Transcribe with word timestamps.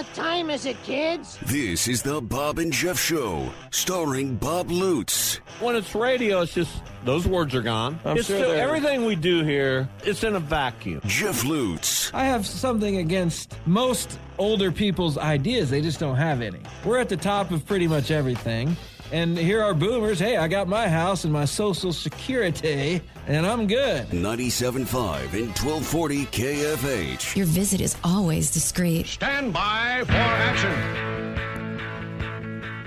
What 0.00 0.14
time 0.14 0.48
is 0.48 0.64
it, 0.64 0.82
kids? 0.82 1.38
This 1.44 1.86
is 1.86 2.02
the 2.02 2.22
Bob 2.22 2.58
and 2.58 2.72
Jeff 2.72 2.98
Show, 2.98 3.50
starring 3.70 4.34
Bob 4.36 4.70
Lutz. 4.70 5.36
When 5.60 5.76
it's 5.76 5.94
radio, 5.94 6.40
it's 6.40 6.54
just 6.54 6.82
those 7.04 7.28
words 7.28 7.54
are 7.54 7.60
gone. 7.60 8.00
I'm 8.06 8.16
it's 8.16 8.26
sure 8.26 8.38
still, 8.38 8.52
everything 8.52 9.04
we 9.04 9.14
do 9.14 9.44
here, 9.44 9.86
it's 10.02 10.24
in 10.24 10.36
a 10.36 10.40
vacuum. 10.40 11.02
Jeff 11.04 11.44
Lutz. 11.44 12.10
I 12.14 12.24
have 12.24 12.46
something 12.46 12.96
against 12.96 13.54
most 13.66 14.18
older 14.38 14.72
people's 14.72 15.18
ideas. 15.18 15.68
They 15.68 15.82
just 15.82 16.00
don't 16.00 16.16
have 16.16 16.40
any. 16.40 16.60
We're 16.82 16.98
at 16.98 17.10
the 17.10 17.18
top 17.18 17.50
of 17.50 17.66
pretty 17.66 17.86
much 17.86 18.10
everything. 18.10 18.78
And 19.12 19.36
here 19.36 19.60
are 19.60 19.74
boomers. 19.74 20.20
Hey, 20.20 20.36
I 20.36 20.46
got 20.46 20.68
my 20.68 20.88
house 20.88 21.24
and 21.24 21.32
my 21.32 21.44
social 21.44 21.92
security, 21.92 23.02
and 23.26 23.44
I'm 23.44 23.66
good. 23.66 24.06
97.5 24.08 25.32
and 25.34 25.48
1240 25.48 26.26
KFH. 26.26 27.34
Your 27.34 27.46
visit 27.46 27.80
is 27.80 27.96
always 28.04 28.52
discreet. 28.52 29.08
Stand 29.08 29.52
by 29.52 30.04
for 30.06 30.12
action. 30.12 31.00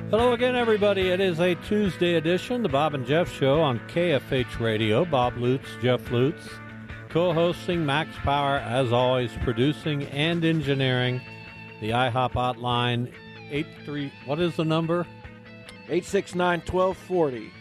Hello 0.10 0.32
again, 0.32 0.56
everybody. 0.56 1.10
It 1.10 1.20
is 1.20 1.42
a 1.42 1.56
Tuesday 1.56 2.16
edition, 2.16 2.64
the 2.64 2.70
Bob 2.70 2.94
and 2.94 3.06
Jeff 3.06 3.30
Show 3.30 3.60
on 3.60 3.80
KFH 3.90 4.60
Radio. 4.62 5.04
Bob 5.04 5.36
Lutz, 5.38 5.68
Jeff 5.82 6.10
Lutz, 6.10 6.48
co-hosting 7.10 7.86
Max 7.86 8.16
Power, 8.18 8.60
as 8.60 8.94
always, 8.94 9.32
producing 9.42 10.04
and 10.06 10.46
engineering 10.46 11.20
the 11.82 11.90
IHOP 11.90 12.32
hotline. 12.32 13.12
Eight 13.52 13.68
three. 13.84 14.14
What 14.26 14.40
is 14.40 14.56
the 14.56 14.64
number? 14.64 15.06
869 15.94 16.62
1240. 16.62 17.52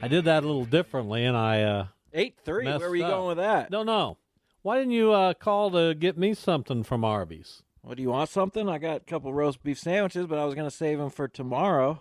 I 0.00 0.08
did 0.08 0.24
that 0.24 0.44
a 0.44 0.46
little 0.46 0.64
differently, 0.64 1.26
and 1.26 1.36
I 1.36 1.60
uh, 1.60 1.86
83. 2.14 2.64
Messed 2.64 2.80
Where 2.80 2.88
were 2.88 2.96
you 2.96 3.04
up. 3.04 3.10
going 3.10 3.28
with 3.28 3.36
that? 3.36 3.70
no, 3.70 3.82
no. 3.82 4.16
Why 4.62 4.78
didn't 4.78 4.92
you 4.92 5.12
uh, 5.12 5.34
call 5.34 5.70
to 5.72 5.94
get 5.94 6.16
me 6.16 6.32
something 6.32 6.82
from 6.82 7.04
Arby's? 7.04 7.64
What 7.82 7.98
do 7.98 8.02
you 8.02 8.08
want 8.08 8.30
something? 8.30 8.66
I 8.66 8.78
got 8.78 8.96
a 8.96 9.00
couple 9.00 9.34
roast 9.34 9.62
beef 9.62 9.78
sandwiches, 9.78 10.26
but 10.26 10.38
I 10.38 10.46
was 10.46 10.54
going 10.54 10.66
to 10.66 10.74
save 10.74 10.96
them 10.96 11.10
for 11.10 11.28
tomorrow. 11.28 12.00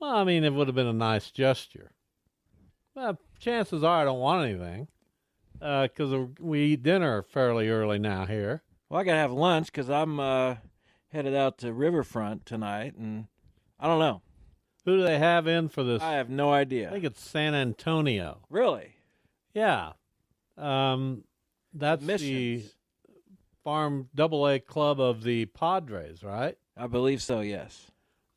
Well, 0.00 0.16
I 0.16 0.24
mean, 0.24 0.42
it 0.42 0.52
would 0.52 0.66
have 0.66 0.74
been 0.74 0.88
a 0.88 0.92
nice 0.92 1.30
gesture. 1.30 1.92
Well, 2.96 3.20
chances 3.38 3.84
are 3.84 4.00
I 4.02 4.04
don't 4.04 4.18
want 4.18 4.48
anything 4.48 4.88
because 5.60 6.28
we 6.40 6.60
eat 6.64 6.82
dinner 6.82 7.22
fairly 7.22 7.68
early 7.68 8.00
now 8.00 8.26
here. 8.26 8.64
Well, 8.88 9.00
I 9.00 9.04
got 9.04 9.12
to 9.12 9.18
have 9.18 9.32
lunch 9.32 9.66
because 9.66 9.88
I'm 9.88 10.18
uh, 10.18 10.56
headed 11.12 11.36
out 11.36 11.58
to 11.58 11.72
Riverfront 11.72 12.46
tonight, 12.46 12.96
and 12.96 13.28
I 13.78 13.86
don't 13.86 13.98
know. 13.98 14.22
Who 14.84 14.98
do 14.98 15.02
they 15.02 15.18
have 15.18 15.46
in 15.46 15.68
for 15.68 15.82
this? 15.82 16.02
I 16.02 16.12
have 16.14 16.30
no 16.30 16.52
idea. 16.52 16.88
I 16.88 16.92
think 16.92 17.04
it's 17.04 17.22
San 17.22 17.54
Antonio. 17.54 18.40
really? 18.48 18.94
Yeah, 19.52 19.92
um, 20.58 21.24
that's 21.72 22.04
the 22.04 22.62
farm 23.64 24.08
double 24.14 24.46
A 24.46 24.60
club 24.60 25.00
of 25.00 25.22
the 25.22 25.46
Padres, 25.46 26.22
right? 26.22 26.56
I 26.76 26.86
believe 26.86 27.22
so, 27.22 27.40
yes. 27.40 27.90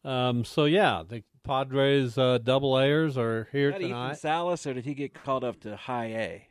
Um, 0.05 0.45
so 0.45 0.63
yeah, 0.65 1.03
the 1.07 1.23
Padres 1.43 2.17
uh, 2.17 2.37
double 2.37 2.79
A's 2.79 3.17
are 3.17 3.47
here 3.51 3.69
Is 3.69 3.73
that 3.73 3.81
Ethan 3.81 3.91
tonight. 3.91 4.17
Salas, 4.17 4.65
or 4.65 4.73
did 4.73 4.85
he 4.85 4.93
get 4.93 5.13
called 5.13 5.43
up 5.43 5.59
to 5.61 5.75
high 5.75 6.05
A? 6.05 6.47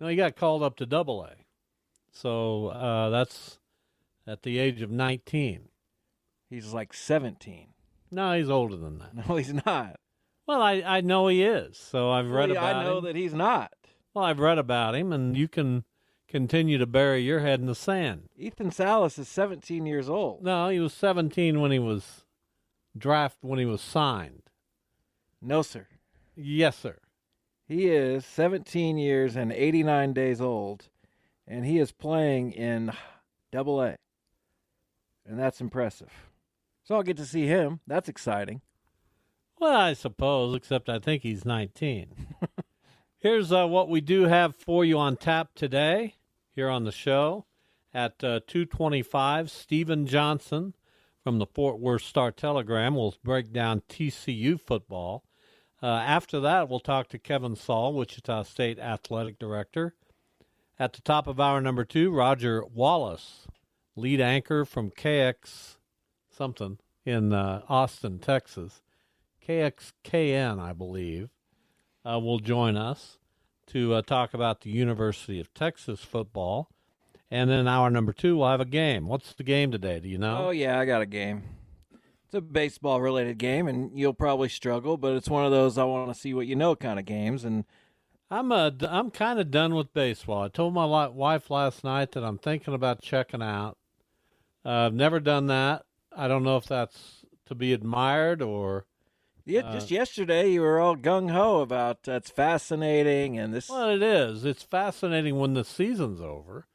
No, 0.00 0.08
he 0.08 0.16
got 0.16 0.34
called 0.34 0.62
up 0.62 0.76
to 0.76 0.86
double 0.86 1.22
A. 1.24 1.34
So 2.10 2.68
uh, 2.68 3.10
that's 3.10 3.58
at 4.26 4.42
the 4.42 4.58
age 4.58 4.82
of 4.82 4.90
19. 4.90 5.68
He's 6.48 6.72
like 6.72 6.92
17. 6.92 7.68
No, 8.10 8.32
he's 8.32 8.50
older 8.50 8.76
than 8.76 8.98
that. 8.98 9.28
No, 9.28 9.36
he's 9.36 9.54
not. 9.54 9.96
Well, 10.46 10.62
I, 10.62 10.82
I 10.84 11.00
know 11.00 11.28
he 11.28 11.44
is. 11.44 11.76
So 11.76 12.10
I've 12.10 12.30
read 12.30 12.50
about 12.50 12.72
him. 12.72 12.78
I 12.78 12.84
know 12.84 12.98
him. 12.98 13.04
that 13.04 13.16
he's 13.16 13.34
not. 13.34 13.72
Well, 14.14 14.24
I've 14.24 14.40
read 14.40 14.58
about 14.58 14.96
him, 14.96 15.12
and 15.12 15.36
you 15.36 15.46
can 15.46 15.84
continue 16.26 16.78
to 16.78 16.86
bury 16.86 17.22
your 17.22 17.40
head 17.40 17.60
in 17.60 17.66
the 17.66 17.74
sand. 17.74 18.28
Ethan 18.36 18.70
Salas 18.70 19.18
is 19.18 19.28
17 19.28 19.86
years 19.86 20.08
old. 20.08 20.42
No, 20.42 20.68
he 20.68 20.80
was 20.80 20.92
17 20.94 21.60
when 21.60 21.70
he 21.70 21.78
was 21.78 22.24
drafted, 22.96 23.48
when 23.48 23.58
he 23.58 23.64
was 23.64 23.80
signed. 23.80 24.42
No, 25.40 25.62
sir. 25.62 25.86
Yes, 26.34 26.76
sir. 26.76 26.98
He 27.66 27.86
is 27.86 28.26
17 28.26 28.98
years 28.98 29.36
and 29.36 29.52
89 29.52 30.12
days 30.12 30.40
old, 30.40 30.88
and 31.46 31.64
he 31.64 31.78
is 31.78 31.92
playing 31.92 32.52
in 32.52 32.92
Double 33.52 33.80
A, 33.80 33.96
and 35.24 35.38
that's 35.38 35.60
impressive. 35.60 36.29
So 36.90 36.96
I'll 36.96 37.04
get 37.04 37.18
to 37.18 37.24
see 37.24 37.46
him. 37.46 37.78
That's 37.86 38.08
exciting. 38.08 38.62
Well, 39.60 39.78
I 39.78 39.92
suppose, 39.92 40.56
except 40.56 40.88
I 40.88 40.98
think 40.98 41.22
he's 41.22 41.44
19. 41.44 42.36
Here's 43.18 43.52
uh, 43.52 43.68
what 43.68 43.88
we 43.88 44.00
do 44.00 44.24
have 44.24 44.56
for 44.56 44.84
you 44.84 44.98
on 44.98 45.16
tap 45.16 45.50
today 45.54 46.16
here 46.52 46.68
on 46.68 46.82
the 46.82 46.90
show. 46.90 47.46
At 47.94 48.24
uh, 48.24 48.40
225, 48.44 49.52
Stephen 49.52 50.04
Johnson 50.04 50.74
from 51.22 51.38
the 51.38 51.46
Fort 51.46 51.78
Worth 51.78 52.02
Star 52.02 52.32
Telegram 52.32 52.96
will 52.96 53.14
break 53.22 53.52
down 53.52 53.82
TCU 53.88 54.60
football. 54.60 55.22
Uh, 55.80 55.86
after 55.86 56.40
that, 56.40 56.68
we'll 56.68 56.80
talk 56.80 57.08
to 57.10 57.20
Kevin 57.20 57.54
Saal, 57.54 57.94
Wichita 57.94 58.42
State 58.42 58.80
Athletic 58.80 59.38
Director. 59.38 59.94
At 60.76 60.94
the 60.94 61.02
top 61.02 61.28
of 61.28 61.38
hour 61.38 61.60
number 61.60 61.84
two, 61.84 62.10
Roger 62.10 62.64
Wallace, 62.64 63.46
lead 63.94 64.20
anchor 64.20 64.64
from 64.64 64.90
KX 64.90 65.76
something 66.40 66.78
in 67.04 67.34
uh, 67.34 67.60
Austin, 67.68 68.18
Texas. 68.18 68.80
KXKN, 69.46 70.58
I 70.58 70.72
believe, 70.72 71.28
uh, 72.02 72.18
will 72.18 72.38
join 72.38 72.78
us 72.78 73.18
to 73.66 73.92
uh, 73.92 74.00
talk 74.00 74.32
about 74.32 74.62
the 74.62 74.70
University 74.70 75.38
of 75.38 75.52
Texas 75.52 76.00
football. 76.00 76.70
And 77.30 77.50
then 77.50 77.68
hour 77.68 77.90
number 77.90 78.14
two, 78.14 78.38
we'll 78.38 78.48
have 78.48 78.60
a 78.60 78.64
game. 78.64 79.06
What's 79.06 79.34
the 79.34 79.42
game 79.42 79.70
today? 79.70 80.00
Do 80.00 80.08
you 80.08 80.16
know? 80.16 80.46
Oh 80.46 80.50
yeah, 80.50 80.80
I 80.80 80.86
got 80.86 81.02
a 81.02 81.06
game. 81.06 81.42
It's 82.24 82.34
a 82.34 82.40
baseball 82.40 83.02
related 83.02 83.36
game, 83.36 83.68
and 83.68 83.90
you'll 83.94 84.14
probably 84.14 84.48
struggle, 84.48 84.96
but 84.96 85.16
it's 85.16 85.28
one 85.28 85.44
of 85.44 85.50
those 85.50 85.76
I 85.76 85.84
want 85.84 86.12
to 86.12 86.18
see 86.18 86.32
what 86.32 86.46
you 86.46 86.56
know 86.56 86.74
kind 86.74 86.98
of 86.98 87.04
games. 87.04 87.44
And 87.44 87.66
I'm 88.30 88.50
uh, 88.50 88.70
d- 88.70 88.86
I'm 88.88 89.10
kind 89.10 89.38
of 89.38 89.50
done 89.50 89.74
with 89.74 89.92
baseball. 89.92 90.42
I 90.42 90.48
told 90.48 90.72
my 90.72 90.86
wife 90.86 91.50
last 91.50 91.84
night 91.84 92.12
that 92.12 92.24
I'm 92.24 92.38
thinking 92.38 92.72
about 92.72 93.02
checking 93.02 93.42
out. 93.42 93.76
Uh, 94.64 94.86
I've 94.86 94.94
never 94.94 95.20
done 95.20 95.46
that. 95.48 95.84
I 96.16 96.28
don't 96.28 96.42
know 96.42 96.56
if 96.56 96.66
that's 96.66 97.24
to 97.46 97.54
be 97.54 97.72
admired 97.72 98.42
or 98.42 98.86
yeah, 99.44 99.62
Uh, 99.62 99.72
just 99.72 99.90
yesterday 99.90 100.50
you 100.52 100.60
were 100.60 100.78
all 100.78 100.96
gung 100.96 101.30
ho 101.30 101.60
about 101.60 102.08
uh, 102.08 102.12
it's 102.12 102.30
fascinating 102.30 103.38
and 103.38 103.52
this. 103.52 103.68
Well, 103.68 103.90
it 103.90 104.02
is. 104.02 104.44
It's 104.44 104.62
fascinating 104.62 105.38
when 105.38 105.54
the 105.54 105.64
season's 105.64 106.20
over, 106.20 106.66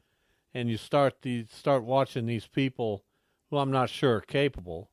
and 0.54 0.70
you 0.70 0.78
start 0.78 1.22
the 1.22 1.46
start 1.52 1.84
watching 1.84 2.26
these 2.26 2.48
people, 2.48 3.06
who 3.50 3.58
I'm 3.58 3.72
not 3.72 3.90
sure 3.90 4.18
are 4.18 4.22
capable, 4.22 4.90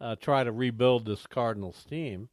uh, 0.00 0.16
try 0.16 0.42
to 0.42 0.52
rebuild 0.52 1.04
this 1.04 1.26
Cardinals 1.26 1.84
team. 1.84 2.28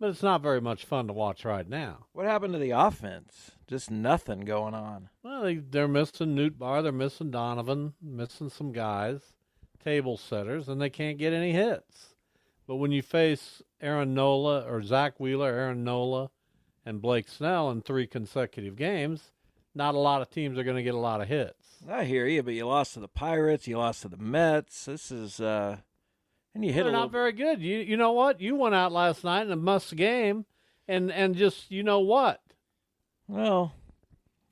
But 0.00 0.10
it's 0.10 0.22
not 0.22 0.42
very 0.42 0.60
much 0.60 0.84
fun 0.84 1.08
to 1.08 1.12
watch 1.12 1.44
right 1.44 1.68
now. 1.68 2.06
What 2.12 2.24
happened 2.26 2.52
to 2.52 2.60
the 2.60 2.70
offense? 2.70 3.50
Just 3.66 3.90
nothing 3.90 4.42
going 4.42 4.72
on. 4.72 5.08
Well, 5.24 5.42
they, 5.42 5.56
they're 5.56 5.88
missing 5.88 6.36
Nootbaar, 6.36 6.84
they're 6.84 6.92
missing 6.92 7.32
Donovan, 7.32 7.94
missing 8.00 8.48
some 8.48 8.70
guys, 8.70 9.20
table 9.88 10.18
setters, 10.18 10.68
and 10.68 10.82
they 10.82 10.90
can't 10.90 11.16
get 11.16 11.32
any 11.32 11.52
hits. 11.52 12.14
But 12.66 12.76
when 12.76 12.92
you 12.92 13.00
face 13.00 13.62
Aaron 13.80 14.12
Nola 14.12 14.60
or 14.60 14.82
Zack 14.82 15.18
Wheeler, 15.18 15.48
Aaron 15.48 15.82
Nola, 15.82 16.28
and 16.84 17.00
Blake 17.00 17.26
Snell 17.26 17.70
in 17.70 17.80
three 17.80 18.06
consecutive 18.06 18.76
games, 18.76 19.32
not 19.74 19.94
a 19.94 19.98
lot 19.98 20.20
of 20.20 20.28
teams 20.28 20.58
are 20.58 20.62
going 20.62 20.76
to 20.76 20.82
get 20.82 20.94
a 20.94 20.98
lot 20.98 21.22
of 21.22 21.28
hits. 21.28 21.78
I 21.90 22.04
hear 22.04 22.26
you, 22.26 22.42
but 22.42 22.52
you 22.52 22.66
lost 22.66 22.94
to 22.94 23.00
the 23.00 23.08
Pirates, 23.08 23.66
you 23.66 23.78
lost 23.78 24.02
to 24.02 24.08
the 24.08 24.18
Mets. 24.18 24.84
This 24.84 25.10
is 25.10 25.40
uh 25.40 25.78
and 26.54 26.62
you 26.62 26.72
hit 26.72 26.82
They're 26.82 26.92
not 26.92 26.98
little 26.98 27.10
very 27.10 27.32
good. 27.32 27.62
You 27.62 27.78
you 27.78 27.96
know 27.96 28.12
what? 28.12 28.42
You 28.42 28.56
went 28.56 28.74
out 28.74 28.92
last 28.92 29.24
night 29.24 29.46
in 29.46 29.52
a 29.52 29.56
must 29.56 29.96
game, 29.96 30.44
and 30.86 31.10
and 31.10 31.34
just 31.34 31.70
you 31.70 31.82
know 31.82 32.00
what? 32.00 32.42
well. 33.26 33.72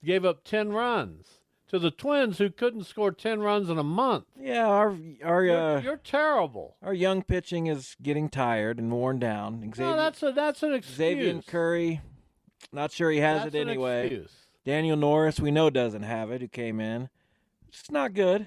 Gave 0.02 0.24
up 0.24 0.44
ten 0.44 0.72
runs 0.72 1.35
to 1.68 1.78
the 1.78 1.90
Twins, 1.90 2.38
who 2.38 2.48
couldn't 2.50 2.84
score 2.84 3.10
ten 3.12 3.40
runs 3.40 3.68
in 3.70 3.78
a 3.78 3.82
month. 3.82 4.24
Yeah, 4.40 4.66
our 4.66 4.96
our 5.24 5.44
You're, 5.44 5.76
uh, 5.76 5.80
you're 5.80 5.96
terrible. 5.96 6.76
our 6.82 6.94
young 6.94 7.22
pitching 7.22 7.66
is 7.66 7.96
getting 8.02 8.28
tired 8.28 8.78
and 8.78 8.90
worn 8.92 9.18
down. 9.18 9.60
Xavier, 9.74 9.84
No, 9.90 9.96
that's 9.96 10.22
a 10.22 10.32
that's 10.32 10.62
an 10.62 10.72
excuse. 10.74 10.96
Xavier 10.96 11.42
Curry, 11.46 12.00
not 12.72 12.92
sure 12.92 13.10
he 13.10 13.18
has 13.18 13.42
That's 13.44 13.54
it 13.54 13.62
an 13.62 13.68
anyway. 13.68 14.06
excuse. 14.06 14.32
Daniel 14.64 14.96
Norris, 14.96 15.38
we 15.40 15.50
know 15.50 15.70
doesn't 15.70 16.02
have 16.02 16.30
it. 16.30 16.40
Who 16.40 16.48
came 16.48 16.80
in? 16.80 17.08
It's 17.68 17.90
not 17.90 18.14
good. 18.14 18.46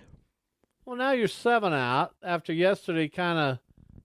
Well, 0.86 0.96
now 0.98 1.12
you're 1.12 1.28
seven 1.28 1.72
out 1.72 2.14
after 2.24 2.52
yesterday, 2.52 3.08
kind 3.10 3.38
of 3.38 3.60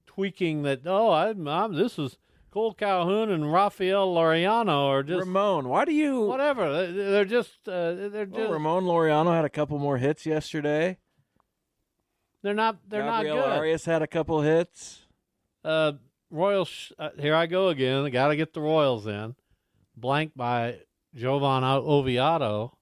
tweaking 0.06 0.62
that. 0.62 0.80
Oh, 0.86 1.10
I'm, 1.12 1.48
I'm 1.48 1.74
this 1.74 1.98
is 1.98 2.18
Cole 2.54 2.72
Calhoun 2.72 3.32
and 3.32 3.52
Rafael 3.52 4.14
Laureano 4.14 4.86
are 4.86 5.02
just 5.02 5.26
Ramon, 5.26 5.68
why 5.68 5.84
do 5.84 5.92
you? 5.92 6.20
whatever. 6.20 6.86
They- 6.86 6.92
They're 7.10 7.24
just 7.24 7.68
uh, 7.68 7.94
they're 7.94 8.26
Well, 8.26 8.42
just 8.42 8.52
Ramon 8.52 8.84
Laureano 8.84 9.34
had 9.34 9.44
a 9.44 9.48
couple 9.50 9.76
more 9.80 9.98
hits 9.98 10.24
yesterday. 10.24 10.98
they're 12.42 12.54
not 12.54 12.78
they're 12.88 13.02
Gabriel 13.02 13.36
not 13.38 13.42
good. 13.46 13.58
Arias 13.58 13.84
had 13.86 14.02
a 14.02 14.06
couple 14.06 14.40
hits. 14.42 15.00
Uh, 15.64 15.94
Royals. 16.30 16.68
sh- 16.68 16.92
Uh, 16.96 17.10
here 17.18 17.34
I 17.34 17.46
go 17.46 17.70
again. 17.70 18.04
I 18.04 18.10
got 18.10 18.28
to 18.28 18.36
get 18.36 18.52
the 18.52 18.60
Royals 18.60 19.04
in. 19.08 19.34
Blank 19.96 20.32
by 20.36 20.78
Johan 21.12 21.64
Oviedo 21.64 22.78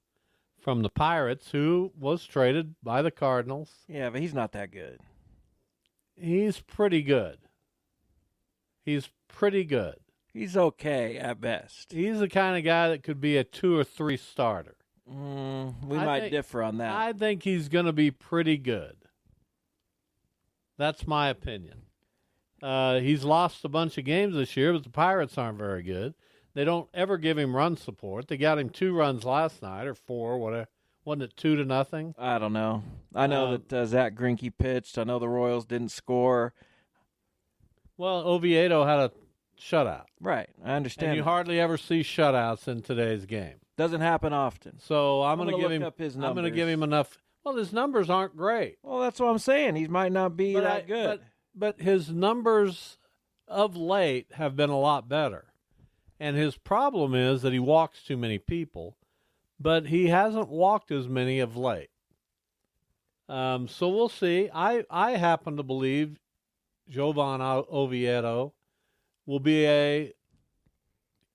from 0.60 0.82
the 0.82 0.90
Pirates, 0.90 1.50
who 1.52 1.92
was 1.98 2.26
traded 2.26 2.74
by 2.82 3.00
the 3.00 3.10
Cardinals. 3.10 3.72
Yeah, 3.88 4.10
but 4.10 4.20
he's 4.20 4.34
not 4.34 4.52
that 4.52 4.70
good. 4.70 5.00
He's 6.14 6.60
pretty 6.60 7.00
good. 7.02 7.38
He's 8.84 9.08
pretty 9.32 9.64
good. 9.64 9.96
He's 10.32 10.56
okay 10.56 11.17
at 11.19 11.40
best. 11.40 11.93
He's 11.93 12.19
the 12.20 12.29
kind 12.29 12.56
of 12.56 12.64
guy 12.64 12.88
that 12.88 13.02
could 13.02 13.20
be 13.20 13.37
a 13.37 13.44
two 13.44 13.76
or 13.79 13.84
three 13.84 14.17
starter. 14.17 14.76
Mm, 15.11 15.84
we 15.87 15.99
I 15.99 16.05
might 16.05 16.20
think- 16.20 16.32
differ 16.32 16.62
on 16.62 16.79
that. 16.79 16.94
I 16.94 17.12
think 17.12 17.43
he's 17.43 17.69
going 17.69 17.87
to 17.87 17.93
be 17.93 18.11
pretty 18.11 18.56
good. 18.56 18.96
That's 20.79 21.06
my 21.06 21.29
opinion. 21.29 21.82
Uh, 22.62 23.00
he's 23.00 23.25
lost 23.25 23.64
a 23.64 23.69
bunch 23.69 23.99
of 23.99 24.05
games 24.05 24.34
this 24.37 24.56
year, 24.56 24.73
but 24.73 24.84
the 24.84 24.90
Pirates 24.90 25.37
aren't 25.37 25.58
very 25.58 25.82
good. 25.82 26.14
They 26.55 26.64
don't 26.64 26.88
ever 26.94 27.19
give 27.19 27.38
him 27.38 27.56
run 27.56 27.76
support. 27.76 28.29
They 28.29 28.37
got 28.37 28.58
him 28.58 28.70
two 28.70 28.94
runs 28.94 29.25
last 29.25 29.62
night 29.62 29.87
or 29.87 29.94
four, 29.94 30.38
whatever. 30.38 30.69
Wasn't 31.05 31.23
it 31.25 31.37
two 31.37 31.56
to 31.56 31.64
nothing? 31.64 32.14
I 32.17 32.38
don't 32.38 32.52
know. 32.52 32.84
I 33.14 33.26
know 33.26 33.46
Um, 33.46 33.62
that 33.69 33.73
uh, 33.73 33.87
Zack 33.87 34.14
Greinke 34.14 34.52
pitched. 34.56 34.96
I 34.99 35.05
know 35.05 35.19
the 35.19 35.29
Royals 35.29 35.64
didn't 35.67 35.90
score. 35.90 36.55
Well, 37.96 38.19
Oviedo 38.26 38.84
had 38.84 38.99
a 39.00 39.11
shutout, 39.62 40.04
Right, 40.20 40.48
I 40.64 40.72
understand. 40.72 41.10
and 41.10 41.16
you 41.16 41.22
that. 41.22 41.28
hardly 41.28 41.60
ever 41.60 41.76
see 41.78 42.00
shutouts 42.00 42.66
in 42.68 42.82
today's 42.82 43.26
game. 43.26 43.54
Doesn't 43.76 44.00
happen 44.00 44.32
often. 44.32 44.78
So 44.80 45.22
I'm, 45.22 45.40
I'm 45.40 45.46
going 45.46 45.56
to 45.56 45.62
give 45.62 45.70
him. 45.70 45.82
up 45.82 45.98
his 45.98 46.14
I'm 46.16 46.34
going 46.34 46.44
to 46.44 46.50
give 46.50 46.68
him 46.68 46.82
enough. 46.82 47.16
Well, 47.44 47.56
his 47.56 47.72
numbers 47.72 48.10
aren't 48.10 48.36
great. 48.36 48.76
Well, 48.82 49.00
that's 49.00 49.18
what 49.18 49.28
I'm 49.28 49.38
saying. 49.38 49.76
He 49.76 49.88
might 49.88 50.12
not 50.12 50.36
be 50.36 50.54
but 50.54 50.64
that 50.64 50.76
I- 50.76 50.86
good. 50.86 51.20
But, 51.54 51.76
but 51.78 51.80
his 51.84 52.10
numbers 52.10 52.98
of 53.48 53.76
late 53.76 54.26
have 54.34 54.56
been 54.56 54.70
a 54.70 54.78
lot 54.78 55.08
better. 55.08 55.46
And 56.20 56.36
his 56.36 56.56
problem 56.56 57.14
is 57.14 57.42
that 57.42 57.52
he 57.52 57.58
walks 57.58 58.02
too 58.02 58.16
many 58.16 58.38
people, 58.38 58.96
but 59.58 59.86
he 59.86 60.06
hasn't 60.08 60.48
walked 60.48 60.90
as 60.92 61.08
many 61.08 61.40
of 61.40 61.56
late. 61.56 61.90
Um, 63.28 63.66
so 63.68 63.88
we'll 63.88 64.08
see. 64.08 64.48
I, 64.52 64.84
I 64.90 65.12
happen 65.12 65.56
to 65.56 65.62
believe 65.62 66.18
Johan 66.86 67.40
Oviedo 67.40 68.52
will 69.26 69.40
be 69.40 69.66
a 69.66 70.12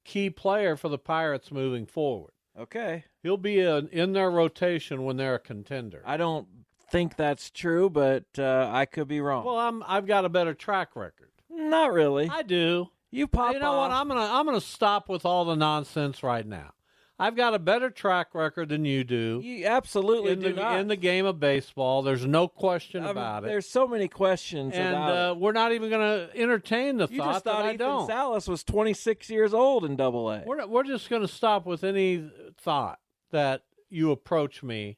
key 0.06 0.30
player 0.30 0.75
for 0.75 0.89
the 0.89 0.98
Pirates 0.98 1.51
moving 1.51 1.86
forward. 1.86 2.31
okay, 2.57 3.06
He'll 3.24 3.38
be 3.38 3.60
in 3.60 4.13
their 4.13 4.31
rotation 4.31 5.04
when 5.04 5.18
they're 5.18 5.36
a 5.36 5.39
contender. 5.39 6.01
I 6.06 6.16
don't 6.18 6.48
think 6.89 7.18
that's 7.18 7.50
true, 7.51 7.89
but 7.89 8.24
uh, 8.39 8.69
I 8.72 8.86
could 8.86 9.07
be 9.10 9.19
wrong. 9.19 9.44
well, 9.45 9.57
I'm 9.57 9.84
I've 9.86 10.06
got 10.07 10.24
a 10.25 10.30
better 10.30 10.54
track 10.54 10.95
record. 10.95 11.31
not 11.50 11.92
really. 11.92 12.30
I 12.30 12.44
do. 12.44 12.88
you 13.12 13.28
pop. 13.28 13.54
you 13.54 13.60
know 13.60 13.78
what? 13.78 13.92
I'm 13.92 14.07
gonna 14.07 14.22
I'm 14.31 14.45
gonna 14.45 14.62
stop 14.62 15.10
with 15.10 15.25
all 15.25 15.44
the 15.45 15.56
nonsense 15.56 16.24
right 16.24 16.45
now. 16.48 16.72
I've 17.19 17.36
got 17.36 17.56
a 17.56 17.60
better 17.60 17.90
track 17.90 18.36
record 18.36 18.69
than 18.69 18.86
you 18.86 19.04
do 19.04 19.42
You 19.44 19.66
absolutely 19.66 20.34
in 20.34 20.40
do 20.40 20.54
the 20.54 20.62
not. 20.62 20.80
in 20.80 20.88
the 20.88 20.96
game 20.96 21.25
of 21.25 21.40
baseball. 21.40 22.04
There's 22.04 22.25
no 22.25 22.48
question 22.48 23.02
I 23.02 23.08
mean, 23.08 23.12
about 23.12 23.44
it. 23.44 23.48
There's 23.48 23.68
so 23.68 23.88
many 23.88 24.08
questions 24.08 24.74
And 24.75 24.90
about 24.90 25.31
uh, 25.31 25.36
we're 25.36 25.52
not 25.52 25.72
even 25.72 25.90
going 25.90 26.02
to 26.30 26.38
entertain 26.40 26.98
the. 26.98 27.08
You 27.10 27.18
thought 27.18 27.34
just 27.34 27.44
that 27.46 27.52
thought 27.52 27.66
I 27.66 27.74
Ethan 27.74 27.88
don't. 27.88 28.08
Salas 28.08 28.48
was 28.48 28.64
26 28.64 29.30
years 29.30 29.54
old 29.54 29.84
in 29.84 29.96
Double 29.96 30.30
A. 30.31 30.44
We're 30.46 30.58
not, 30.58 30.69
we're 30.69 30.84
just 30.84 31.10
going 31.10 31.24
to 31.24 31.28
stop 31.28 31.66
with 31.66 31.84
any 31.84 32.30
thought 32.62 33.00
that 33.31 33.63
you 33.90 34.12
approach 34.12 34.62
me 34.62 34.98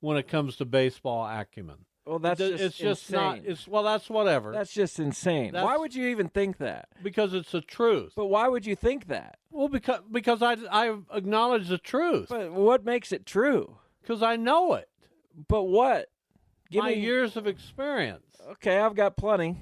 when 0.00 0.16
it 0.16 0.28
comes 0.28 0.56
to 0.56 0.64
baseball 0.64 1.26
acumen. 1.26 1.86
Well, 2.08 2.18
that's 2.18 2.38
just 2.38 2.62
it's 2.62 2.76
just 2.78 3.12
not. 3.12 3.40
It's 3.44 3.68
well, 3.68 3.82
that's 3.82 4.08
whatever. 4.08 4.50
That's 4.52 4.72
just 4.72 4.98
insane. 4.98 5.52
That's- 5.52 5.64
why 5.64 5.76
would 5.76 5.94
you 5.94 6.08
even 6.08 6.28
think 6.28 6.56
that? 6.56 6.88
because 7.02 7.34
it's 7.34 7.52
the 7.52 7.60
truth. 7.60 8.12
But 8.16 8.26
why 8.26 8.48
would 8.48 8.64
you 8.64 8.74
think 8.74 9.08
that? 9.08 9.38
well, 9.50 9.68
because 9.68 10.00
because 10.10 10.40
I 10.40 10.56
I 10.70 10.96
acknowledge 11.12 11.68
the 11.68 11.76
truth 11.76 12.30
But 12.30 12.50
what 12.52 12.84
makes 12.84 13.12
it 13.12 13.26
true? 13.26 13.76
because 14.00 14.22
I 14.22 14.36
know 14.36 14.72
it. 14.72 14.88
But 15.48 15.64
what? 15.64 16.08
Give 16.70 16.82
My 16.82 16.90
me 16.94 17.00
years 17.00 17.36
of 17.36 17.46
experience. 17.46 18.24
Okay, 18.52 18.78
I've 18.78 18.94
got 18.94 19.16
plenty. 19.16 19.58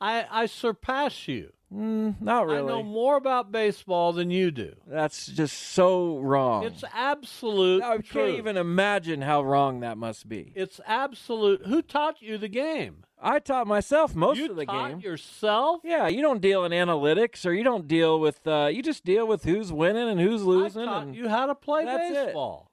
I 0.00 0.26
I 0.30 0.46
surpass 0.46 1.28
you. 1.28 1.52
Mm, 1.72 2.20
not 2.22 2.46
really. 2.46 2.58
I 2.60 2.66
know 2.66 2.82
more 2.82 3.16
about 3.16 3.52
baseball 3.52 4.12
than 4.14 4.30
you 4.30 4.50
do. 4.50 4.74
That's 4.86 5.26
just 5.26 5.56
so 5.58 6.18
wrong. 6.18 6.64
It's 6.64 6.82
absolute 6.94 7.82
I 7.82 7.96
truth. 7.96 8.08
can't 8.10 8.38
even 8.38 8.56
imagine 8.56 9.20
how 9.20 9.42
wrong 9.42 9.80
that 9.80 9.98
must 9.98 10.28
be. 10.28 10.52
It's 10.56 10.80
absolute. 10.86 11.66
Who 11.66 11.82
taught 11.82 12.22
you 12.22 12.38
the 12.38 12.48
game? 12.48 13.04
I 13.20 13.38
taught 13.38 13.66
myself 13.66 14.14
most 14.14 14.38
you 14.38 14.50
of 14.50 14.56
the 14.56 14.64
taught 14.64 14.88
game. 14.90 15.00
yourself. 15.00 15.80
Yeah, 15.84 16.08
you 16.08 16.22
don't 16.22 16.40
deal 16.40 16.64
in 16.64 16.72
analytics, 16.72 17.44
or 17.44 17.52
you 17.52 17.64
don't 17.64 17.86
deal 17.86 18.18
with. 18.18 18.46
Uh, 18.46 18.70
you 18.72 18.82
just 18.82 19.04
deal 19.04 19.26
with 19.26 19.44
who's 19.44 19.70
winning 19.72 20.08
and 20.08 20.20
who's 20.20 20.44
losing. 20.44 20.82
I 20.82 20.86
taught 20.86 21.02
and 21.02 21.14
you 21.16 21.28
how 21.28 21.46
to 21.46 21.54
play 21.54 21.84
that's 21.84 22.10
it. 22.10 22.26
baseball. 22.26 22.70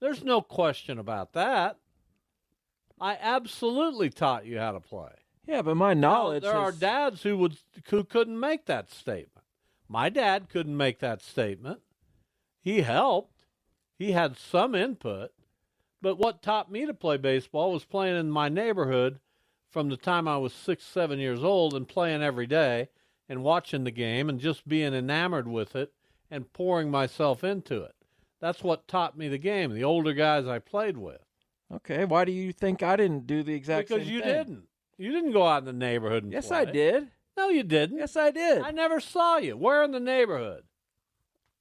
There's 0.00 0.24
no 0.24 0.40
question 0.40 0.98
about 0.98 1.34
that. 1.34 1.76
I 3.00 3.18
absolutely 3.20 4.10
taught 4.10 4.46
you 4.46 4.58
how 4.58 4.72
to 4.72 4.80
play. 4.80 5.10
Yeah, 5.46 5.62
but 5.62 5.76
my 5.76 5.94
Now, 5.94 6.12
knowledge. 6.12 6.42
there 6.42 6.52
are 6.56 6.72
dads 6.72 7.22
who 7.22 7.36
would 7.38 7.56
who 7.88 8.04
couldn't 8.04 8.38
make 8.38 8.66
that 8.66 8.90
statement. 8.90 9.46
My 9.88 10.08
dad 10.08 10.48
couldn't 10.48 10.76
make 10.76 10.98
that 11.00 11.22
statement. 11.22 11.80
He 12.60 12.82
helped. 12.82 13.44
He 13.98 14.12
had 14.12 14.36
some 14.36 14.74
input, 14.74 15.30
but 16.00 16.16
what 16.18 16.42
taught 16.42 16.70
me 16.72 16.86
to 16.86 16.94
play 16.94 17.16
baseball 17.16 17.72
was 17.72 17.84
playing 17.84 18.16
in 18.16 18.30
my 18.30 18.48
neighborhood 18.48 19.20
from 19.70 19.88
the 19.88 19.96
time 19.96 20.26
I 20.26 20.38
was 20.38 20.52
six, 20.52 20.84
seven 20.84 21.18
years 21.18 21.44
old, 21.44 21.74
and 21.74 21.86
playing 21.88 22.22
every 22.22 22.46
day 22.46 22.88
and 23.28 23.42
watching 23.44 23.84
the 23.84 23.90
game 23.90 24.28
and 24.28 24.40
just 24.40 24.66
being 24.68 24.92
enamored 24.94 25.46
with 25.48 25.76
it 25.76 25.92
and 26.30 26.52
pouring 26.52 26.90
myself 26.90 27.44
into 27.44 27.82
it. 27.82 27.94
That's 28.40 28.62
what 28.62 28.88
taught 28.88 29.16
me 29.16 29.28
the 29.28 29.38
game. 29.38 29.72
The 29.72 29.84
older 29.84 30.12
guys 30.14 30.46
I 30.46 30.58
played 30.58 30.96
with, 30.98 31.20
Okay, 31.72 32.04
why 32.04 32.24
do 32.24 32.32
you 32.32 32.52
think 32.52 32.82
I 32.82 32.96
didn't 32.96 33.26
do 33.26 33.42
the 33.42 33.54
exact 33.54 33.88
because 33.88 34.08
you 34.08 34.20
thing? 34.20 34.28
didn't. 34.28 34.64
You 34.98 35.10
didn't 35.12 35.32
go 35.32 35.46
out 35.46 35.58
in 35.58 35.64
the 35.64 35.72
neighborhood 35.72 36.24
and 36.24 36.32
Yes, 36.32 36.48
play. 36.48 36.58
I 36.58 36.64
did. 36.66 37.08
No, 37.36 37.48
you 37.48 37.62
didn't. 37.62 37.98
Yes, 37.98 38.16
I 38.16 38.30
did. 38.30 38.62
I 38.62 38.70
never 38.70 39.00
saw 39.00 39.38
you. 39.38 39.56
Where 39.56 39.82
in 39.82 39.90
the 39.92 40.00
neighborhood? 40.00 40.64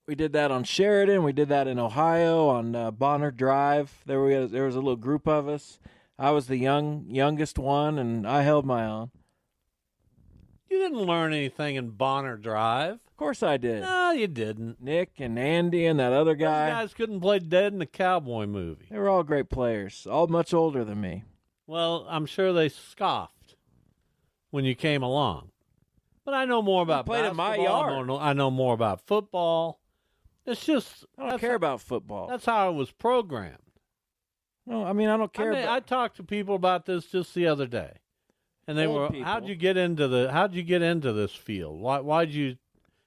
We 0.08 0.16
did 0.16 0.34
that 0.34 0.52
on 0.52 0.64
Sheridan. 0.64 1.24
We 1.24 1.32
did 1.32 1.50
that 1.50 1.68
in 1.68 1.80
Ohio 1.80 2.48
on 2.50 2.76
uh, 2.76 2.92
Bonner 2.92 3.32
Drive. 3.32 4.04
There 4.06 4.22
we 4.22 4.34
there 4.48 4.66
was 4.66 4.76
a 4.76 4.80
little 4.80 4.96
group 4.98 5.28
of 5.28 5.48
us. 5.48 5.80
I 6.20 6.32
was 6.32 6.48
the 6.48 6.58
young 6.58 7.06
youngest 7.08 7.58
one, 7.58 7.98
and 7.98 8.28
I 8.28 8.42
held 8.42 8.66
my 8.66 8.86
own. 8.86 9.12
You 10.70 10.80
didn't 10.80 11.00
learn 11.06 11.34
anything 11.34 11.76
in 11.76 11.92
Bonner 11.92 12.38
Drive. 12.38 12.94
Of 12.94 13.18
course, 13.18 13.44
I 13.44 13.58
did. 13.58 13.82
No, 13.84 14.12
you 14.12 14.28
didn't. 14.28 14.82
Nick 14.82 15.12
and 15.20 15.38
Andy 15.38 15.86
and 15.86 16.00
that 16.00 16.14
other 16.14 16.36
guy. 16.36 16.70
Those 16.70 16.76
guys 16.76 16.94
couldn't 16.94 17.22
play 17.22 17.40
dead 17.40 17.72
in 17.74 17.80
the 17.80 17.86
cowboy 17.86 18.48
movie. 18.48 18.88
They 18.90 18.98
were 18.98 19.10
all 19.10 19.24
great 19.24 19.50
players, 19.50 20.08
all 20.10 20.28
much 20.28 20.54
older 20.54 20.84
than 20.84 21.00
me. 21.00 21.24
Well, 21.72 22.06
I'm 22.10 22.26
sure 22.26 22.52
they 22.52 22.68
scoffed 22.68 23.56
when 24.50 24.66
you 24.66 24.76
came 24.76 25.04
along. 25.04 25.52
But 26.26 26.34
I 26.34 26.44
know 26.44 26.62
more 26.62 26.84
about 26.84 27.06
played 27.06 27.24
in 27.24 27.34
my 27.38 27.52
basketball. 27.52 27.84
I 27.84 27.90
yard. 27.94 28.08
know- 28.08 28.20
I 28.20 28.34
know 28.34 28.52
more 28.52 28.74
about 28.74 29.00
football. 29.08 29.80
It's 30.46 30.66
just 30.66 31.06
I 31.18 31.30
don't 31.30 31.40
care 31.40 31.56
about 31.56 31.80
football. 31.80 32.28
That's 32.28 32.46
how 32.46 32.70
it 32.72 32.74
was 32.74 32.92
programmed. 32.92 33.56
No, 34.66 34.84
I 34.84 34.92
mean 34.92 35.08
I 35.08 35.16
don't 35.16 35.32
I, 35.34 35.38
care. 35.38 35.54
mean, 35.54 35.64
about, 35.64 35.76
I 35.76 35.80
talked 35.80 36.18
to 36.18 36.24
people 36.24 36.56
about 36.56 36.86
this 36.88 37.06
just 37.06 37.34
the 37.34 37.48
other 37.48 37.68
day, 37.68 38.00
and 38.68 38.78
they 38.78 38.86
Old 38.86 39.00
were, 39.00 39.08
people. 39.10 39.24
"How'd 39.24 39.48
you 39.48 39.56
get 39.56 39.78
into 39.78 40.10
the? 40.10 40.30
How'd 40.30 40.54
you 40.54 40.64
get 40.64 40.82
into 40.82 41.14
this 41.14 41.34
field? 41.34 41.80
Why? 41.80 42.02
Why'd 42.02 42.32
you?" 42.32 42.58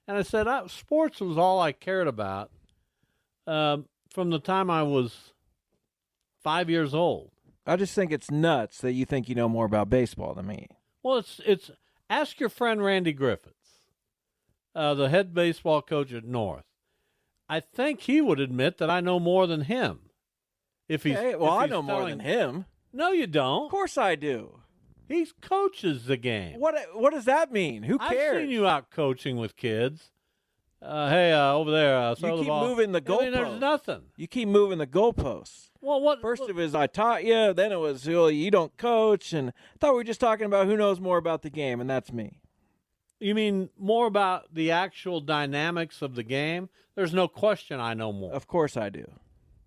And 0.08 0.16
I 0.16 0.22
said, 0.22 0.48
I, 0.48 0.68
"Sports 0.68 1.20
was 1.20 1.36
all 1.36 1.60
I 1.60 1.72
cared 1.72 2.06
about 2.08 2.50
um, 3.46 3.88
from 4.08 4.30
the 4.30 4.38
time 4.38 4.70
I 4.70 4.84
was 4.84 5.34
five 6.42 6.70
years 6.70 6.94
old." 6.94 7.30
I 7.66 7.76
just 7.76 7.94
think 7.94 8.12
it's 8.12 8.30
nuts 8.30 8.78
that 8.78 8.92
you 8.92 9.04
think 9.04 9.28
you 9.28 9.34
know 9.34 9.48
more 9.48 9.64
about 9.66 9.88
baseball 9.90 10.34
than 10.34 10.46
me. 10.46 10.68
Well, 11.02 11.18
it's 11.18 11.40
it's 11.46 11.70
ask 12.10 12.40
your 12.40 12.48
friend 12.48 12.82
Randy 12.84 13.12
Griffiths, 13.12 13.88
uh, 14.74 14.94
the 14.94 15.08
head 15.08 15.32
baseball 15.34 15.82
coach 15.82 16.12
at 16.12 16.24
North. 16.24 16.64
I 17.48 17.60
think 17.60 18.00
he 18.02 18.20
would 18.20 18.40
admit 18.40 18.78
that 18.78 18.90
I 18.90 19.00
know 19.00 19.18
more 19.20 19.46
than 19.46 19.62
him. 19.62 20.00
If 20.88 21.02
he's 21.04 21.14
well, 21.16 21.34
if 21.34 21.42
I 21.42 21.62
he's 21.64 21.70
know 21.70 21.82
more 21.82 22.08
than 22.08 22.20
him. 22.20 22.66
No, 22.92 23.10
you 23.10 23.26
don't. 23.26 23.64
Of 23.66 23.70
course 23.70 23.98
I 23.98 24.14
do. 24.14 24.60
He 25.08 25.26
coaches 25.42 26.06
the 26.06 26.16
game. 26.16 26.60
What 26.60 26.74
What 26.94 27.12
does 27.12 27.24
that 27.26 27.52
mean? 27.52 27.82
Who 27.84 27.98
cares? 27.98 28.36
I've 28.36 28.42
seen 28.42 28.50
you 28.50 28.66
out 28.66 28.90
coaching 28.90 29.36
with 29.36 29.56
kids. 29.56 30.10
Uh, 30.80 31.08
hey, 31.08 31.32
uh, 31.32 31.54
over 31.54 31.70
there, 31.70 31.96
uh, 31.96 32.10
You 32.10 32.26
the 32.26 32.36
keep 32.36 32.46
ball. 32.46 32.68
moving 32.68 32.92
the 32.92 33.02
I 33.06 33.18
mean, 33.22 33.32
there's 33.32 33.58
nothing. 33.58 34.02
You 34.16 34.26
keep 34.26 34.48
moving 34.48 34.78
the 34.78 34.86
goalposts. 34.86 35.70
Well, 35.84 36.00
what? 36.00 36.20
First 36.20 36.40
what- 36.42 36.50
it 36.50 36.56
was 36.56 36.74
I 36.74 36.86
taught 36.86 37.24
you, 37.24 37.52
then 37.52 37.70
it 37.72 37.78
was 37.78 38.06
well, 38.08 38.30
you 38.30 38.50
don't 38.50 38.76
coach, 38.76 39.32
and 39.32 39.50
I 39.50 39.52
thought 39.78 39.92
we 39.92 39.98
were 39.98 40.04
just 40.04 40.20
talking 40.20 40.46
about 40.46 40.66
who 40.66 40.76
knows 40.76 40.98
more 41.00 41.18
about 41.18 41.42
the 41.42 41.50
game, 41.50 41.80
and 41.80 41.88
that's 41.90 42.12
me. 42.12 42.40
you 43.20 43.34
mean 43.34 43.70
more 43.78 44.06
about 44.06 44.52
the 44.54 44.70
actual 44.70 45.20
dynamics 45.20 46.02
of 46.02 46.14
the 46.14 46.22
game? 46.22 46.68
There's 46.94 47.14
no 47.14 47.26
question 47.28 47.80
I 47.80 47.94
know 47.94 48.12
more. 48.12 48.32
Of 48.32 48.46
course 48.46 48.76
I 48.76 48.88
do. 48.90 49.04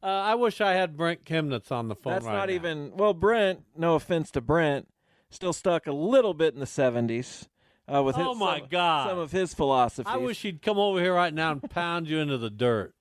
Uh, 0.04 0.06
I 0.08 0.36
wish 0.36 0.62
I 0.62 0.74
had 0.74 0.96
Brent 0.96 1.26
Kemnitz 1.26 1.72
on 1.72 1.88
the 1.88 1.96
phone 1.96 2.14
That's 2.14 2.26
right 2.26 2.34
not 2.36 2.50
now. 2.50 2.54
even 2.56 2.92
well, 2.96 3.14
Brent. 3.14 3.64
No 3.76 3.96
offense 3.96 4.30
to 4.32 4.42
Brent, 4.42 4.88
still 5.30 5.54
stuck 5.54 5.88
a 5.88 5.92
little 5.92 6.34
bit 6.34 6.54
in 6.54 6.60
the 6.60 6.66
seventies 6.68 7.50
uh, 7.92 8.04
with 8.04 8.16
Oh, 8.18 8.30
his, 8.32 8.40
my 8.40 8.60
some, 8.60 8.68
God. 8.70 9.10
some 9.10 9.18
of 9.18 9.32
his 9.32 9.54
philosophies. 9.54 10.12
I 10.14 10.18
wish 10.18 10.42
he'd 10.44 10.62
come 10.62 10.78
over 10.78 11.00
here 11.02 11.14
right 11.16 11.34
now 11.34 11.52
and 11.54 11.70
pound 11.70 12.08
you 12.08 12.20
into 12.20 12.38
the 12.38 12.50
dirt. 12.52 12.94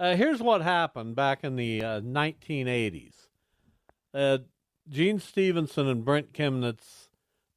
Uh, 0.00 0.14
here's 0.14 0.40
what 0.40 0.62
happened 0.62 1.16
back 1.16 1.42
in 1.42 1.56
the 1.56 1.82
uh, 1.82 2.00
1980s. 2.00 3.14
Uh, 4.14 4.38
Gene 4.88 5.18
Stephenson 5.18 5.88
and 5.88 6.04
Brent 6.04 6.32
Kemnitz 6.32 7.08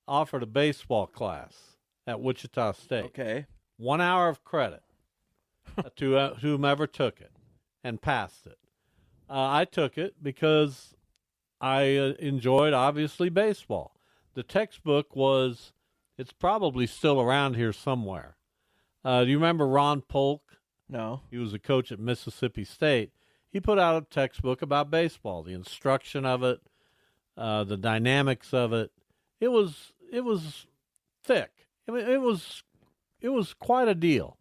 offered 0.08 0.44
a 0.44 0.48
baseball 0.48 1.06
class 1.06 1.78
at 2.08 2.20
Wichita 2.20 2.74
State. 2.74 3.06
Okay. 3.06 3.46
One 3.78 4.02
hour 4.02 4.28
of 4.28 4.44
credit 4.44 4.84
to 5.98 6.18
uh, 6.18 6.36
whomever 6.36 6.88
took 6.88 7.22
it 7.22 7.32
and 7.84 8.02
passed 8.02 8.48
it. 8.48 8.58
Uh, 9.30 9.48
I 9.50 9.66
took 9.66 9.98
it 9.98 10.16
because 10.22 10.96
I 11.62 11.96
uh, 11.96 12.14
enjoyed, 12.20 12.74
obviously, 12.74 13.30
baseball. 13.30 13.96
The 14.34 14.44
textbook 14.44 15.16
was, 15.16 15.74
it's 16.18 16.34
probably 16.34 16.88
still 16.88 17.22
around 17.22 17.56
here 17.56 17.72
somewhere. 17.72 18.36
Uh, 19.06 19.24
do 19.24 19.30
you 19.30 19.38
remember 19.38 19.68
Ron 19.68 20.02
Polk? 20.02 20.58
No. 20.92 21.22
He 21.32 21.38
was 21.38 21.54
a 21.54 21.60
coach 21.60 21.92
at 21.92 22.00
Mississippi 22.00 22.64
State. 22.66 23.12
He 23.50 23.60
put 23.60 23.80
out 23.80 24.02
a 24.04 24.06
textbook 24.06 24.62
about 24.62 24.92
baseball, 24.92 25.42
the 25.42 25.54
instruction 25.54 26.26
of 26.26 26.44
it, 26.44 26.62
uh, 27.38 27.64
the 27.64 27.78
dynamics 27.78 28.54
of 28.54 28.74
it. 28.74 28.92
It 29.40 29.48
was 29.48 29.94
it 30.12 30.22
was 30.22 30.68
thick. 31.24 31.68
I 31.88 31.92
mean, 31.94 32.08
it 32.08 32.22
was 32.22 32.64
it 33.22 33.30
was 33.30 33.54
quite 33.54 33.88
a 33.88 33.96
deal. 33.96 34.38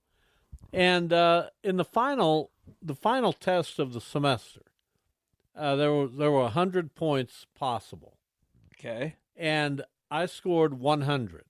And 0.72 1.12
uh, 1.12 1.50
in 1.64 1.76
the 1.76 1.84
final 1.84 2.50
the 2.82 2.94
final 2.94 3.32
test 3.32 3.78
of 3.78 3.92
the 3.92 4.00
semester, 4.00 4.62
uh, 5.56 5.76
there 5.76 5.92
were 5.92 6.08
there 6.08 6.30
were 6.30 6.48
hundred 6.48 6.94
points 6.94 7.46
possible 7.54 8.16
Okay. 8.78 9.16
and 9.36 9.84
I 10.10 10.26
scored 10.26 10.74
100. 10.80 11.44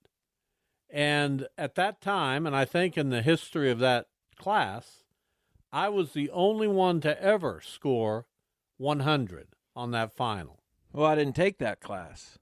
And 0.90 1.46
at 1.56 1.76
that 1.76 2.00
time, 2.02 2.46
and 2.46 2.54
I 2.54 2.64
think 2.66 2.98
in 2.98 3.08
the 3.10 3.22
history 3.22 3.70
of 3.70 3.78
that 3.78 4.06
class, 4.40 5.04
I 5.72 5.88
was 5.88 6.12
the 6.12 6.30
only 6.30 6.66
one 6.66 7.00
to 7.02 7.22
ever 7.22 7.60
score 7.64 8.26
100 8.78 9.48
on 9.76 9.90
that 9.92 10.12
final. 10.12 10.60
Well, 10.92 11.06
I 11.06 11.14
didn't 11.14 11.36
take 11.36 11.58
that 11.58 11.80
class. 11.80 12.38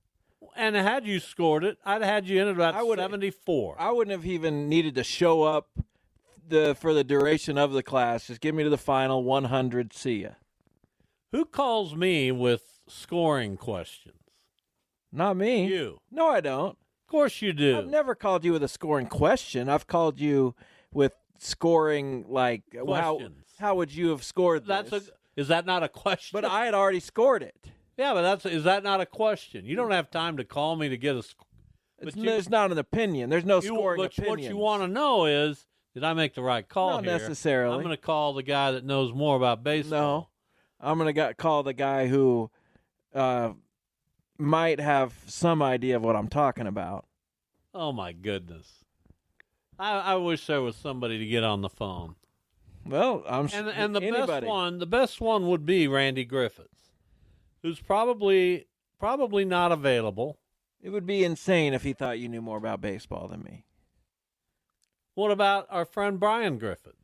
And 0.56 0.74
had 0.74 1.06
you 1.06 1.20
scored 1.20 1.64
it, 1.64 1.76
I'd 1.84 2.02
had 2.02 2.26
you 2.26 2.40
in 2.40 2.48
at 2.48 2.54
about 2.54 2.74
I 2.74 2.82
would- 2.82 2.98
74. 2.98 3.76
I 3.78 3.90
wouldn't 3.90 4.12
have 4.16 4.24
even 4.26 4.68
needed 4.68 4.94
to 4.94 5.04
show 5.04 5.42
up 5.42 5.68
the 6.48 6.74
for 6.74 6.94
the 6.94 7.04
duration 7.04 7.58
of 7.58 7.72
the 7.72 7.82
class. 7.82 8.28
Just 8.28 8.40
get 8.40 8.54
me 8.54 8.64
to 8.64 8.70
the 8.70 8.78
final 8.78 9.22
100. 9.22 9.92
See 9.92 10.22
ya. 10.22 10.30
Who 11.32 11.44
calls 11.44 11.94
me 11.94 12.32
with 12.32 12.80
scoring 12.88 13.56
questions? 13.58 14.14
Not 15.12 15.36
me. 15.36 15.66
You. 15.66 15.98
No, 16.10 16.28
I 16.28 16.40
don't. 16.40 16.70
Of 16.70 17.06
course 17.10 17.42
you 17.42 17.52
do. 17.52 17.78
I've 17.78 17.86
never 17.86 18.14
called 18.14 18.44
you 18.44 18.52
with 18.52 18.62
a 18.62 18.68
scoring 18.68 19.06
question. 19.06 19.68
I've 19.68 19.86
called 19.86 20.18
you 20.20 20.54
with 20.92 21.12
scoring 21.38 22.24
like 22.28 22.62
how 22.74 22.84
Questions. 23.16 23.44
how 23.58 23.74
would 23.76 23.92
you 23.94 24.08
have 24.10 24.22
scored 24.24 24.66
That's 24.66 24.90
this? 24.90 25.08
a 25.08 25.40
is 25.40 25.48
that 25.48 25.66
not 25.66 25.82
a 25.82 25.88
question? 25.88 26.30
but 26.40 26.44
I 26.44 26.64
had 26.64 26.74
already 26.74 27.00
scored 27.00 27.42
it. 27.42 27.54
yeah, 27.96 28.12
but 28.14 28.22
that's 28.22 28.46
is 28.46 28.64
that 28.64 28.82
not 28.82 29.00
a 29.00 29.06
question? 29.06 29.64
You 29.64 29.76
don't 29.76 29.90
have 29.92 30.10
time 30.10 30.36
to 30.38 30.44
call 30.44 30.76
me 30.76 30.88
to 30.88 30.96
get 30.96 31.14
a 31.16 31.22
sc- 31.22 31.36
It's, 32.00 32.14
But 32.16 32.24
you- 32.24 32.30
it's 32.30 32.48
not 32.50 32.72
an 32.72 32.78
opinion. 32.78 33.30
There's 33.30 33.44
no 33.44 33.56
You- 33.56 33.62
scoring 33.68 33.98
but 34.00 34.12
opinion. 34.12 34.30
what 34.30 34.40
you 34.42 34.56
want 34.56 34.82
to 34.82 34.88
know 34.88 35.26
is, 35.26 35.64
did 35.94 36.04
I 36.04 36.12
make 36.14 36.34
the 36.34 36.42
right 36.42 36.68
call 36.68 36.90
Not 36.90 37.04
here? 37.04 37.12
necessarily. 37.18 37.74
I'm 37.76 37.82
going 37.82 37.96
to 37.96 38.00
call 38.02 38.32
the 38.34 38.42
guy 38.42 38.72
that 38.72 38.84
knows 38.84 39.12
more 39.12 39.36
about 39.36 39.62
baseball. 39.64 40.30
No, 40.80 40.88
I'm 40.88 40.98
gonna 40.98 41.12
got, 41.12 41.36
call 41.36 41.62
the 41.64 41.72
guy 41.72 42.06
who 42.06 42.50
uh, 43.14 43.52
might 44.38 44.78
have 44.80 45.12
some 45.26 45.60
idea 45.62 45.96
of 45.96 46.02
what 46.02 46.14
I'm 46.14 46.28
talking 46.28 46.66
about. 46.68 47.04
Oh 47.74 47.90
my 47.92 48.12
goodness. 48.12 48.84
I, 49.78 49.98
I 49.98 50.14
wish 50.16 50.46
there 50.46 50.60
was 50.60 50.76
somebody 50.76 51.18
to 51.18 51.26
get 51.26 51.44
on 51.44 51.60
the 51.62 51.68
phone. 51.68 52.16
Well, 52.84 53.22
I'm 53.28 53.46
sure. 53.48 53.60
And 53.60 53.68
and 53.68 53.94
the 53.96 54.00
anybody. 54.02 54.26
best 54.26 54.46
one, 54.46 54.78
the 54.78 54.86
best 54.86 55.20
one 55.20 55.46
would 55.48 55.66
be 55.66 55.86
Randy 55.86 56.24
Griffiths, 56.24 56.90
who's 57.62 57.80
probably 57.80 58.66
probably 58.98 59.44
not 59.44 59.72
available. 59.72 60.38
It 60.80 60.90
would 60.90 61.06
be 61.06 61.24
insane 61.24 61.74
if 61.74 61.82
he 61.82 61.92
thought 61.92 62.18
you 62.18 62.28
knew 62.28 62.40
more 62.40 62.56
about 62.56 62.80
baseball 62.80 63.28
than 63.28 63.42
me. 63.42 63.64
What 65.14 65.30
about 65.32 65.66
our 65.70 65.84
friend 65.84 66.18
Brian 66.20 66.58
Griffiths? 66.58 66.94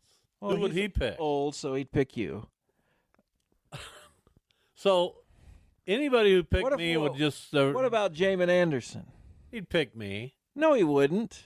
Well, 0.40 0.52
Who 0.54 0.60
would 0.62 0.72
he 0.72 0.88
pick? 0.88 1.16
Old, 1.18 1.54
so 1.54 1.74
he'd 1.74 1.90
pick 1.92 2.16
you. 2.16 2.46
So 4.76 5.16
anybody 5.86 6.32
who 6.32 6.42
picked 6.42 6.72
if- 6.72 6.76
me 6.78 6.96
would 6.96 7.14
just 7.14 7.54
uh, 7.54 7.72
What 7.72 7.84
about 7.84 8.12
Jamin 8.12 8.48
Anderson? 8.48 9.06
he'd 9.50 9.68
pick 9.68 9.96
me. 9.96 10.34
No, 10.54 10.74
he 10.74 10.82
wouldn't. 10.84 11.44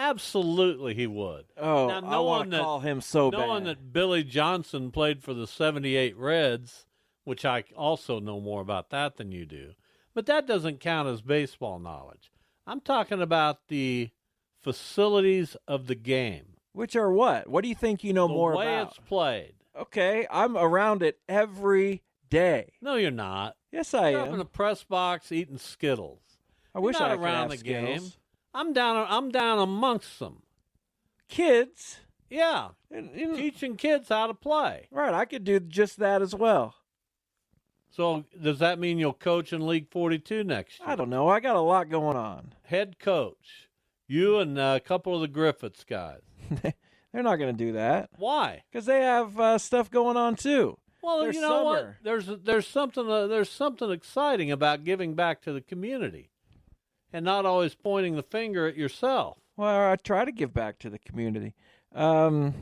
Absolutely, 0.00 0.94
he 0.94 1.06
would. 1.06 1.44
Oh, 1.58 1.88
Now, 1.88 1.98
I 1.98 2.00
knowing 2.00 2.26
want 2.26 2.50
to 2.52 2.58
call 2.58 2.80
him 2.80 3.00
so 3.00 3.28
Knowing 3.28 3.32
bad. 3.32 3.46
Knowing 3.48 3.64
that 3.64 3.92
Billy 3.92 4.24
Johnson 4.24 4.90
played 4.90 5.22
for 5.22 5.34
the 5.34 5.46
78 5.46 6.16
Reds, 6.16 6.86
which 7.24 7.44
I 7.44 7.64
also 7.76 8.18
know 8.18 8.40
more 8.40 8.62
about 8.62 8.90
that 8.90 9.16
than 9.16 9.30
you 9.30 9.44
do, 9.44 9.72
but 10.14 10.26
that 10.26 10.46
doesn't 10.46 10.80
count 10.80 11.08
as 11.08 11.20
baseball 11.20 11.78
knowledge. 11.78 12.32
I'm 12.66 12.80
talking 12.80 13.20
about 13.20 13.68
the 13.68 14.10
facilities 14.58 15.56
of 15.68 15.86
the 15.86 15.94
game, 15.94 16.56
Which 16.72 16.94
are 16.96 17.10
what? 17.12 17.48
What 17.48 17.62
do 17.62 17.68
you 17.68 17.74
think 17.74 18.02
you 18.04 18.12
know 18.12 18.28
more 18.28 18.52
about 18.52 18.60
the 18.60 18.64
more 18.64 18.72
way 18.74 18.80
about? 18.80 18.88
it's 18.96 19.08
played. 19.08 19.52
Okay, 19.78 20.26
I'm 20.30 20.56
around 20.56 21.02
it 21.02 21.18
every 21.28 22.02
day. 22.28 22.72
No, 22.80 22.94
you're 22.96 23.10
not. 23.10 23.56
Yes, 23.72 23.92
I 23.94 24.10
You're 24.10 24.20
up 24.20 24.26
in 24.28 24.32
am. 24.34 24.38
the 24.38 24.44
press 24.44 24.82
box 24.84 25.30
eating 25.30 25.58
Skittles. 25.58 26.22
I 26.74 26.78
You're 26.78 26.86
wish 26.86 26.96
I 26.96 27.10
could 27.16 27.22
around 27.24 27.50
have 27.50 27.58
the 27.58 27.64
game. 27.64 28.02
I'm 28.54 28.72
down. 28.72 29.06
I'm 29.08 29.30
down 29.30 29.58
amongst 29.58 30.18
them. 30.18 30.42
Kids, 31.28 32.00
Yeah, 32.28 32.70
And- 32.90 33.10
and- 33.10 33.36
teaching 33.36 33.76
kids 33.76 34.08
how 34.08 34.26
to 34.28 34.34
play. 34.34 34.86
right? 34.92 35.12
I 35.14 35.24
could 35.24 35.42
do 35.44 35.58
just 35.60 35.98
that 35.98 36.22
as 36.22 36.34
well. 36.34 36.76
So 37.90 38.24
does 38.40 38.60
that 38.60 38.78
mean 38.78 38.98
you'll 38.98 39.12
coach 39.12 39.52
in 39.52 39.66
League 39.66 39.88
42 39.90 40.44
next 40.44 40.78
year? 40.78 40.88
I 40.88 40.94
don't 40.94 41.10
know. 41.10 41.28
I 41.28 41.40
got 41.40 41.56
a 41.56 41.60
lot 41.60 41.88
going 41.90 42.16
on. 42.16 42.54
head 42.64 42.98
coach. 43.00 43.68
You 44.06 44.38
and 44.38 44.58
uh, 44.58 44.74
a 44.76 44.80
couple 44.80 45.14
of 45.14 45.20
the 45.20 45.28
Griffiths 45.28 45.82
guys. 45.84 46.20
They're 47.12 47.22
not 47.24 47.36
going 47.36 47.56
to 47.56 47.64
do 47.64 47.72
that 47.72 48.10
Why? 48.16 48.62
because 48.70 48.86
they 48.86 49.00
have 49.02 49.38
uh, 49.38 49.58
stuff 49.58 49.90
going 49.90 50.16
on 50.16 50.36
too. 50.36 50.78
Well, 51.02 51.32
you 51.32 51.40
know 51.40 51.64
what? 51.64 51.94
There's 52.04 52.26
there's 52.26 52.66
something 52.68 53.08
uh, 53.10 53.26
there's 53.26 53.50
something 53.50 53.90
exciting 53.90 54.52
about 54.52 54.84
giving 54.84 55.14
back 55.14 55.42
to 55.42 55.52
the 55.52 55.60
community, 55.60 56.29
and 57.12 57.24
not 57.24 57.46
always 57.46 57.74
pointing 57.74 58.16
the 58.16 58.22
finger 58.22 58.66
at 58.66 58.76
yourself. 58.76 59.38
Well, 59.56 59.90
I 59.92 59.96
try 59.96 60.24
to 60.24 60.32
give 60.32 60.52
back 60.54 60.78
to 60.80 60.90
the 60.90 60.98
community. 60.98 61.54
Um, 61.94 62.54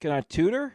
can 0.00 0.10
I 0.10 0.20
tutor? 0.22 0.72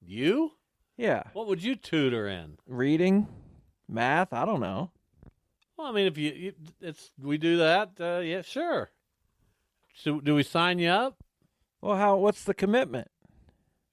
You? 0.00 0.52
Yeah, 0.96 1.24
What 1.32 1.46
would 1.46 1.62
you 1.62 1.76
tutor 1.76 2.26
in? 2.26 2.58
reading, 2.66 3.28
math. 3.88 4.32
I 4.32 4.44
don't 4.44 4.58
know. 4.60 4.90
Well, 5.76 5.86
I 5.86 5.92
mean, 5.92 6.06
if 6.06 6.18
you, 6.18 6.32
you 6.32 6.52
it's 6.80 7.12
we 7.22 7.38
do 7.38 7.58
that, 7.58 7.90
uh, 8.00 8.18
yeah, 8.18 8.42
sure. 8.42 8.90
So, 9.94 10.20
do 10.20 10.34
we 10.34 10.42
sign 10.42 10.80
you 10.80 10.88
up? 10.88 11.22
Well, 11.80 11.96
how? 11.96 12.16
What's 12.16 12.42
the 12.42 12.54
commitment? 12.54 13.08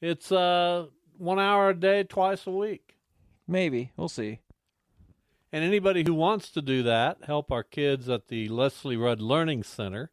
It's 0.01 0.31
uh 0.31 0.87
one 1.17 1.39
hour 1.39 1.69
a 1.69 1.79
day, 1.79 2.03
twice 2.03 2.47
a 2.47 2.51
week. 2.51 2.97
Maybe 3.47 3.91
we'll 3.97 4.09
see. 4.09 4.39
And 5.55 5.63
anybody 5.63 6.03
who 6.05 6.13
wants 6.13 6.51
to 6.51 6.61
do 6.61 6.83
that, 6.83 7.19
help 7.23 7.49
our 7.49 7.63
kids 7.63 8.09
at 8.09 8.27
the 8.27 8.49
Leslie 8.49 8.97
Rudd 8.97 9.21
Learning 9.21 9.63
Center, 9.63 10.11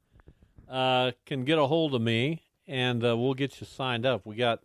uh, 0.70 1.10
can 1.26 1.44
get 1.44 1.58
a 1.58 1.66
hold 1.66 1.96
of 1.96 2.00
me, 2.00 2.44
and 2.68 3.04
uh, 3.04 3.16
we'll 3.16 3.34
get 3.34 3.60
you 3.60 3.66
signed 3.66 4.06
up. 4.06 4.24
We 4.24 4.36
got. 4.36 4.60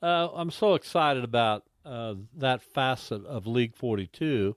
Uh, 0.00 0.28
I'm 0.32 0.52
so 0.52 0.74
excited 0.74 1.24
about 1.24 1.64
uh, 1.84 2.14
that 2.36 2.62
facet 2.62 3.26
of 3.26 3.48
League 3.48 3.74
42 3.74 4.54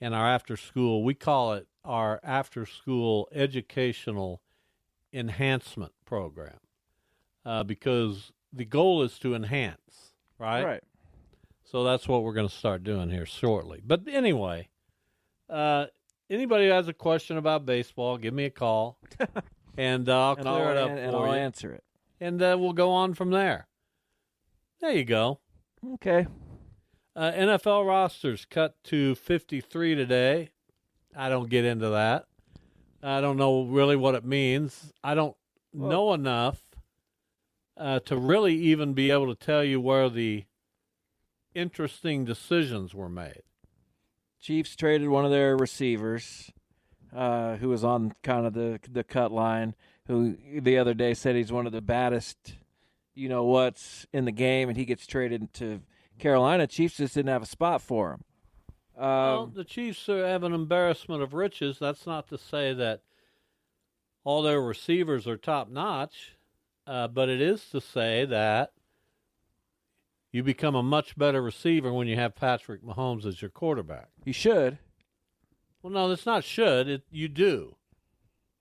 and 0.00 0.16
our 0.16 0.28
after 0.28 0.56
school. 0.56 1.04
We 1.04 1.14
call 1.14 1.52
it 1.52 1.68
our 1.84 2.18
after 2.24 2.66
school 2.66 3.28
educational 3.30 4.42
enhancement 5.12 5.92
program 6.06 6.58
uh, 7.46 7.62
because 7.62 8.32
the 8.52 8.64
goal 8.64 9.04
is 9.04 9.16
to 9.20 9.36
enhance, 9.36 10.14
right? 10.40 10.64
Right. 10.64 10.84
So 11.62 11.84
that's 11.84 12.08
what 12.08 12.24
we're 12.24 12.32
going 12.32 12.48
to 12.48 12.52
start 12.52 12.82
doing 12.82 13.10
here 13.10 13.26
shortly. 13.26 13.80
But 13.86 14.08
anyway, 14.08 14.70
uh, 15.48 15.86
anybody 16.30 16.66
who 16.66 16.72
has 16.72 16.88
a 16.88 16.92
question 16.92 17.36
about 17.36 17.66
baseball, 17.66 18.16
give 18.18 18.34
me 18.34 18.44
a 18.46 18.50
call, 18.50 18.98
and 19.76 20.08
uh, 20.08 20.20
I'll 20.30 20.32
And 20.34 20.42
clear 20.42 20.54
I'll 20.64 20.70
it 20.70 20.76
up 20.76 20.90
and 20.90 21.16
I'll 21.16 21.26
you, 21.26 21.32
answer 21.32 21.72
it. 21.72 21.84
and 22.20 22.40
uh, 22.42 22.56
we'll 22.58 22.72
go 22.72 22.90
on 22.90 23.14
from 23.14 23.30
there. 23.30 23.66
There 24.80 24.92
you 24.92 25.04
go. 25.04 25.40
Okay. 25.94 26.26
Uh, 27.16 27.32
NFL 27.32 27.86
rosters 27.86 28.44
cut 28.48 28.76
to 28.84 29.14
53 29.16 29.94
today. 29.96 30.50
I 31.16 31.28
don't 31.28 31.50
get 31.50 31.64
into 31.64 31.88
that. 31.90 32.26
I 33.02 33.20
don't 33.20 33.36
know 33.36 33.64
really 33.64 33.96
what 33.96 34.14
it 34.14 34.24
means. 34.24 34.92
I 35.02 35.14
don't 35.14 35.36
know 35.72 36.12
enough 36.14 36.62
uh, 37.76 38.00
to 38.00 38.16
really 38.16 38.54
even 38.56 38.92
be 38.92 39.10
able 39.10 39.34
to 39.34 39.44
tell 39.46 39.64
you 39.64 39.80
where 39.80 40.08
the 40.08 40.44
interesting 41.54 42.24
decisions 42.24 42.94
were 42.94 43.08
made. 43.08 43.42
Chiefs 44.40 44.76
traded 44.76 45.08
one 45.08 45.24
of 45.24 45.30
their 45.30 45.56
receivers, 45.56 46.50
uh, 47.14 47.56
who 47.56 47.68
was 47.68 47.84
on 47.84 48.14
kind 48.22 48.46
of 48.46 48.54
the 48.54 48.78
the 48.90 49.04
cut 49.04 49.32
line. 49.32 49.74
Who 50.06 50.36
the 50.60 50.78
other 50.78 50.94
day 50.94 51.12
said 51.14 51.36
he's 51.36 51.52
one 51.52 51.66
of 51.66 51.72
the 51.72 51.82
baddest, 51.82 52.54
you 53.14 53.28
know 53.28 53.44
what's 53.44 54.06
in 54.12 54.24
the 54.24 54.32
game, 54.32 54.68
and 54.68 54.78
he 54.78 54.84
gets 54.86 55.06
traded 55.06 55.52
to 55.54 55.80
Carolina. 56.18 56.66
Chiefs 56.66 56.96
just 56.96 57.14
didn't 57.14 57.28
have 57.28 57.42
a 57.42 57.46
spot 57.46 57.82
for 57.82 58.12
him. 58.12 58.24
well, 58.96 59.42
Um, 59.42 59.52
the 59.54 59.64
Chiefs 59.64 60.06
have 60.06 60.44
an 60.44 60.54
embarrassment 60.54 61.22
of 61.22 61.34
riches. 61.34 61.78
That's 61.78 62.06
not 62.06 62.28
to 62.28 62.38
say 62.38 62.72
that 62.74 63.02
all 64.24 64.42
their 64.42 64.60
receivers 64.62 65.26
are 65.26 65.36
top 65.36 65.68
notch, 65.68 66.36
uh, 66.86 67.08
but 67.08 67.28
it 67.28 67.40
is 67.40 67.68
to 67.70 67.80
say 67.82 68.24
that 68.24 68.72
you 70.32 70.42
become 70.42 70.74
a 70.74 70.82
much 70.82 71.16
better 71.16 71.40
receiver 71.42 71.92
when 71.92 72.06
you 72.08 72.16
have 72.16 72.34
Patrick 72.34 72.82
Mahomes 72.82 73.24
as 73.24 73.40
your 73.40 73.50
quarterback. 73.50 74.08
you 74.24 74.32
should. 74.32 74.78
Well, 75.82 75.92
no, 75.92 76.08
that's 76.08 76.26
not 76.26 76.44
should. 76.44 76.88
It, 76.88 77.02
you 77.10 77.28
do. 77.28 77.76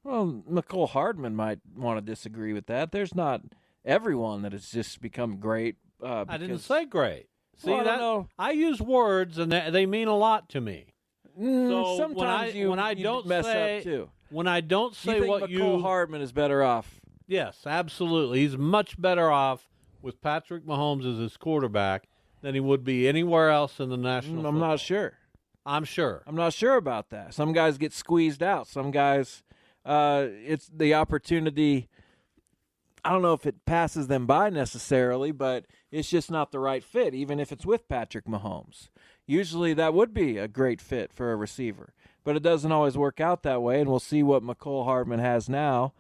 Well, 0.04 0.44
Mecole 0.50 0.90
Hardman 0.90 1.36
might 1.36 1.60
want 1.76 1.98
to 1.98 2.02
disagree 2.02 2.54
with 2.54 2.68
that. 2.68 2.92
There's 2.92 3.16
not 3.16 3.42
everyone 3.84 4.44
that 4.44 4.52
has 4.54 4.70
just 4.70 5.02
become 5.02 5.38
great. 5.38 5.76
Uh, 6.02 6.26
I 6.28 6.38
didn't 6.38 6.60
say 6.60 6.86
great. 6.86 7.28
See 7.58 7.72
Well, 7.72 7.82
I 7.82 7.84
that? 7.84 8.26
I 8.38 8.52
use 8.52 8.80
words, 8.80 9.38
and 9.40 9.52
they, 9.52 9.70
they 9.72 9.86
mean 9.86 10.08
a 10.08 10.16
lot 10.16 10.48
to 10.50 10.62
me. 10.62 10.94
Mm, 11.38 11.68
So 11.70 11.98
sometimes 11.98 12.16
when 12.18 12.28
I 12.30 12.48
you 12.50 12.70
when 12.70 12.80
I 12.80 12.92
you 12.92 13.04
don't 13.04 13.26
mess 13.26 13.46
say 13.46 13.78
up 13.80 13.84
too. 13.84 14.10
when 14.30 14.48
I 14.48 14.62
don't 14.62 14.96
say 14.96 15.18
you 15.20 15.28
what 15.28 15.44
Mecole 15.44 15.50
you 15.50 15.80
Hardman 15.82 16.22
is 16.22 16.32
better 16.32 16.64
off? 16.64 17.00
Yes, 17.28 17.60
absolutely. 17.66 18.40
He's 18.40 18.58
much 18.58 19.00
better 19.02 19.30
off 19.32 19.68
with 20.02 20.22
Patrick 20.22 20.66
Mahomes 20.66 21.12
as 21.12 21.20
his 21.20 21.38
quarterback 21.38 22.08
than 22.42 22.54
he 22.54 22.60
would 22.60 22.84
be 22.84 23.08
anywhere 23.08 23.50
else 23.50 23.80
in 23.80 23.90
the 23.90 23.98
national. 23.98 24.46
I'm 24.46 24.60
not 24.60 24.80
sure. 24.80 25.14
I'm 25.66 25.84
sure. 25.84 26.24
I'm 26.26 26.36
not 26.36 26.54
sure 26.54 26.76
about 26.76 27.10
that. 27.10 27.34
Some 27.34 27.52
guys 27.52 27.78
get 27.78 27.92
squeezed 27.92 28.42
out. 28.42 28.68
Some 28.68 28.92
guys, 28.92 29.44
uh, 29.84 30.28
it's 30.46 30.70
the 30.74 30.94
opportunity. 30.94 31.90
I 33.04 33.12
don't 33.12 33.22
know 33.22 33.34
if 33.34 33.46
it 33.46 33.66
passes 33.66 34.08
them 34.08 34.26
by 34.26 34.50
necessarily, 34.50 35.32
but 35.32 35.66
it's 35.92 36.10
just 36.10 36.32
not 36.32 36.52
the 36.52 36.60
right 36.60 36.84
fit, 36.84 37.14
even 37.14 37.40
if 37.40 37.52
it's 37.52 37.66
with 37.66 37.88
Patrick 37.90 38.26
Mahomes. 38.26 38.90
Usually 39.26 39.74
that 39.74 39.94
would 39.94 40.14
be 40.14 40.38
a 40.38 40.48
great 40.48 40.80
fit 40.80 41.12
for 41.12 41.32
a 41.32 41.36
receiver, 41.36 41.94
but 42.24 42.36
it 42.36 42.44
doesn't 42.44 42.72
always 42.72 42.98
work 42.98 43.20
out 43.20 43.44
that 43.44 43.62
way, 43.62 43.82
and 43.82 43.90
we'll 43.90 44.00
see 44.00 44.24
what 44.24 44.44
Mecole 44.44 44.86
Hardman 44.86 45.20
has 45.20 45.50
now 45.50 45.94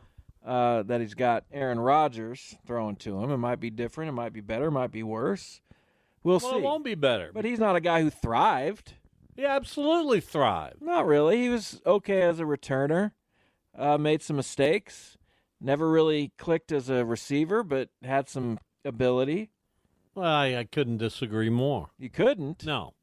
uh, 0.47 0.81
that 0.83 1.01
he's 1.01 1.13
got 1.13 1.43
Aaron 1.51 1.79
Rodgers 1.79 2.55
throwing 2.65 2.95
to 2.97 3.21
him. 3.21 3.31
It 3.31 3.37
might 3.37 3.59
be 3.59 3.69
different. 3.69 4.09
It 4.09 4.13
might 4.13 4.31
be 4.31 4.39
better. 4.39 4.67
It 4.67 4.71
might 4.71 4.93
be 4.93 5.03
worse. 5.03 5.59
We'll 6.23 6.39
well, 6.39 6.51
see. 6.51 6.57
it 6.57 6.63
won't 6.63 6.85
be 6.85 6.95
better. 6.95 7.31
But 7.33 7.43
he's 7.43 7.59
not 7.59 7.75
a 7.75 7.81
guy 7.81 8.01
who 8.01 8.09
thrived. 8.09 8.93
he 9.35 9.43
absolutely 9.43 10.21
thrived. 10.21 10.81
Not 10.81 11.05
really. 11.05 11.41
He 11.41 11.49
was 11.49 11.81
okay 11.85 12.21
as 12.21 12.39
a 12.39 12.45
returner. 12.45 13.11
Uh, 13.77 13.97
made 13.97 14.21
some 14.21 14.37
mistakes. 14.37 15.17
Never 15.59 15.91
really 15.91 16.31
clicked 16.37 16.71
as 16.71 16.89
a 16.89 17.03
receiver, 17.03 17.61
but 17.61 17.89
had 18.01 18.29
some 18.29 18.59
ability. 18.85 19.49
Well, 20.15 20.25
I, 20.25 20.55
I 20.55 20.63
couldn't 20.63 20.97
disagree 20.97 21.49
more. 21.49 21.89
You 21.99 22.09
couldn't. 22.09 22.65
No. 22.65 22.93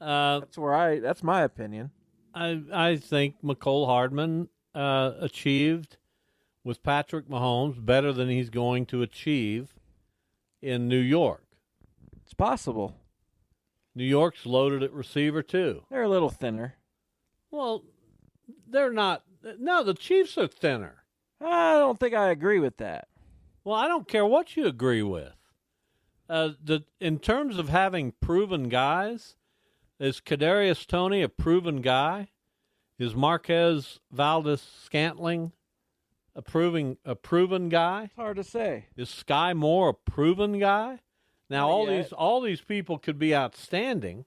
Uh, 0.00 0.40
That's 0.40 0.56
where 0.56 0.74
I. 0.74 0.98
That's 0.98 1.22
my 1.22 1.42
opinion. 1.42 1.90
I 2.34 2.62
I 2.72 2.96
think 2.96 3.36
Mecole 3.42 3.86
Hardman 3.86 4.48
uh, 4.74 5.12
achieved 5.20 5.98
with 6.64 6.82
Patrick 6.82 7.28
Mahomes 7.28 7.84
better 7.84 8.12
than 8.12 8.28
he's 8.28 8.50
going 8.50 8.86
to 8.86 9.02
achieve 9.02 9.74
in 10.62 10.88
New 10.88 10.98
York. 10.98 11.44
It's 12.22 12.34
possible. 12.34 12.96
New 13.94 14.04
York's 14.04 14.46
loaded 14.46 14.82
at 14.82 14.92
receiver 14.92 15.42
too. 15.42 15.84
They're 15.90 16.02
a 16.02 16.08
little 16.08 16.30
thinner. 16.30 16.74
Well, 17.50 17.84
they're 18.66 18.92
not. 18.92 19.22
No, 19.58 19.84
the 19.84 19.94
Chiefs 19.94 20.36
are 20.38 20.48
thinner. 20.48 21.04
I 21.40 21.74
don't 21.74 22.00
think 22.00 22.14
I 22.14 22.30
agree 22.30 22.58
with 22.58 22.78
that. 22.78 23.08
Well, 23.62 23.76
I 23.76 23.86
don't 23.86 24.08
care 24.08 24.26
what 24.26 24.56
you 24.56 24.66
agree 24.66 25.02
with. 25.02 25.34
Uh, 26.28 26.50
the 26.62 26.84
in 27.00 27.18
terms 27.18 27.58
of 27.58 27.68
having 27.68 28.12
proven 28.20 28.68
guys, 28.70 29.36
is 30.00 30.20
Kadarius 30.20 30.86
Toney 30.86 31.22
a 31.22 31.28
proven 31.28 31.82
guy? 31.82 32.28
Is 32.98 33.14
Marquez 33.14 34.00
Valdes 34.10 34.62
Scantling 34.84 35.52
a 36.36 36.42
proving 36.42 36.96
a 37.04 37.14
proven 37.14 37.68
guy? 37.68 38.04
It's 38.04 38.14
hard 38.16 38.36
to 38.36 38.44
say. 38.44 38.86
Is 38.96 39.08
Sky 39.08 39.52
Moore 39.54 39.90
a 39.90 39.94
proven 39.94 40.58
guy? 40.58 41.00
Now 41.50 41.66
Not 41.68 41.72
all 41.72 41.90
yet. 41.90 42.02
these 42.04 42.12
all 42.12 42.40
these 42.40 42.60
people 42.60 42.98
could 42.98 43.18
be 43.18 43.34
outstanding. 43.34 44.24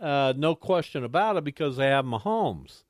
Uh, 0.00 0.34
no 0.36 0.54
question 0.54 1.04
about 1.04 1.36
it 1.36 1.44
because 1.44 1.76
they 1.76 1.86
have 1.86 2.04
Mahomes. 2.04 2.84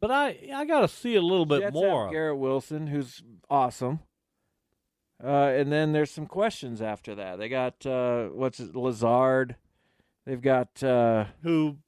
But 0.00 0.10
I 0.12 0.38
I 0.54 0.64
got 0.64 0.82
to 0.82 0.88
see 0.88 1.16
a 1.16 1.20
little 1.22 1.46
bit 1.46 1.60
Jets 1.60 1.74
more. 1.74 2.02
have 2.02 2.06
of 2.06 2.12
it. 2.12 2.14
Garrett 2.14 2.38
Wilson, 2.38 2.86
who's 2.86 3.22
awesome. 3.50 4.00
Uh, 5.22 5.26
and 5.52 5.72
then 5.72 5.92
there's 5.92 6.12
some 6.12 6.26
questions 6.26 6.80
after 6.80 7.16
that. 7.16 7.38
They 7.40 7.48
got 7.48 7.84
uh, 7.84 8.26
what's 8.28 8.60
it, 8.60 8.76
Lazard. 8.76 9.56
They've 10.24 10.40
got 10.40 10.80
uh, 10.84 11.24
who 11.42 11.78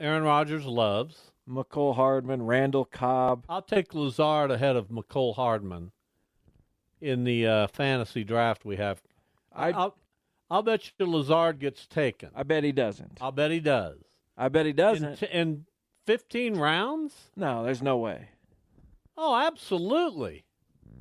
Aaron 0.00 0.24
Rodgers 0.24 0.66
loves. 0.66 1.30
Mecole 1.48 1.94
Hardman, 1.94 2.42
Randall 2.42 2.84
Cobb. 2.84 3.44
I'll 3.48 3.62
take 3.62 3.94
Lazard 3.94 4.50
ahead 4.50 4.76
of 4.76 4.88
McCole 4.88 5.34
Hardman 5.36 5.92
in 7.00 7.24
the 7.24 7.46
uh, 7.46 7.66
fantasy 7.68 8.24
draft 8.24 8.64
we 8.64 8.76
have. 8.76 9.02
I- 9.52 9.72
I'll, 9.72 9.96
I'll 10.50 10.62
bet 10.62 10.90
you 10.98 11.06
Lazard 11.06 11.58
gets 11.58 11.86
taken. 11.86 12.30
I 12.34 12.42
bet 12.44 12.64
he 12.64 12.72
doesn't. 12.72 13.18
I'll 13.20 13.32
bet 13.32 13.50
he 13.50 13.60
does. 13.60 13.98
I 14.36 14.48
bet 14.48 14.66
he 14.66 14.72
doesn't. 14.72 15.16
t- 15.16 15.26
in 15.32 15.66
15 16.06 16.56
rounds? 16.56 17.14
no, 17.36 17.62
there's 17.64 17.82
no 17.82 17.98
way. 17.98 18.28
Oh, 19.16 19.36
absolutely. 19.36 20.44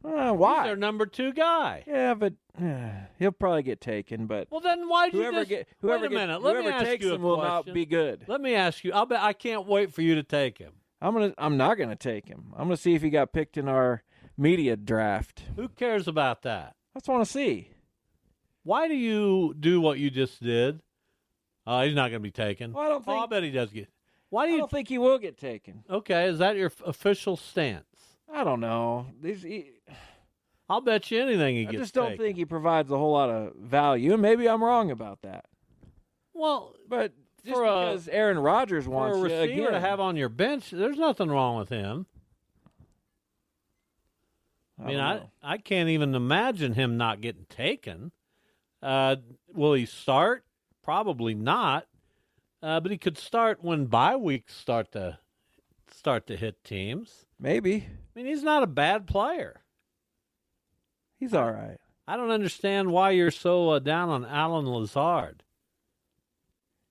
Uh, 0.04 0.32
He's 0.32 0.38
why? 0.40 0.66
their 0.66 0.76
number 0.76 1.06
two 1.06 1.32
guy. 1.34 1.84
Yeah, 1.88 2.14
but 2.14 2.34
uh, 2.62 2.90
he'll 3.20 3.32
probably 3.32 3.64
get 3.64 3.80
taken. 3.82 4.26
But 4.28 4.48
Well, 4.52 4.60
then 4.62 4.88
why'd 4.90 5.14
you 5.14 5.22
whoever 5.22 5.38
just... 5.40 5.50
get 5.50 5.68
whoever 5.82 6.02
Wait 6.02 6.08
a 6.08 6.10
get- 6.10 6.16
minute. 6.16 6.42
Let 6.42 6.56
whoever 6.56 6.68
me 6.70 6.74
ask 6.76 6.86
takes 6.86 7.06
you 7.06 7.12
a 7.12 7.16
him 7.16 7.22
will 7.22 7.38
not 7.38 7.74
be 7.74 7.86
good. 7.86 8.26
Let 8.28 8.42
me 8.42 8.54
ask 8.56 8.84
you. 8.84 8.92
I'll 8.94 9.06
bet 9.06 9.22
I 9.22 9.34
can't 9.34 9.66
wait 9.66 9.94
for 9.94 10.02
you 10.02 10.16
to 10.16 10.24
take 10.24 10.58
him. 10.58 10.74
I'm 11.02 11.14
gonna. 11.14 11.34
I'm 11.38 11.58
not 11.58 11.78
gonna 11.78 11.96
take 11.96 12.28
him. 12.28 12.54
I'm 12.56 12.66
gonna 12.66 12.78
see 12.78 12.96
if 12.96 13.02
he 13.02 13.10
got 13.10 13.34
picked 13.34 13.58
in 13.58 13.68
our 13.68 14.04
media 14.38 14.76
draft. 14.76 15.44
Who 15.56 15.68
cares 15.70 16.08
about 16.08 16.42
that? 16.44 16.76
I 16.96 17.00
just 17.00 17.08
want 17.10 17.26
to 17.26 17.32
see. 17.32 17.70
Why 18.64 18.88
do 18.88 18.96
you 18.96 19.54
do 19.60 19.82
what 19.82 20.00
you 20.00 20.10
just 20.10 20.42
did? 20.42 20.82
Oh, 21.68 21.82
he's 21.82 21.96
not 21.96 22.10
going 22.10 22.22
to 22.22 22.24
be 22.24 22.32
taken. 22.32 22.72
Well, 22.74 22.84
I 22.86 22.90
don't 22.90 23.04
Oh, 23.08 23.12
I 23.12 23.20
think- 23.20 23.30
bet 23.32 23.44
he 23.44 23.52
does 23.52 23.72
get. 23.72 23.90
Why 24.30 24.44
I 24.44 24.48
do 24.48 24.52
you? 24.54 24.60
don't 24.60 24.72
think 24.72 24.88
he 24.90 24.98
will 24.98 25.18
get 25.18 25.38
taken. 25.38 25.84
Okay, 25.90 26.26
is 26.28 26.40
that 26.40 26.56
your 26.56 26.68
f- 26.68 26.82
official 26.86 27.36
stance? 27.38 27.86
I 28.32 28.44
don't 28.44 28.60
know. 28.60 29.08
These, 29.22 29.44
he, 29.44 29.72
I'll 30.70 30.82
bet 30.82 31.10
you 31.12 31.22
anything 31.22 31.56
he 31.56 31.68
I 31.68 31.72
gets. 31.72 31.84
just 31.84 31.94
don't 31.94 32.10
taken. 32.12 32.26
think 32.26 32.38
he 32.38 32.46
provides 32.46 32.92
a 32.92 32.98
whole 32.98 33.12
lot 33.14 33.30
of 33.30 33.56
value. 33.56 34.14
And 34.14 34.22
maybe 34.22 34.48
I'm 34.50 34.64
wrong 34.64 34.92
about 34.92 35.22
that. 35.22 35.46
Well, 36.34 36.74
But 36.88 37.14
just 37.46 37.56
For 37.58 37.64
a- 37.64 37.68
because 37.68 38.08
Aaron 38.08 38.40
Rodgers 38.40 38.86
for 38.86 38.92
wants 38.92 39.18
a 39.18 39.20
you 39.20 39.26
receiver 39.26 39.72
to 39.72 39.80
have 39.80 40.00
on 40.00 40.16
your 40.16 40.30
bench, 40.30 40.70
there's 40.72 40.98
nothing 40.98 41.30
wrong 41.30 41.58
with 41.58 41.70
him. 41.70 42.06
I 44.82 44.86
mean, 44.88 45.00
I. 45.00 45.22
I 45.42 45.58
can't 45.58 45.90
even 45.90 46.16
imagine 46.16 46.74
him 46.74 46.98
not 46.98 47.22
getting 47.22 47.46
taken. 47.50 48.12
Uh, 48.82 49.18
will 49.54 49.74
he 49.74 49.86
start? 49.86 50.46
Probably 50.84 51.34
not. 51.36 51.86
Uh, 52.62 52.80
but 52.80 52.92
he 52.92 52.98
could 52.98 53.18
start 53.18 53.64
when 53.64 53.86
bye 53.86 54.16
weeks 54.16 54.56
start 54.56 54.92
to 54.94 55.20
start 55.92 56.26
to 56.28 56.36
hit 56.36 56.64
teams. 56.64 57.26
Maybe. 57.44 57.86
I 57.86 58.20
mean, 58.20 58.26
he's 58.26 58.42
not 58.42 58.64
a 58.64 58.68
bad 58.68 59.06
player. 59.06 59.64
He's 61.20 61.34
all 61.34 61.52
right. 61.52 61.78
I 62.08 62.16
don't 62.16 62.32
understand 62.32 62.92
why 62.92 63.12
you're 63.12 63.32
so 63.32 63.72
uh, 63.72 63.80
down 63.80 64.10
on 64.10 64.24
Allen 64.26 64.66
Lazard. 64.66 65.44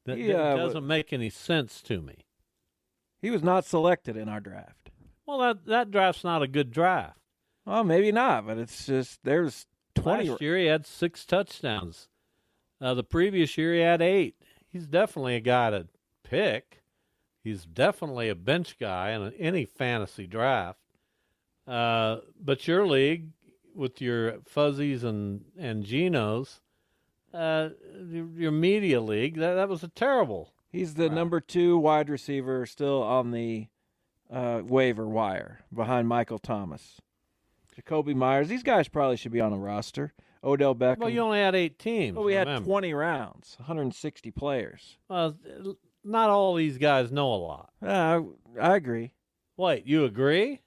That, 0.05 0.19
He, 0.19 0.31
uh, 0.33 0.57
doesn't 0.57 0.87
make 0.87 1.11
any 1.11 1.31
sense 1.31 1.81
to 1.83 2.03
me. 2.03 2.27
He 3.23 3.31
was 3.31 3.43
not 3.43 3.65
selected 3.65 4.15
in 4.15 4.29
our 4.29 4.41
draft. 4.41 4.91
Well, 5.27 5.39
that 5.39 5.65
that 5.67 5.91
draft's 5.91 6.25
not 6.25 6.43
a 6.43 6.49
good 6.49 6.71
draft. 6.71 7.19
Well, 7.65 7.85
maybe 7.85 8.13
not, 8.13 8.47
but 8.47 8.59
it's 8.59 8.85
just 8.85 9.21
there's 9.23 9.67
20 9.95 10.29
Last 10.29 10.43
year 10.43 10.59
he 10.59 10.67
had 10.67 10.85
six 10.85 11.25
touchdowns. 11.25 12.09
Uh, 12.81 12.93
the 12.93 13.05
previous 13.05 13.57
year 13.57 13.73
he 13.73 13.81
had 13.81 14.03
eight. 14.03 14.35
He's 14.69 14.87
definitely 14.87 15.37
a 15.37 15.41
guy 15.41 15.71
to 15.71 15.87
pick. 16.25 16.82
He's 17.43 17.65
definitely 17.65 18.29
a 18.29 18.35
bench 18.35 18.77
guy 18.79 19.11
in 19.11 19.33
any 19.39 19.65
fantasy 19.65 20.27
draft. 20.27 20.79
Uh, 21.67 22.19
but 22.41 22.67
your 22.69 22.87
league, 22.87 23.29
with 23.75 24.01
your 24.01 24.41
fuzzies 24.47 25.03
and 25.05 25.45
and 25.59 25.85
Genos, 25.85 26.61
uh, 27.33 27.71
your, 28.11 28.53
media 28.53 29.01
league, 29.01 29.37
that 29.37 29.55
that 29.55 29.69
was 29.69 29.83
a 29.83 29.89
terrible. 29.89 30.53
He's 30.71 30.95
the 30.95 31.09
number 31.09 31.41
two 31.41 31.77
wide 31.79 32.09
receiver 32.09 32.65
still 32.67 33.03
on 33.03 33.31
the 33.31 33.69
uh, 34.31 34.63
waiver 34.65 35.07
wire 35.07 35.61
behind 35.75 36.09
Michael 36.09 36.39
Thomas. 36.39 37.01
Jakobi 37.77 38.15
Meyers. 38.15 38.49
These 38.49 38.63
guys 38.63 38.89
probably 38.89 39.17
should 39.17 39.33
be 39.33 39.41
on 39.41 39.53
a 39.53 39.59
roster. 39.59 40.13
Odell 40.45 40.75
Beckham. 40.75 40.99
Well, 40.99 41.11
you 41.11 41.21
only 41.21 41.39
had 41.39 41.55
eight 41.55 41.79
teams. 41.79 42.17
Well, 42.17 42.25
we 42.25 42.35
had 42.35 42.65
20 42.65 42.95
rounds, 42.95 43.55
160 43.59 44.31
players. 44.33 44.99
Well, 45.09 45.37
not 46.05 46.31
all 46.31 46.55
these 46.55 46.79
guys 46.79 47.11
know 47.13 47.33
a 47.33 47.37
lot. 47.37 47.71
Uh, 47.85 48.21
I 48.61 48.77
agree. 48.77 49.13
Wait, 49.57 49.87
you 49.87 50.05
agree? 50.05 50.61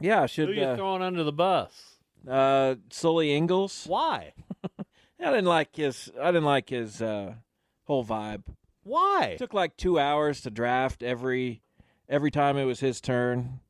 Yeah, 0.00 0.18
I 0.18 0.22
Who 0.22 0.28
should. 0.28 0.48
you 0.56 0.62
Uh, 0.62 0.76
throwing 0.76 1.02
under 1.02 1.22
the 1.24 1.32
bus? 1.32 1.96
uh, 2.28 2.76
Sully 2.90 3.32
Ingalls. 3.34 3.84
Why? 3.86 4.32
I 5.20 5.30
didn't 5.30 5.44
like 5.46 5.76
his. 5.76 6.10
I 6.20 6.26
didn't 6.26 6.44
like 6.44 6.68
his 6.68 7.00
uh, 7.00 7.34
whole 7.84 8.04
vibe. 8.04 8.42
Why? 8.82 9.30
It 9.34 9.38
took 9.38 9.54
like 9.54 9.76
two 9.76 9.98
hours 9.98 10.40
to 10.42 10.50
draft 10.50 11.02
every 11.02 11.62
every 12.08 12.30
time 12.30 12.56
it 12.58 12.64
was 12.64 12.80
his 12.80 13.00
turn. 13.00 13.60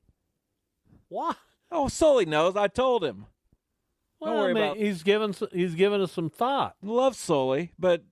Why? 1.08 1.34
Oh, 1.70 1.88
Sully 1.88 2.26
knows. 2.26 2.56
I 2.56 2.66
told 2.68 3.04
him. 3.04 3.26
Well, 4.20 4.32
Don't 4.32 4.40
worry 4.42 4.50
I 4.50 4.54
mean, 4.54 4.62
about. 4.64 4.76
he's 4.78 5.02
given 5.02 5.34
he's 5.52 5.74
given 5.74 6.00
us 6.00 6.12
some 6.12 6.30
thought. 6.30 6.76
Love 6.82 7.14
Sully, 7.14 7.72
but 7.78 8.02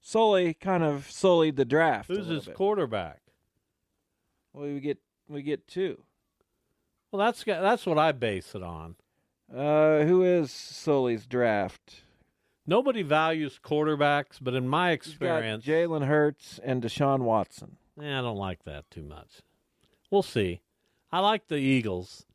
Sully 0.00 0.54
kind 0.54 0.82
of 0.82 1.10
sullied 1.10 1.56
the 1.56 1.64
draft. 1.64 2.08
Who's 2.08 2.26
his 2.26 2.46
bit. 2.46 2.54
quarterback? 2.54 3.20
Well, 4.52 4.66
we 4.66 4.80
get 4.80 4.98
we 5.28 5.42
get 5.42 5.66
two. 5.66 6.02
Well, 7.10 7.20
that's 7.20 7.44
that's 7.44 7.86
what 7.86 7.98
I 7.98 8.12
base 8.12 8.54
it 8.54 8.62
on. 8.62 8.96
Uh, 9.54 10.04
who 10.04 10.22
is 10.22 10.50
Sully's 10.50 11.26
draft? 11.26 12.02
Nobody 12.66 13.02
values 13.02 13.58
quarterbacks, 13.62 14.38
but 14.40 14.54
in 14.54 14.68
my 14.68 14.92
experience, 14.92 15.64
Jalen 15.64 16.06
Hurts 16.06 16.60
and 16.62 16.82
Deshaun 16.82 17.20
Watson. 17.20 17.76
eh, 18.00 18.18
I 18.18 18.22
don't 18.22 18.36
like 18.36 18.64
that 18.64 18.88
too 18.90 19.02
much. 19.02 19.40
We'll 20.10 20.22
see. 20.22 20.60
I 21.10 21.18
like 21.18 21.48
the 21.48 21.56
Eagles. 21.56 22.26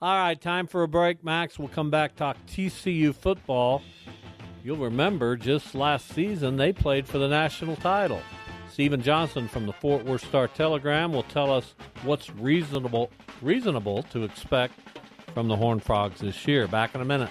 All 0.00 0.16
right, 0.16 0.40
time 0.40 0.66
for 0.66 0.82
a 0.82 0.88
break, 0.88 1.24
Max. 1.24 1.58
We'll 1.58 1.68
come 1.68 1.90
back 1.90 2.14
talk 2.14 2.36
TCU 2.46 3.14
football. 3.14 3.82
You'll 4.64 4.76
remember 4.76 5.36
just 5.36 5.74
last 5.74 6.08
season 6.08 6.56
they 6.56 6.72
played 6.72 7.08
for 7.08 7.18
the 7.18 7.26
national 7.26 7.74
title. 7.76 8.22
Stephen 8.70 9.02
Johnson 9.02 9.48
from 9.48 9.66
the 9.66 9.72
Fort 9.72 10.04
Worth 10.04 10.24
Star 10.24 10.46
Telegram 10.46 11.12
will 11.12 11.24
tell 11.24 11.52
us 11.52 11.74
what's 12.04 12.30
reasonable 12.30 13.10
reasonable 13.40 14.04
to 14.04 14.22
expect 14.22 14.74
from 15.34 15.48
the 15.48 15.56
Horned 15.56 15.82
Frogs 15.82 16.20
this 16.20 16.46
year. 16.46 16.68
Back 16.68 16.94
in 16.94 17.00
a 17.00 17.04
minute. 17.04 17.30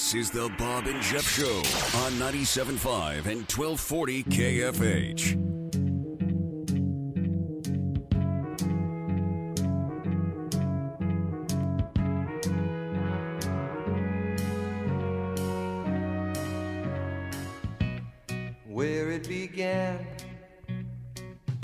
This 0.00 0.14
is 0.14 0.30
the 0.30 0.48
Bob 0.56 0.86
and 0.86 1.02
Jeff 1.02 1.28
Show 1.28 1.58
on 1.98 2.12
97.5 2.14 3.26
and 3.26 3.42
1240 3.42 4.24
KFH. 4.24 5.36
Where 18.66 19.10
it 19.10 19.28
began 19.28 20.06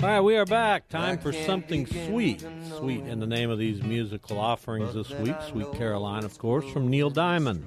All 0.03 0.07
right, 0.07 0.21
we 0.21 0.37
are 0.37 0.45
back. 0.45 0.87
Time 0.89 1.17
for 1.17 1.33
something 1.33 1.87
sweet. 1.87 2.45
Sweet 2.77 3.03
in 3.07 3.19
the 3.19 3.25
name 3.25 3.49
of 3.49 3.57
these 3.57 3.81
musical 3.81 4.37
offerings 4.37 4.93
this 4.93 5.09
week. 5.09 5.35
Sweet 5.49 5.73
Caroline, 5.73 6.23
of 6.23 6.37
course, 6.37 6.71
from 6.71 6.87
Neil 6.87 7.09
Diamond. 7.09 7.65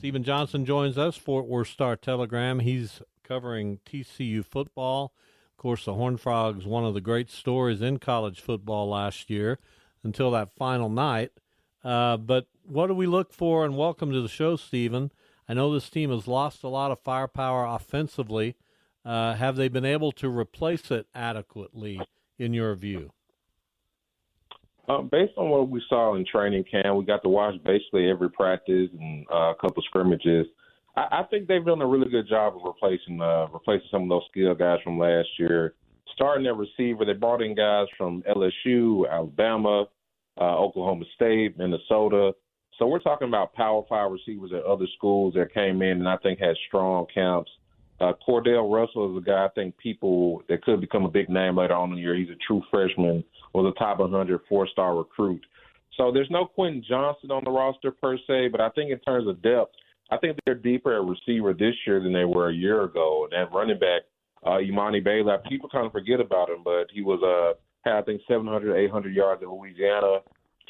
Stephen 0.00 0.24
Johnson 0.24 0.64
joins 0.64 0.96
us, 0.96 1.18
Fort 1.18 1.44
Worth 1.44 1.68
Star 1.68 1.94
Telegram. 1.94 2.60
He's 2.60 3.02
covering 3.22 3.80
TCU 3.84 4.42
football. 4.42 5.12
Of 5.50 5.58
course, 5.58 5.84
the 5.84 5.92
Horned 5.92 6.22
Frogs, 6.22 6.64
one 6.64 6.86
of 6.86 6.94
the 6.94 7.02
great 7.02 7.30
stories 7.30 7.82
in 7.82 7.98
college 7.98 8.40
football 8.40 8.88
last 8.88 9.28
year 9.28 9.58
until 10.02 10.30
that 10.30 10.54
final 10.54 10.88
night. 10.88 11.32
Uh, 11.84 12.16
but 12.16 12.46
what 12.64 12.86
do 12.86 12.94
we 12.94 13.06
look 13.06 13.34
for? 13.34 13.62
And 13.62 13.76
welcome 13.76 14.10
to 14.10 14.22
the 14.22 14.28
show, 14.28 14.56
Stephen. 14.56 15.12
I 15.46 15.52
know 15.52 15.70
this 15.70 15.90
team 15.90 16.08
has 16.08 16.26
lost 16.26 16.62
a 16.62 16.68
lot 16.68 16.90
of 16.90 17.00
firepower 17.00 17.66
offensively. 17.66 18.56
Uh, 19.04 19.34
have 19.34 19.56
they 19.56 19.68
been 19.68 19.84
able 19.84 20.12
to 20.12 20.30
replace 20.30 20.90
it 20.90 21.08
adequately, 21.14 22.00
in 22.38 22.54
your 22.54 22.74
view? 22.74 23.10
Uh, 24.88 25.02
based 25.02 25.32
on 25.36 25.50
what 25.50 25.68
we 25.68 25.82
saw 25.88 26.14
in 26.14 26.24
training 26.24 26.64
camp, 26.70 26.96
we 26.96 27.04
got 27.04 27.22
to 27.22 27.28
watch 27.28 27.54
basically 27.64 28.10
every 28.10 28.30
practice 28.30 28.88
and 28.98 29.26
uh, 29.32 29.52
a 29.52 29.54
couple 29.60 29.82
scrimmages. 29.84 30.46
I, 30.96 31.20
I 31.20 31.22
think 31.30 31.46
they've 31.46 31.64
done 31.64 31.82
a 31.82 31.86
really 31.86 32.10
good 32.10 32.28
job 32.28 32.56
of 32.56 32.62
replacing 32.64 33.20
uh, 33.20 33.46
replacing 33.52 33.88
some 33.90 34.04
of 34.04 34.08
those 34.08 34.22
skill 34.30 34.54
guys 34.54 34.78
from 34.82 34.98
last 34.98 35.28
year. 35.38 35.74
Starting 36.14 36.46
at 36.46 36.56
receiver, 36.56 37.04
they 37.04 37.12
brought 37.12 37.42
in 37.42 37.54
guys 37.54 37.86
from 37.96 38.22
LSU, 38.22 39.10
Alabama, 39.10 39.84
uh, 40.40 40.58
Oklahoma 40.58 41.04
State, 41.14 41.56
Minnesota. 41.56 42.32
So 42.78 42.86
we're 42.86 42.98
talking 42.98 43.28
about 43.28 43.54
Power 43.54 43.84
Five 43.88 44.10
receivers 44.10 44.52
at 44.54 44.64
other 44.64 44.86
schools 44.96 45.34
that 45.34 45.54
came 45.54 45.82
in 45.82 45.98
and 45.98 46.08
I 46.08 46.16
think 46.16 46.40
had 46.40 46.56
strong 46.66 47.06
camps. 47.12 47.50
Uh, 48.00 48.12
Cordell 48.26 48.72
Russell 48.72 49.14
is 49.14 49.22
a 49.22 49.24
guy 49.24 49.44
I 49.44 49.48
think 49.54 49.76
people 49.76 50.42
that 50.48 50.62
could 50.62 50.80
become 50.80 51.04
a 51.04 51.10
big 51.10 51.28
name 51.28 51.58
later 51.58 51.74
on 51.74 51.90
in 51.90 51.96
the 51.96 52.02
year. 52.02 52.16
He's 52.16 52.30
a 52.30 52.46
true 52.46 52.62
freshman, 52.70 53.22
was 53.52 53.72
a 53.74 53.78
top 53.78 53.98
100 53.98 54.40
four-star 54.48 54.96
recruit. 54.96 55.44
So 55.96 56.10
there's 56.10 56.30
no 56.30 56.46
Quentin 56.46 56.82
Johnston 56.88 57.30
on 57.30 57.44
the 57.44 57.50
roster 57.50 57.90
per 57.90 58.16
se, 58.26 58.48
but 58.48 58.60
I 58.60 58.70
think 58.70 58.90
in 58.90 58.98
terms 59.00 59.28
of 59.28 59.42
depth, 59.42 59.72
I 60.10 60.16
think 60.16 60.38
they're 60.44 60.54
deeper 60.54 60.96
at 60.96 61.06
receiver 61.06 61.52
this 61.52 61.74
year 61.86 62.00
than 62.00 62.12
they 62.12 62.24
were 62.24 62.48
a 62.48 62.54
year 62.54 62.84
ago. 62.84 63.24
And 63.24 63.32
that 63.32 63.54
running 63.54 63.78
back, 63.78 64.02
uh, 64.44 64.58
Emani 64.58 65.04
Bailey, 65.04 65.34
people 65.48 65.68
kind 65.68 65.84
of 65.84 65.92
forget 65.92 66.20
about 66.20 66.48
him, 66.48 66.62
but 66.64 66.86
he 66.92 67.02
was 67.02 67.20
uh, 67.22 67.58
had 67.84 67.98
I 67.98 68.02
think 68.02 68.22
700, 68.26 68.76
800 68.76 69.14
yards 69.14 69.42
at 69.42 69.48
Louisiana. 69.48 70.20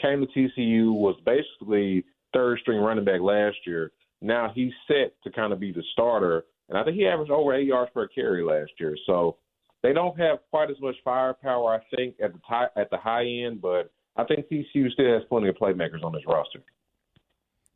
Came 0.03 0.27
to 0.27 0.27
TCU, 0.27 0.93
was 0.93 1.17
basically 1.25 2.05
third 2.33 2.59
string 2.61 2.81
running 2.81 3.05
back 3.05 3.21
last 3.21 3.57
year. 3.67 3.93
Now 4.21 4.51
he's 4.55 4.73
set 4.89 5.15
to 5.25 5.31
kind 5.31 5.53
of 5.53 5.61
be 5.61 5.73
the 5.73 5.83
starter 5.93 6.45
and 6.71 6.79
I 6.79 6.85
think 6.85 6.97
he 6.97 7.07
averaged 7.07 7.33
over 7.33 7.53
eight 7.53 7.67
yards 7.67 7.91
per 7.93 8.07
carry 8.09 8.43
last 8.43 8.71
year. 8.79 8.97
So 9.05 9.37
they 9.83 9.93
don't 9.93 10.19
have 10.19 10.39
quite 10.51 10.71
as 10.71 10.81
much 10.81 10.95
firepower, 11.05 11.75
I 11.75 11.97
think, 11.97 12.15
at 12.23 12.33
the 12.33 12.39
t- 12.39 12.81
at 12.81 12.91
the 12.91 12.97
high 12.97 13.27
end, 13.27 13.61
but 13.61 13.93
I 14.17 14.25
think 14.25 14.47
TCU 14.49 14.91
still 14.91 15.13
has 15.13 15.23
plenty 15.29 15.49
of 15.49 15.57
playmakers 15.57 16.05
on 16.05 16.13
this 16.13 16.23
roster. 16.27 16.63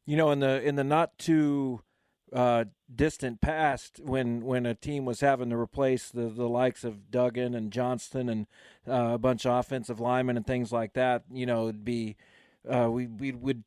You 0.06 0.16
know, 0.16 0.30
in 0.30 0.38
the 0.38 0.62
in 0.62 0.76
the 0.76 0.84
not 0.84 1.18
too 1.18 1.80
uh, 2.32 2.66
distant 2.94 3.40
past, 3.40 4.00
when 4.02 4.44
when 4.44 4.64
a 4.64 4.74
team 4.74 5.04
was 5.04 5.20
having 5.20 5.50
to 5.50 5.56
replace 5.56 6.10
the 6.10 6.28
the 6.28 6.48
likes 6.48 6.84
of 6.84 7.10
Duggan 7.10 7.54
and 7.54 7.72
Johnston 7.72 8.28
and 8.28 8.46
uh, 8.86 9.14
a 9.14 9.18
bunch 9.18 9.44
of 9.44 9.58
offensive 9.58 9.98
linemen 9.98 10.36
and 10.36 10.46
things 10.46 10.72
like 10.72 10.92
that, 10.92 11.24
you 11.32 11.46
know, 11.46 11.64
it'd 11.64 11.84
be 11.84 12.16
uh, 12.68 12.90
we 12.90 13.06
we 13.06 13.32
would 13.32 13.64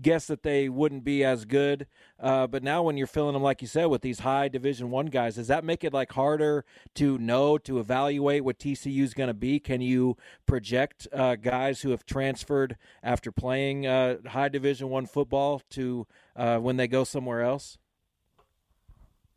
guess 0.00 0.26
that 0.26 0.42
they 0.42 0.68
wouldn't 0.68 1.04
be 1.04 1.24
as 1.24 1.44
good. 1.44 1.86
Uh, 2.18 2.46
but 2.46 2.62
now, 2.62 2.82
when 2.82 2.96
you're 2.96 3.06
filling 3.06 3.34
them, 3.34 3.42
like 3.42 3.62
you 3.62 3.68
said, 3.68 3.86
with 3.86 4.02
these 4.02 4.20
high 4.20 4.48
Division 4.48 4.90
One 4.90 5.06
guys, 5.06 5.36
does 5.36 5.48
that 5.48 5.64
make 5.64 5.84
it 5.84 5.92
like 5.92 6.12
harder 6.12 6.64
to 6.96 7.18
know 7.18 7.58
to 7.58 7.78
evaluate 7.78 8.44
what 8.44 8.58
TCU 8.58 9.02
is 9.02 9.14
going 9.14 9.28
to 9.28 9.34
be? 9.34 9.58
Can 9.58 9.80
you 9.80 10.16
project 10.46 11.08
uh, 11.12 11.36
guys 11.36 11.82
who 11.82 11.90
have 11.90 12.04
transferred 12.04 12.76
after 13.02 13.32
playing 13.32 13.86
uh, 13.86 14.16
high 14.26 14.48
Division 14.48 14.88
One 14.88 15.06
football 15.06 15.62
to 15.70 16.06
uh, 16.36 16.58
when 16.58 16.76
they 16.76 16.88
go 16.88 17.04
somewhere 17.04 17.42
else? 17.42 17.78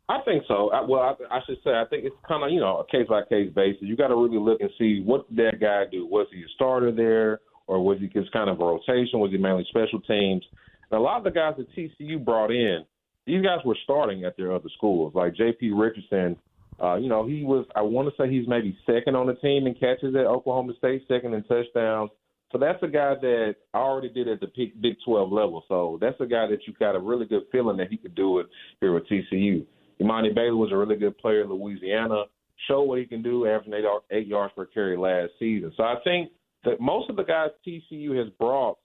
I 0.08 0.20
think 0.24 0.44
so. 0.46 0.70
I, 0.70 0.82
well, 0.82 1.00
I, 1.00 1.36
I 1.36 1.40
should 1.46 1.58
say 1.64 1.70
I 1.70 1.84
think 1.90 2.04
it's 2.04 2.14
kind 2.28 2.44
of 2.44 2.50
you 2.50 2.60
know 2.60 2.78
a 2.78 2.86
case 2.86 3.08
by 3.08 3.22
case 3.24 3.52
basis. 3.52 3.82
You 3.82 3.96
got 3.96 4.08
to 4.08 4.16
really 4.16 4.38
look 4.38 4.60
and 4.60 4.70
see 4.78 5.02
what 5.04 5.28
did 5.34 5.52
that 5.52 5.60
guy 5.60 5.84
do. 5.90 6.06
Was 6.06 6.28
he 6.32 6.42
a 6.42 6.48
starter 6.54 6.92
there? 6.92 7.40
Or 7.66 7.84
was 7.84 7.98
he 8.00 8.06
just 8.06 8.32
kind 8.32 8.48
of 8.48 8.60
a 8.60 8.64
rotation? 8.64 9.20
Was 9.20 9.30
he 9.32 9.38
mainly 9.38 9.66
special 9.68 10.00
teams? 10.00 10.44
And 10.90 10.98
a 10.98 11.02
lot 11.02 11.18
of 11.18 11.24
the 11.24 11.30
guys 11.30 11.54
that 11.58 11.74
TCU 11.74 12.24
brought 12.24 12.50
in, 12.50 12.84
these 13.26 13.42
guys 13.42 13.58
were 13.64 13.76
starting 13.82 14.24
at 14.24 14.36
their 14.36 14.52
other 14.52 14.68
schools. 14.76 15.14
Like 15.14 15.34
J.P. 15.34 15.72
Richardson, 15.72 16.36
uh, 16.80 16.96
you 16.96 17.08
know, 17.08 17.26
he 17.26 17.42
was, 17.42 17.66
I 17.74 17.82
want 17.82 18.08
to 18.08 18.14
say 18.22 18.30
he's 18.30 18.46
maybe 18.46 18.76
second 18.86 19.16
on 19.16 19.26
the 19.26 19.34
team 19.34 19.66
in 19.66 19.74
catches 19.74 20.14
at 20.14 20.26
Oklahoma 20.26 20.74
State, 20.78 21.02
second 21.08 21.34
in 21.34 21.42
touchdowns. 21.44 22.10
So 22.52 22.58
that's 22.58 22.80
a 22.82 22.86
guy 22.86 23.14
that 23.20 23.56
I 23.74 23.78
already 23.78 24.08
did 24.08 24.28
at 24.28 24.38
the 24.38 24.46
Big 24.80 24.96
12 25.04 25.32
level. 25.32 25.64
So 25.66 25.98
that's 26.00 26.20
a 26.20 26.26
guy 26.26 26.46
that 26.46 26.60
you 26.66 26.74
got 26.78 26.94
a 26.94 27.00
really 27.00 27.26
good 27.26 27.42
feeling 27.50 27.76
that 27.78 27.88
he 27.90 27.96
could 27.96 28.14
do 28.14 28.38
it 28.38 28.46
here 28.80 28.94
with 28.94 29.08
TCU. 29.08 29.66
Emani 30.00 30.32
Bailey 30.32 30.52
was 30.52 30.70
a 30.70 30.76
really 30.76 30.96
good 30.96 31.18
player 31.18 31.42
in 31.42 31.50
Louisiana, 31.50 32.24
showed 32.68 32.84
what 32.84 32.98
he 32.98 33.06
can 33.06 33.22
do, 33.22 33.48
averaging 33.48 33.74
eight 34.12 34.26
yards 34.28 34.52
per 34.54 34.66
carry 34.66 34.96
last 34.96 35.32
season. 35.40 35.72
So 35.76 35.82
I 35.82 35.96
think– 36.04 36.30
that 36.66 36.80
most 36.80 37.08
of 37.08 37.16
the 37.16 37.22
guys 37.22 37.50
TCU 37.66 38.16
has 38.18 38.28
brought, 38.38 38.76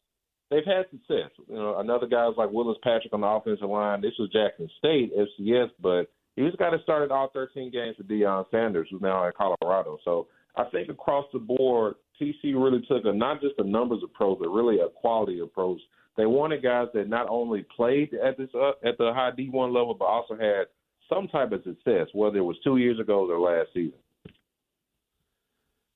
they've 0.50 0.66
had 0.66 0.86
success. 0.90 1.32
You 1.48 1.56
know, 1.56 1.80
another 1.80 2.08
guys 2.08 2.34
like 2.38 2.52
Willis 2.52 2.78
Patrick 2.84 3.12
on 3.12 3.22
the 3.22 3.28
offensive 3.28 3.70
line. 3.70 4.02
This 4.02 4.14
was 4.18 4.30
Jackson 4.30 4.70
State 4.78 5.12
FCS, 5.18 5.72
but 5.82 6.04
he 6.36 6.44
the 6.44 6.58
guy 6.58 6.72
that 6.72 6.84
started 6.84 7.12
all 7.12 7.30
13 7.34 7.72
games 7.72 7.98
for 7.98 8.04
Deion 8.04 8.46
Sanders, 8.52 8.88
who's 8.90 9.02
now 9.02 9.28
at 9.28 9.36
Colorado. 9.36 9.98
So 10.06 10.28
I 10.56 10.64
think 10.72 10.90
across 10.90 11.26
the 11.34 11.40
board, 11.40 11.96
TCU 12.22 12.64
really 12.64 12.86
took 12.88 13.04
a 13.06 13.14
not 13.14 13.42
just 13.42 13.56
a 13.58 13.64
numbers 13.64 14.02
approach, 14.04 14.40
but 14.40 14.50
really 14.50 14.80
a 14.80 14.88
quality 14.90 15.40
approach. 15.40 15.82
They 16.18 16.26
wanted 16.26 16.64
guys 16.64 16.88
that 16.94 17.10
not 17.10 17.28
only 17.30 17.66
played 17.76 18.14
at 18.14 18.38
this 18.38 18.50
uh, 18.54 18.72
at 18.84 18.98
the 18.98 19.12
high 19.14 19.32
D1 19.38 19.74
level, 19.74 19.96
but 19.98 20.06
also 20.06 20.36
had 20.36 20.68
some 21.10 21.28
type 21.28 21.52
of 21.52 21.64
success, 21.64 22.08
whether 22.14 22.38
it 22.38 22.44
was 22.44 22.58
two 22.64 22.78
years 22.78 23.00
ago 23.00 23.30
or 23.30 23.40
last 23.40 23.70
season. 23.74 24.00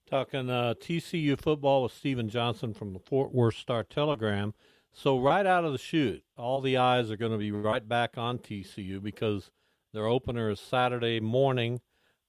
Talking 0.08 0.52
uh, 0.52 0.76
TCU 0.80 1.36
football 1.36 1.82
with 1.82 1.91
Stephen 1.91 2.30
Johnson 2.30 2.76
from 2.76 2.94
the 2.94 3.00
Fort 3.00 3.34
Worth 3.34 3.56
Star 3.56 3.84
Telegram. 3.84 4.54
So 4.94 5.18
right 5.18 5.48
out 5.48 5.65
of 5.65 5.72
the 5.72 5.80
chute, 5.80 6.24
all 6.38 6.62
the 6.62 6.78
eyes 6.78 7.10
are 7.10 7.18
going 7.18 7.32
to 7.32 7.39
be 7.39 7.52
right 7.52 7.86
back 7.88 8.15
on 8.15 8.38
TCU 8.38 9.02
because 9.02 9.50
their 9.94 10.06
opener 10.06 10.52
is 10.52 10.60
Saturday 10.60 11.20
morning 11.20 11.82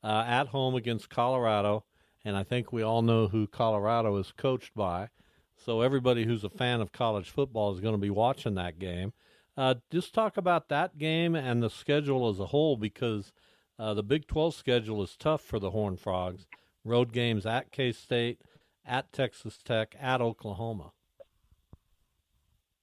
uh, 0.02 0.24
at 0.26 0.48
home 0.48 0.74
against 0.74 1.10
Colorado, 1.10 1.84
and 2.24 2.34
I 2.34 2.44
think 2.44 2.72
we 2.72 2.80
all 2.80 3.02
know 3.02 3.28
who 3.28 3.46
Colorado 3.46 4.16
is 4.16 4.32
coached 4.32 4.74
by. 4.74 5.10
So 5.54 5.82
everybody 5.82 6.24
who's 6.24 6.44
a 6.44 6.48
fan 6.48 6.80
of 6.80 6.92
college 6.92 7.28
football 7.28 7.74
is 7.74 7.80
going 7.80 7.94
to 7.94 8.00
be 8.00 8.08
watching 8.08 8.54
that 8.54 8.78
game. 8.78 9.12
Uh, 9.54 9.74
just 9.90 10.14
talk 10.14 10.38
about 10.38 10.70
that 10.70 10.96
game 10.96 11.34
and 11.34 11.62
the 11.62 11.68
schedule 11.68 12.26
as 12.30 12.40
a 12.40 12.46
whole 12.46 12.78
because 12.78 13.34
uh, 13.78 13.92
the 13.92 14.02
Big 14.02 14.26
12 14.26 14.54
schedule 14.54 15.02
is 15.02 15.14
tough 15.14 15.42
for 15.42 15.58
the 15.58 15.72
Horned 15.72 16.00
Frogs 16.00 16.46
road 16.86 17.12
games 17.12 17.44
at 17.44 17.72
K 17.72 17.92
State, 17.92 18.40
at 18.84 19.12
Texas 19.12 19.58
Tech, 19.64 19.94
at 20.00 20.20
Oklahoma. 20.20 20.92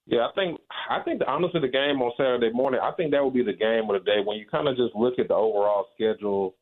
Yeah, 0.05 0.27
I 0.27 0.31
think 0.35 0.59
I 0.89 1.01
think 1.03 1.19
the, 1.19 1.27
honestly 1.29 1.61
the 1.61 1.67
game 1.69 2.01
on 2.01 2.11
Saturday 2.17 2.51
morning, 2.51 2.81
I 2.83 2.91
think 2.91 3.11
that 3.11 3.23
would 3.23 3.33
be 3.33 3.43
the 3.43 3.53
game 3.53 3.89
of 3.89 3.93
the 3.93 4.05
day 4.05 4.19
when 4.23 4.37
you 4.37 4.45
kind 4.45 4.67
of 4.67 4.75
just 4.75 4.95
look 4.95 5.17
at 5.17 5.29
the 5.29 5.33
overall 5.33 5.87
schedule. 5.95 6.55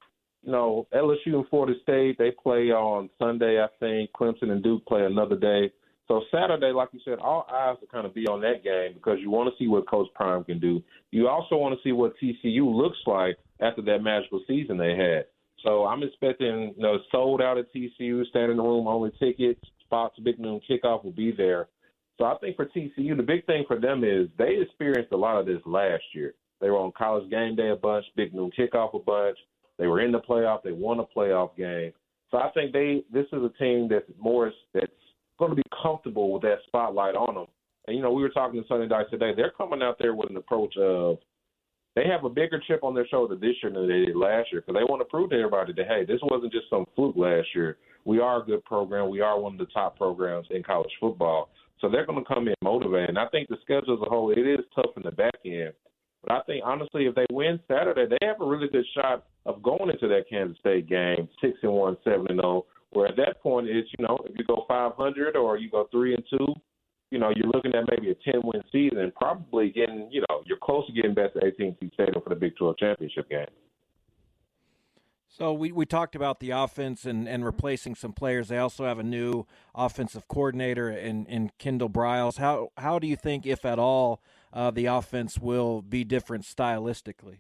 You 0.44 0.52
know, 0.52 0.88
LSU 0.94 1.36
and 1.36 1.48
Florida 1.50 1.74
State 1.84 2.18
they 2.18 2.32
play 2.32 2.72
on 2.72 3.10
Sunday, 3.18 3.62
I 3.62 3.68
think. 3.80 4.12
Clemson 4.12 4.52
and 4.52 4.64
Duke 4.64 4.86
play 4.86 5.06
another 5.06 5.36
day. 5.36 5.72
So 6.08 6.22
Saturday, 6.32 6.72
like 6.72 6.90
you 6.92 7.00
said, 7.06 7.20
all 7.20 7.48
eyes 7.52 7.78
will 7.80 7.88
kind 7.88 8.06
of 8.06 8.14
be 8.14 8.28
on 8.28 8.42
that 8.42 8.64
game 8.64 8.94
because 8.94 9.20
you 9.22 9.32
want 9.32 9.50
to 9.50 9.64
see 9.64 9.68
what 9.68 9.90
Coach 9.90 10.08
Prime 10.14 10.44
can 10.44 10.60
do. 10.60 10.84
You 11.12 11.28
also 11.28 11.56
want 11.56 11.74
to 11.74 11.82
see 11.88 11.94
what 11.94 12.14
TCU 12.22 12.66
looks 12.66 12.98
like 13.08 13.38
after 13.62 13.82
that 13.84 14.00
magical 14.00 14.42
season 14.48 14.78
they 14.78 14.96
had. 14.96 15.26
So 15.64 15.86
I'm 15.86 16.04
expecting, 16.04 16.74
you 16.76 16.84
know, 16.84 16.98
sold 17.12 17.42
out 17.42 17.58
at 17.58 17.74
TCU, 17.74 18.26
standing 18.28 18.52
in 18.52 18.58
the 18.58 18.64
room 18.64 18.88
only 18.88 19.12
tickets, 19.20 19.62
spots, 19.86 20.18
big 20.24 20.40
noon 20.40 20.60
kickoff 20.70 21.04
will 21.04 21.12
be 21.12 21.32
there. 21.32 21.68
So 22.18 22.26
I 22.26 22.36
think 22.40 22.56
for 22.56 22.66
TCU, 22.66 23.16
the 23.18 23.24
big 23.24 23.46
thing 23.46 23.66
for 23.68 23.80
them 23.80 24.04
is 24.04 24.28
they 24.38 24.58
experienced 24.62 25.12
a 25.12 25.18
lot 25.18 25.40
of 25.40 25.46
this 25.46 25.62
last 25.66 26.04
year. 26.14 26.34
They 26.60 26.70
were 26.70 26.78
on 26.78 26.92
college 26.98 27.30
game 27.30 27.56
day 27.56 27.70
a 27.70 27.76
bunch, 27.76 28.06
big 28.16 28.34
noon 28.34 28.52
kickoff 28.58 28.94
a 28.96 29.00
bunch. 29.00 29.38
They 29.78 29.88
were 29.88 30.02
in 30.02 30.12
the 30.12 30.20
playoff. 30.20 30.62
They 30.64 30.72
won 30.72 31.00
a 31.00 31.06
playoff 31.06 31.56
game. 31.58 31.94
So 32.30 32.38
I 32.38 32.50
think 32.52 32.72
they 32.72 33.04
this 33.12 33.26
is 33.34 33.44
a 33.44 33.52
team 33.60 33.88
that's 33.90 34.06
more 34.20 34.52
that's 34.74 34.92
going 35.38 35.50
to 35.50 35.56
be 35.56 35.64
comfortable 35.82 36.32
with 36.32 36.44
that 36.44 36.60
spotlight 36.68 37.16
on 37.16 37.36
them. 37.36 37.48
And 37.88 37.98
you 37.98 38.04
know, 38.04 38.12
we 38.12 38.22
were 38.22 38.30
talking 38.30 38.62
to 38.62 38.68
Sonny 38.68 38.88
Dykes 38.88 39.10
today. 39.10 39.34
They're 39.36 39.52
coming 39.58 39.82
out 39.82 39.98
there 40.00 40.14
with 40.14 40.30
an 40.30 40.38
approach 40.38 40.78
of 40.78 41.18
they 41.96 42.08
have 42.08 42.24
a 42.24 42.30
bigger 42.30 42.62
chip 42.68 42.84
on 42.84 42.96
their 42.96 43.08
shoulder 43.08 43.36
this 43.36 43.56
year 43.62 43.72
than 43.72 43.88
they 43.88 44.06
did 44.06 44.16
last 44.16 44.52
year 44.52 44.62
because 44.62 44.80
they 44.80 44.86
want 44.86 45.02
to 45.02 45.06
prove 45.06 45.32
to 45.32 45.36
everybody 45.36 45.74
that 45.74 45.88
hey, 45.88 46.06
this 46.06 46.20
wasn't 46.24 46.52
just 46.52 46.70
some 46.70 46.86
fluke 46.96 47.18
last 47.18 47.48
year. 47.54 47.78
We 48.06 48.20
are 48.20 48.42
a 48.42 48.46
good 48.46 48.64
program. 48.66 49.10
We 49.10 49.22
are 49.22 49.40
one 49.40 49.54
of 49.54 49.60
the 49.60 49.66
top 49.74 49.98
programs 49.98 50.48
in 50.50 50.64
college 50.64 50.92
football. 51.00 51.50
So 51.80 51.90
they're 51.90 52.06
going 52.06 52.24
to 52.24 52.34
come 52.34 52.48
in 52.48 52.54
motivated. 52.64 53.10
And 53.10 53.20
I 53.20 53.28
think 53.28 53.50
the 53.50 53.58
schedule 53.64 53.96
as 53.96 54.06
a 54.06 54.10
whole, 54.10 54.32
it 54.32 54.40
is 54.40 54.60
tough 54.76 54.92
in 54.96 55.04
the 55.04 55.12
back 55.12 55.36
end. 55.46 55.74
But 56.24 56.34
I 56.34 56.42
think 56.42 56.64
honestly, 56.64 57.06
if 57.06 57.16
they 57.16 57.26
win 57.32 57.60
Saturday, 57.68 58.06
they 58.06 58.26
have 58.26 58.40
a 58.40 58.46
really 58.46 58.68
good 58.70 58.86
shot 58.96 59.26
of 59.46 59.64
going 59.64 59.90
into 59.90 60.08
that 60.08 60.30
Kansas 60.30 60.58
State 60.60 60.88
game 60.88 61.28
six 61.42 61.58
and 61.64 61.74
one, 61.74 61.98
seven 62.04 62.28
and 62.30 62.40
zero. 62.40 62.66
Where 62.92 63.08
at 63.08 63.16
that 63.18 63.42
point, 63.42 63.68
it's 63.68 63.90
you 63.98 64.06
know 64.06 64.20
if 64.26 64.38
you 64.38 64.46
go 64.46 64.66
500 64.68 65.36
or 65.36 65.58
you 65.58 65.72
go 65.72 65.88
three 65.92 66.14
and 66.14 66.24
two, 66.30 66.54
you 67.12 67.20
know 67.20 67.32
you're 67.36 67.50
looking 67.50 67.76
at 67.76 67.84
maybe 67.90 68.10
a 68.10 68.32
10 68.32 68.42
win 68.44 68.64
season 68.72 69.12
probably 69.16 69.70
getting 69.70 70.10
you 70.12 70.22
know 70.22 70.42
you're 70.46 70.58
close 70.58 70.88
to 70.88 70.94
getting 70.94 71.14
back 71.14 71.34
to 71.34 71.40
AT&T 71.46 71.92
Stadium 71.94 72.22
for 72.24 72.30
the 72.30 72.36
Big 72.36 72.56
12 72.58 72.78
championship 72.78 73.30
game. 73.30 73.46
So 75.34 75.54
we, 75.54 75.72
we 75.72 75.86
talked 75.86 76.14
about 76.14 76.42
the 76.42 76.52
offense 76.52 77.06
and, 77.06 77.26
and 77.26 77.46
replacing 77.46 77.96
some 77.96 78.12
players. 78.12 78.50
They 78.50 78.58
also 78.58 78.84
have 78.84 79.00
a 79.00 79.04
new 79.04 79.46
offensive 79.74 80.28
coordinator 80.28 80.92
in, 80.92 81.26
in 81.26 81.52
Kendall 81.58 81.90
Briles. 81.90 82.38
How 82.38 82.72
how 82.76 83.00
do 83.00 83.08
you 83.08 83.16
think, 83.16 83.46
if 83.46 83.64
at 83.64 83.80
all, 83.80 84.22
uh, 84.52 84.72
the 84.72 84.88
offense 84.88 85.40
will 85.40 85.82
be 85.82 86.04
different 86.04 86.44
stylistically? 86.44 87.38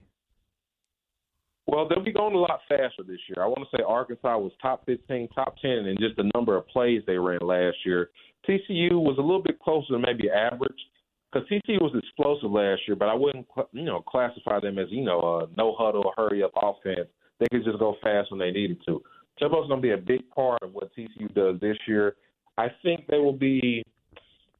Well, 1.67 1.87
they'll 1.87 2.03
be 2.03 2.13
going 2.13 2.33
a 2.33 2.37
lot 2.37 2.61
faster 2.69 3.03
this 3.05 3.19
year. 3.27 3.43
I 3.43 3.47
want 3.47 3.67
to 3.69 3.77
say 3.77 3.83
Arkansas 3.83 4.37
was 4.37 4.53
top 4.61 4.85
15, 4.85 5.27
top 5.29 5.55
10 5.61 5.71
in 5.71 5.97
just 5.99 6.15
the 6.15 6.29
number 6.33 6.55
of 6.55 6.67
plays 6.69 7.01
they 7.05 7.17
ran 7.17 7.39
last 7.41 7.77
year. 7.85 8.09
TCU 8.47 8.93
was 8.93 9.17
a 9.17 9.21
little 9.21 9.41
bit 9.41 9.59
closer 9.59 9.93
to 9.93 9.99
maybe 9.99 10.29
average 10.29 10.71
because 11.31 11.47
TCU 11.47 11.81
was 11.81 11.93
explosive 11.95 12.51
last 12.51 12.81
year, 12.87 12.95
but 12.95 13.07
I 13.07 13.13
wouldn't, 13.13 13.47
you 13.71 13.85
know, 13.85 14.01
classify 14.01 14.59
them 14.59 14.77
as, 14.77 14.87
you 14.89 15.03
know, 15.03 15.19
a 15.19 15.57
no 15.57 15.75
huddle, 15.77 16.11
hurry 16.17 16.43
up 16.43 16.51
offense. 16.55 17.07
They 17.39 17.47
could 17.51 17.63
just 17.63 17.79
go 17.79 17.95
fast 18.01 18.31
when 18.31 18.39
they 18.39 18.51
needed 18.51 18.81
to. 18.85 19.01
Tempo's 19.39 19.67
going 19.67 19.81
to 19.81 19.87
be 19.87 19.93
a 19.93 19.97
big 19.97 20.29
part 20.29 20.61
of 20.61 20.73
what 20.73 20.91
TCU 20.95 21.33
does 21.33 21.59
this 21.59 21.77
year. 21.87 22.15
I 22.57 22.67
think 22.83 23.07
they 23.07 23.17
will 23.17 23.33
be 23.33 23.83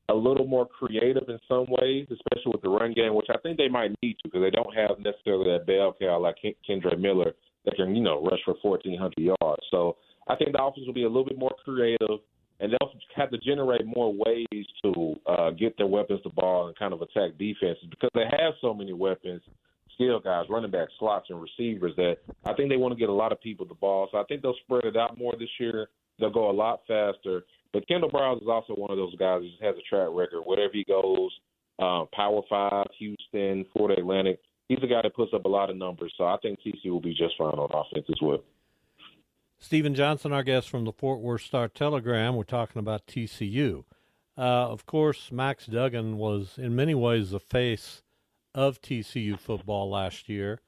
a 0.10 0.13
little 0.13 0.48
more 0.48 0.65
creative 0.65 1.24
in 1.28 1.39
some 1.48 1.65
ways, 1.67 2.08
especially 2.12 2.52
with 2.52 2.62
the 2.62 2.70
run 2.70 2.94
game, 2.94 3.13
which 3.13 3.28
I 3.30 3.38
think 3.39 3.58
they 3.58 3.70
might 3.70 3.91
need 4.02 4.17
to 4.24 4.30
because 4.30 4.41
they 4.41 4.50
don't 4.50 4.76
have 4.76 5.00
necessarily 5.00 5.52
that 5.52 5.65
bell 5.65 5.96
cow 6.00 6.20
like 6.20 6.36
Kendre 6.67 7.00
Miller 7.00 7.34
that 7.65 7.76
can, 7.76 7.96
you 7.96 8.02
know, 8.02 8.24
rush 8.24 8.39
for 8.44 8.56
1,400 8.62 9.13
yards. 9.17 9.63
So 9.70 9.98
I 10.28 10.36
think 10.36 10.54
the 10.54 10.63
offense 10.63 10.86
will 10.88 10.94
be 10.94 11.04
a 11.04 11.08
little 11.08 11.26
bit 11.26 11.38
more 11.38 11.54
creative, 11.63 12.20
and 12.62 12.71
they'll 12.71 12.91
have 13.15 13.32
to 13.32 13.38
generate 13.39 13.86
more 13.86 14.13
ways 14.13 14.65
to 14.84 15.15
uh, 15.28 15.50
get 15.52 15.76
their 15.78 15.88
weapons 15.88 16.21
the 16.24 16.30
ball 16.30 16.67
and 16.67 16.78
kind 16.78 16.93
of 16.93 17.02
attack 17.02 17.32
defenses 17.38 17.84
because 17.89 18.10
they 18.13 18.26
have 18.32 18.54
so 18.62 18.74
many 18.74 18.93
weapons, 18.93 19.41
skill 19.95 20.19
guys, 20.19 20.45
running 20.50 20.71
backs, 20.71 20.93
slots, 21.00 21.28
and 21.30 21.41
receivers 21.41 21.93
that 21.97 22.17
I 22.45 22.54
think 22.54 22.69
they 22.69 22.78
want 22.78 22.93
to 22.93 23.00
get 23.00 23.10
a 23.10 23.13
lot 23.13 23.32
of 23.32 23.41
people 23.41 23.65
the 23.65 23.74
ball. 23.74 24.08
So 24.12 24.19
I 24.19 24.24
think 24.24 24.41
they'll 24.41 24.56
spread 24.63 24.86
it 24.86 24.95
out 24.95 25.17
more 25.17 25.34
this 25.38 25.50
year. 25.60 25.89
They'll 26.19 26.30
go 26.30 26.50
a 26.50 26.54
lot 26.54 26.82
faster 26.88 27.43
but 27.74 27.88
Kendall 27.88 28.10
Briles 28.10 28.41
is 28.41 28.47
also 28.47 28.74
one 28.74 28.91
of 28.91 28.97
those 28.97 29.15
guys 29.15 29.41
who 29.41 29.65
has 29.65 29.76
a 29.78 29.89
track 29.89 30.10
record. 30.12 30.41
Wherever 30.45 30.74
he 30.74 30.84
goes, 30.84 31.32
um, 31.80 32.08
Power 32.13 32.41
Five, 32.50 32.88
Houston, 33.00 33.65
Florida 33.74 34.02
Atlantic, 34.02 34.39
he's 34.67 34.80
a 34.84 34.88
guy 34.88 35.02
that 35.04 35.15
puts 35.15 35.34
up 35.34 35.45
a 35.45 35.50
lot 35.50 35.69
of 35.69 35.78
numbers. 35.78 36.13
So 36.17 36.26
I 36.26 36.38
think 36.41 36.60
TC 36.60 36.89
will 36.89 37.02
be 37.02 37.13
just 37.13 37.38
fine 37.38 37.54
on 37.54 37.69
offense 37.74 38.06
as 38.10 38.21
well. 38.21 38.43
Steven 39.63 39.93
Johnson, 39.93 40.34
our 40.34 40.41
guest 40.41 40.69
from 40.69 40.86
the 40.86 40.91
Fort 40.91 41.19
Worth 41.19 41.43
Star 41.43 41.67
Telegram, 41.67 42.36
we're 42.36 42.43
talking 42.43 42.80
about 42.80 43.06
TCU. 43.06 43.84
Uh, 44.36 44.41
of 44.41 44.88
course, 44.88 45.32
Max 45.32 45.67
Duggan 45.67 46.17
was 46.17 46.58
in 46.58 46.76
many 46.76 46.95
ways 46.95 47.30
the 47.30 47.39
face 47.39 48.02
of 48.56 48.82
TCU 48.82 49.38
football 49.38 49.88
last 49.88 50.28
year. 50.28 50.62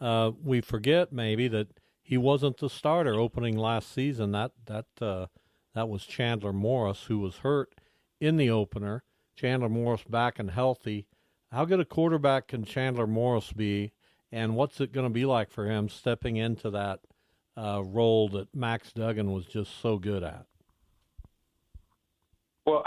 Uh, 0.00 0.30
we 0.42 0.62
forget 0.62 1.12
maybe 1.12 1.46
that 1.48 1.68
he 2.02 2.16
wasn't 2.16 2.56
the 2.56 2.70
starter 2.70 3.20
opening 3.20 3.56
last 3.56 3.92
season. 3.92 4.32
That 4.32 4.52
that 4.64 4.86
uh, 4.98 5.26
that 5.74 5.90
was 5.90 6.06
Chandler 6.06 6.54
Morris, 6.54 7.04
who 7.04 7.18
was 7.18 7.36
hurt 7.36 7.74
in 8.18 8.38
the 8.38 8.48
opener. 8.48 9.02
Chandler 9.36 9.68
Morris 9.68 10.04
back 10.08 10.38
and 10.38 10.50
healthy. 10.50 11.06
How 11.52 11.66
good 11.66 11.80
a 11.80 11.84
quarterback 11.84 12.48
can 12.48 12.64
Chandler 12.64 13.06
Morris 13.06 13.52
be, 13.52 13.92
and 14.32 14.56
what's 14.56 14.80
it 14.80 14.92
going 14.92 15.06
to 15.06 15.12
be 15.12 15.26
like 15.26 15.50
for 15.50 15.66
him 15.66 15.90
stepping 15.90 16.36
into 16.36 16.70
that 16.70 17.00
uh, 17.58 17.82
role 17.84 18.28
that 18.30 18.54
Max 18.54 18.92
Duggan 18.92 19.32
was 19.32 19.44
just 19.46 19.80
so 19.80 19.98
good 19.98 20.22
at? 20.22 20.46
Well, 22.66 22.84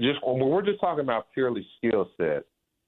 just 0.00 0.20
when 0.24 0.48
we're 0.48 0.62
just 0.62 0.80
talking 0.80 1.04
about 1.04 1.26
purely 1.34 1.66
skill 1.76 2.08
set, 2.16 2.44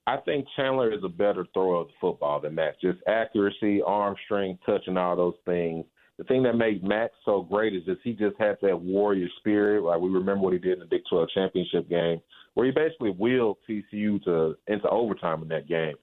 I 0.06 0.16
think 0.18 0.46
Chandler 0.56 0.92
is 0.92 1.04
a 1.04 1.08
better 1.08 1.46
thrower 1.52 1.82
of 1.82 1.88
the 1.88 1.92
football 2.00 2.40
than 2.40 2.54
Max. 2.54 2.76
Just 2.80 2.98
accuracy, 3.06 3.82
arm 3.82 4.14
strength, 4.24 4.62
touching 4.64 4.96
all 4.96 5.16
those 5.16 5.34
things 5.44 5.84
the 6.20 6.24
thing 6.24 6.42
that 6.42 6.54
made 6.54 6.84
Max 6.84 7.14
so 7.24 7.40
great 7.40 7.74
is 7.74 7.82
just 7.86 8.02
he 8.04 8.12
just 8.12 8.36
had 8.38 8.58
that 8.60 8.78
warrior 8.78 9.26
spirit. 9.38 9.82
Like 9.82 10.02
we 10.02 10.10
remember 10.10 10.42
what 10.42 10.52
he 10.52 10.58
did 10.58 10.74
in 10.74 10.80
the 10.80 10.84
Big 10.84 11.00
12 11.08 11.30
championship 11.32 11.88
game, 11.88 12.20
where 12.52 12.66
he 12.66 12.72
basically 12.72 13.14
willed 13.18 13.56
TCU 13.66 14.22
to 14.24 14.54
into 14.66 14.86
overtime 14.90 15.40
in 15.40 15.48
that 15.48 15.66
game. 15.66 15.94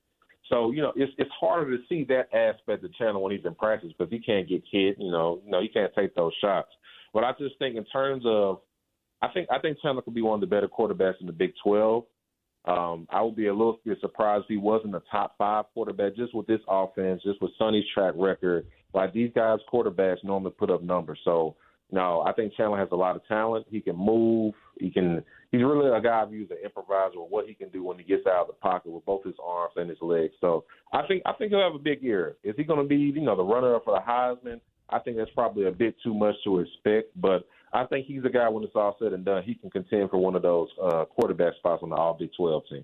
So 0.50 0.72
you 0.72 0.82
know 0.82 0.94
it's 0.96 1.12
it's 1.18 1.32
harder 1.40 1.76
to 1.76 1.84
see 1.88 2.04
that 2.06 2.34
aspect 2.34 2.84
of 2.84 2.94
Chandler 2.96 3.20
when 3.20 3.32
he's 3.34 3.46
in 3.46 3.56
practice 3.56 3.92
because 3.98 4.12
he 4.12 4.20
can't 4.20 4.48
get 4.48 4.64
hit. 4.72 4.98
You 5.00 5.12
know, 5.12 5.42
you 5.44 5.52
know 5.52 5.62
he 5.62 5.68
can't 5.68 5.94
take 5.96 6.16
those 6.16 6.34
shots. 6.42 6.70
But 7.14 7.24
I 7.24 7.32
just 7.40 7.58
think 7.58 7.76
in 7.76 7.86
terms 7.86 8.24
of, 8.26 8.60
I 9.22 9.30
think 9.30 9.48
I 9.52 9.60
think 9.60 9.78
Chandler 9.82 10.02
could 10.02 10.14
be 10.14 10.22
one 10.22 10.36
of 10.36 10.42
the 10.42 10.48
better 10.48 10.68
quarterbacks 10.68 11.20
in 11.22 11.28
the 11.28 11.34
Big 11.34 11.54
12. 11.64 12.04
Um, 12.66 13.08
I 13.10 13.22
would 13.22 13.36
be 13.36 13.48
a 13.48 13.54
little 13.54 13.80
bit 13.86 13.98
surprised 14.02 14.44
if 14.44 14.50
he 14.50 14.58
wasn't 14.58 14.96
a 14.96 15.02
top 15.10 15.36
five 15.38 15.66
quarterback 15.74 16.18
just 16.18 16.36
with 16.36 16.48
this 16.48 16.60
offense, 16.68 17.24
just 17.24 17.42
with 17.42 17.52
Sonny's 17.58 17.86
track 17.94 18.14
record 18.18 18.68
like 18.94 19.14
these 19.14 19.32
guys, 19.36 19.60
quarterbacks 19.72 20.24
normally 20.24 20.52
put 20.58 20.70
up 20.70 20.82
numbers. 20.84 21.20
So 21.24 21.56
no, 21.92 22.22
I 22.22 22.34
think 22.34 22.54
Chandler 22.56 22.78
has 22.78 22.90
a 22.92 22.96
lot 22.96 23.16
of 23.16 23.26
talent. 23.28 23.66
He 23.70 23.80
can 23.80 23.96
move. 23.96 24.54
He 24.80 24.90
can. 24.90 25.24
He's 25.52 25.62
really 25.62 25.90
a 25.90 26.02
guy 26.02 26.26
who's 26.26 26.52
an 26.52 26.58
improviser. 26.64 27.20
What 27.20 27.48
he 27.48 27.54
can 27.54 27.70
do 27.70 27.84
when 27.84 27.98
he 27.98 28.04
gets 28.04 28.28
out 28.28 28.42
of 28.42 28.48
the 28.48 28.54
pocket 28.54 28.92
with 28.92 29.06
both 29.06 29.24
his 29.24 29.36
arms 29.44 29.74
and 29.78 29.90
his 29.90 30.00
legs. 30.02 30.34
So 30.42 30.66
I 30.92 31.08
think 31.08 31.24
I 31.26 31.32
think 31.34 31.52
he'll 31.52 31.62
have 31.62 31.76
a 31.76 31.84
big 31.84 32.02
year. 32.02 32.36
Is 32.44 32.56
he 32.58 32.66
going 32.66 32.82
to 32.82 32.88
be 32.88 32.98
you 32.98 33.22
know 33.22 33.38
the 33.38 33.44
runner 33.44 33.76
up 33.76 33.86
for 33.86 33.98
the 33.98 34.06
Heisman? 34.06 34.60
I 34.90 35.00
think 35.00 35.18
that's 35.18 35.32
probably 35.32 35.68
a 35.68 35.72
bit 35.72 35.96
too 36.04 36.14
much 36.14 36.36
to 36.44 36.60
expect. 36.60 37.10
But 37.20 37.48
I 37.72 37.86
think 37.86 38.06
he's 38.06 38.26
a 38.26 38.30
guy 38.30 38.50
when 38.50 38.64
it's 38.64 38.76
all 38.76 38.98
said 39.00 39.14
and 39.14 39.24
done, 39.24 39.44
he 39.44 39.56
can 39.56 39.70
contend 39.70 40.10
for 40.10 40.18
one 40.18 40.36
of 40.36 40.42
those 40.42 40.68
uh, 40.82 41.06
quarterback 41.06 41.54
spots 41.56 41.84
on 41.84 41.90
the 41.90 41.96
All 41.96 42.18
Big 42.20 42.32
Twelve 42.36 42.64
team. 42.70 42.84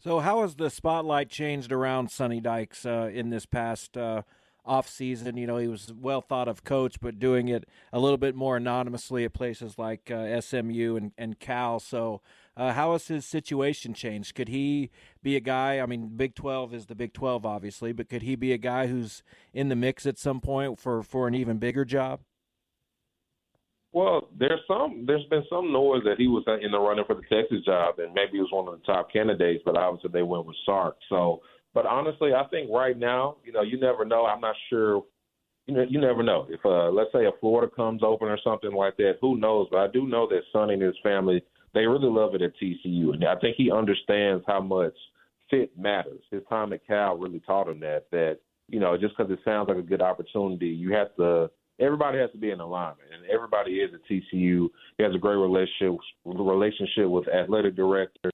So, 0.00 0.20
how 0.20 0.42
has 0.42 0.54
the 0.54 0.68
spotlight 0.68 1.30
changed 1.30 1.72
around 1.72 2.10
Sonny 2.10 2.40
Dykes 2.40 2.84
uh, 2.84 3.10
in 3.12 3.30
this 3.30 3.46
past 3.46 3.96
uh, 3.96 4.22
off 4.68 4.88
season? 4.88 5.36
You 5.36 5.46
know, 5.46 5.56
he 5.56 5.66
was 5.66 5.92
well 5.98 6.20
thought 6.20 6.46
of 6.46 6.62
coach, 6.62 7.00
but 7.00 7.18
doing 7.18 7.48
it 7.48 7.64
a 7.92 7.98
little 7.98 8.18
bit 8.18 8.34
more 8.34 8.56
anonymously 8.56 9.24
at 9.24 9.32
places 9.32 9.78
like 9.78 10.10
uh, 10.10 10.40
SMU 10.40 10.96
and, 10.96 11.12
and 11.16 11.40
Cal. 11.40 11.80
So, 11.80 12.20
uh, 12.56 12.72
how 12.72 12.92
has 12.92 13.08
his 13.08 13.24
situation 13.24 13.94
changed? 13.94 14.34
Could 14.34 14.48
he 14.48 14.90
be 15.22 15.36
a 15.36 15.40
guy? 15.40 15.80
I 15.80 15.86
mean, 15.86 16.16
Big 16.16 16.34
Twelve 16.34 16.74
is 16.74 16.86
the 16.86 16.94
Big 16.94 17.12
Twelve, 17.12 17.46
obviously, 17.46 17.92
but 17.92 18.08
could 18.08 18.22
he 18.22 18.36
be 18.36 18.52
a 18.52 18.58
guy 18.58 18.86
who's 18.86 19.22
in 19.52 19.68
the 19.68 19.76
mix 19.76 20.06
at 20.06 20.18
some 20.18 20.40
point 20.40 20.78
for 20.78 21.02
for 21.02 21.26
an 21.26 21.34
even 21.34 21.58
bigger 21.58 21.84
job? 21.84 22.20
Well, 23.92 24.28
there's 24.38 24.60
some. 24.68 25.04
There's 25.06 25.24
been 25.30 25.44
some 25.48 25.72
noise 25.72 26.02
that 26.04 26.18
he 26.18 26.28
was 26.28 26.44
in 26.62 26.70
the 26.70 26.78
running 26.78 27.04
for 27.06 27.14
the 27.14 27.22
Texas 27.22 27.64
job, 27.64 27.98
and 27.98 28.12
maybe 28.12 28.32
he 28.32 28.40
was 28.40 28.52
one 28.52 28.68
of 28.68 28.78
the 28.78 28.86
top 28.86 29.10
candidates. 29.10 29.62
But 29.64 29.78
obviously, 29.78 30.10
they 30.12 30.22
went 30.22 30.44
with 30.44 30.56
Sark. 30.66 30.96
So, 31.08 31.40
but 31.78 31.86
honestly, 31.86 32.30
I 32.34 32.42
think 32.48 32.68
right 32.72 32.98
now, 32.98 33.36
you 33.44 33.52
know, 33.52 33.62
you 33.62 33.78
never 33.78 34.04
know. 34.04 34.26
I'm 34.26 34.40
not 34.40 34.56
sure. 34.68 35.04
You 35.66 35.74
know, 35.74 35.86
you 35.88 36.00
never 36.00 36.24
know 36.24 36.44
if, 36.50 36.58
uh, 36.64 36.90
let's 36.90 37.12
say, 37.12 37.26
a 37.26 37.30
Florida 37.38 37.70
comes 37.72 38.02
open 38.02 38.26
or 38.26 38.38
something 38.42 38.72
like 38.72 38.96
that. 38.96 39.18
Who 39.20 39.38
knows? 39.38 39.68
But 39.70 39.78
I 39.78 39.86
do 39.86 40.08
know 40.08 40.26
that 40.28 40.40
Sonny 40.52 40.74
and 40.74 40.82
his 40.82 40.96
family 41.04 41.40
they 41.74 41.86
really 41.86 42.08
love 42.08 42.34
it 42.34 42.42
at 42.42 42.50
TCU, 42.60 43.14
and 43.14 43.24
I 43.24 43.36
think 43.36 43.54
he 43.56 43.70
understands 43.70 44.42
how 44.48 44.60
much 44.60 44.94
fit 45.50 45.78
matters. 45.78 46.20
His 46.32 46.42
time 46.48 46.72
at 46.72 46.84
Cal 46.84 47.16
really 47.16 47.38
taught 47.46 47.68
him 47.68 47.78
that. 47.78 48.06
That 48.10 48.38
you 48.66 48.80
know, 48.80 48.96
just 48.98 49.16
because 49.16 49.30
it 49.30 49.38
sounds 49.44 49.68
like 49.68 49.78
a 49.78 49.82
good 49.82 50.02
opportunity, 50.02 50.66
you 50.66 50.92
have 50.94 51.14
to 51.14 51.48
everybody 51.78 52.18
has 52.18 52.32
to 52.32 52.38
be 52.38 52.50
in 52.50 52.58
alignment, 52.58 53.08
and 53.14 53.30
everybody 53.30 53.74
is 53.74 53.94
at 53.94 54.00
TCU. 54.10 54.68
He 54.96 55.04
has 55.04 55.14
a 55.14 55.18
great 55.18 55.36
relationship 55.36 55.96
relationship 56.24 57.08
with 57.08 57.28
athletic 57.28 57.76
director. 57.76 58.32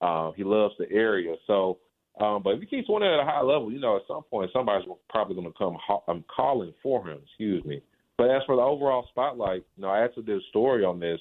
Uh, 0.00 0.30
he 0.32 0.42
loves 0.42 0.72
the 0.78 0.90
area, 0.90 1.34
so. 1.46 1.80
Um, 2.20 2.42
but 2.42 2.54
if 2.54 2.60
he 2.60 2.66
keeps 2.66 2.88
winning 2.88 3.12
at 3.12 3.20
a 3.20 3.24
high 3.24 3.42
level, 3.42 3.70
you 3.70 3.80
know, 3.80 3.96
at 3.96 4.02
some 4.08 4.22
point 4.24 4.50
somebody's 4.52 4.88
probably 5.08 5.36
going 5.36 5.46
to 5.46 5.58
come. 5.58 5.76
I'm 6.08 6.24
calling 6.34 6.74
for 6.82 7.06
him. 7.06 7.18
Excuse 7.24 7.64
me. 7.64 7.80
But 8.16 8.30
as 8.30 8.42
for 8.46 8.56
the 8.56 8.62
overall 8.62 9.06
spotlight, 9.10 9.64
you 9.76 9.82
know, 9.82 9.88
I 9.88 10.04
actually 10.04 10.24
did 10.24 10.38
a 10.38 10.48
story 10.50 10.84
on 10.84 10.98
this. 10.98 11.20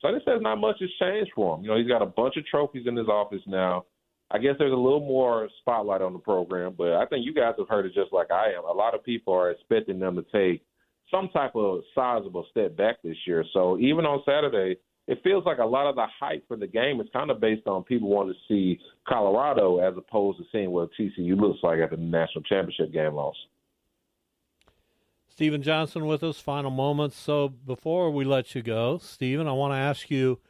So 0.00 0.12
just 0.12 0.24
says 0.24 0.40
not 0.40 0.56
much 0.56 0.76
has 0.80 0.90
changed 1.00 1.32
for 1.34 1.56
him. 1.56 1.64
You 1.64 1.70
know, 1.70 1.78
he's 1.78 1.88
got 1.88 2.02
a 2.02 2.06
bunch 2.06 2.36
of 2.36 2.46
trophies 2.46 2.86
in 2.86 2.96
his 2.96 3.08
office 3.08 3.42
now. 3.46 3.84
I 4.30 4.38
guess 4.38 4.54
there's 4.58 4.72
a 4.72 4.76
little 4.76 5.00
more 5.00 5.48
spotlight 5.60 6.02
on 6.02 6.12
the 6.12 6.18
program, 6.18 6.74
but 6.76 6.94
I 6.94 7.06
think 7.06 7.24
you 7.24 7.32
guys 7.32 7.54
have 7.58 7.68
heard 7.68 7.86
it 7.86 7.94
just 7.94 8.12
like 8.12 8.30
I 8.30 8.52
am. 8.56 8.64
A 8.64 8.72
lot 8.72 8.94
of 8.94 9.04
people 9.04 9.32
are 9.34 9.50
expecting 9.50 9.98
them 9.98 10.16
to 10.16 10.22
take 10.32 10.64
some 11.10 11.28
type 11.28 11.54
of 11.54 11.82
sizable 11.94 12.44
step 12.50 12.76
back 12.76 12.96
this 13.02 13.16
year. 13.26 13.44
So 13.52 13.78
even 13.78 14.04
on 14.04 14.22
Saturday, 14.26 14.80
it 15.06 15.22
feels 15.22 15.44
like 15.44 15.58
a 15.58 15.64
lot 15.64 15.86
of 15.86 15.94
the 15.94 16.06
hype 16.18 16.46
for 16.48 16.56
the 16.56 16.66
game 16.66 17.00
is 17.00 17.06
kind 17.12 17.30
of 17.30 17.40
based 17.40 17.66
on 17.66 17.84
people 17.84 18.08
wanting 18.08 18.34
to 18.34 18.38
see 18.48 18.80
Colorado 19.06 19.78
as 19.78 19.96
opposed 19.96 20.38
to 20.38 20.44
seeing 20.50 20.70
what 20.70 20.90
TCU 20.98 21.38
looks 21.38 21.60
like 21.62 21.78
at 21.78 21.90
the 21.90 21.96
national 21.96 22.42
championship 22.44 22.92
game 22.92 23.14
loss. 23.14 23.36
Steven 25.28 25.62
Johnson 25.62 26.06
with 26.06 26.22
us, 26.22 26.40
final 26.40 26.70
moments. 26.70 27.16
So 27.16 27.48
before 27.48 28.10
we 28.10 28.24
let 28.24 28.54
you 28.54 28.62
go, 28.62 28.98
Steven, 28.98 29.46
I 29.46 29.52
want 29.52 29.74
to 29.74 29.76
ask 29.76 30.10
you 30.10 30.40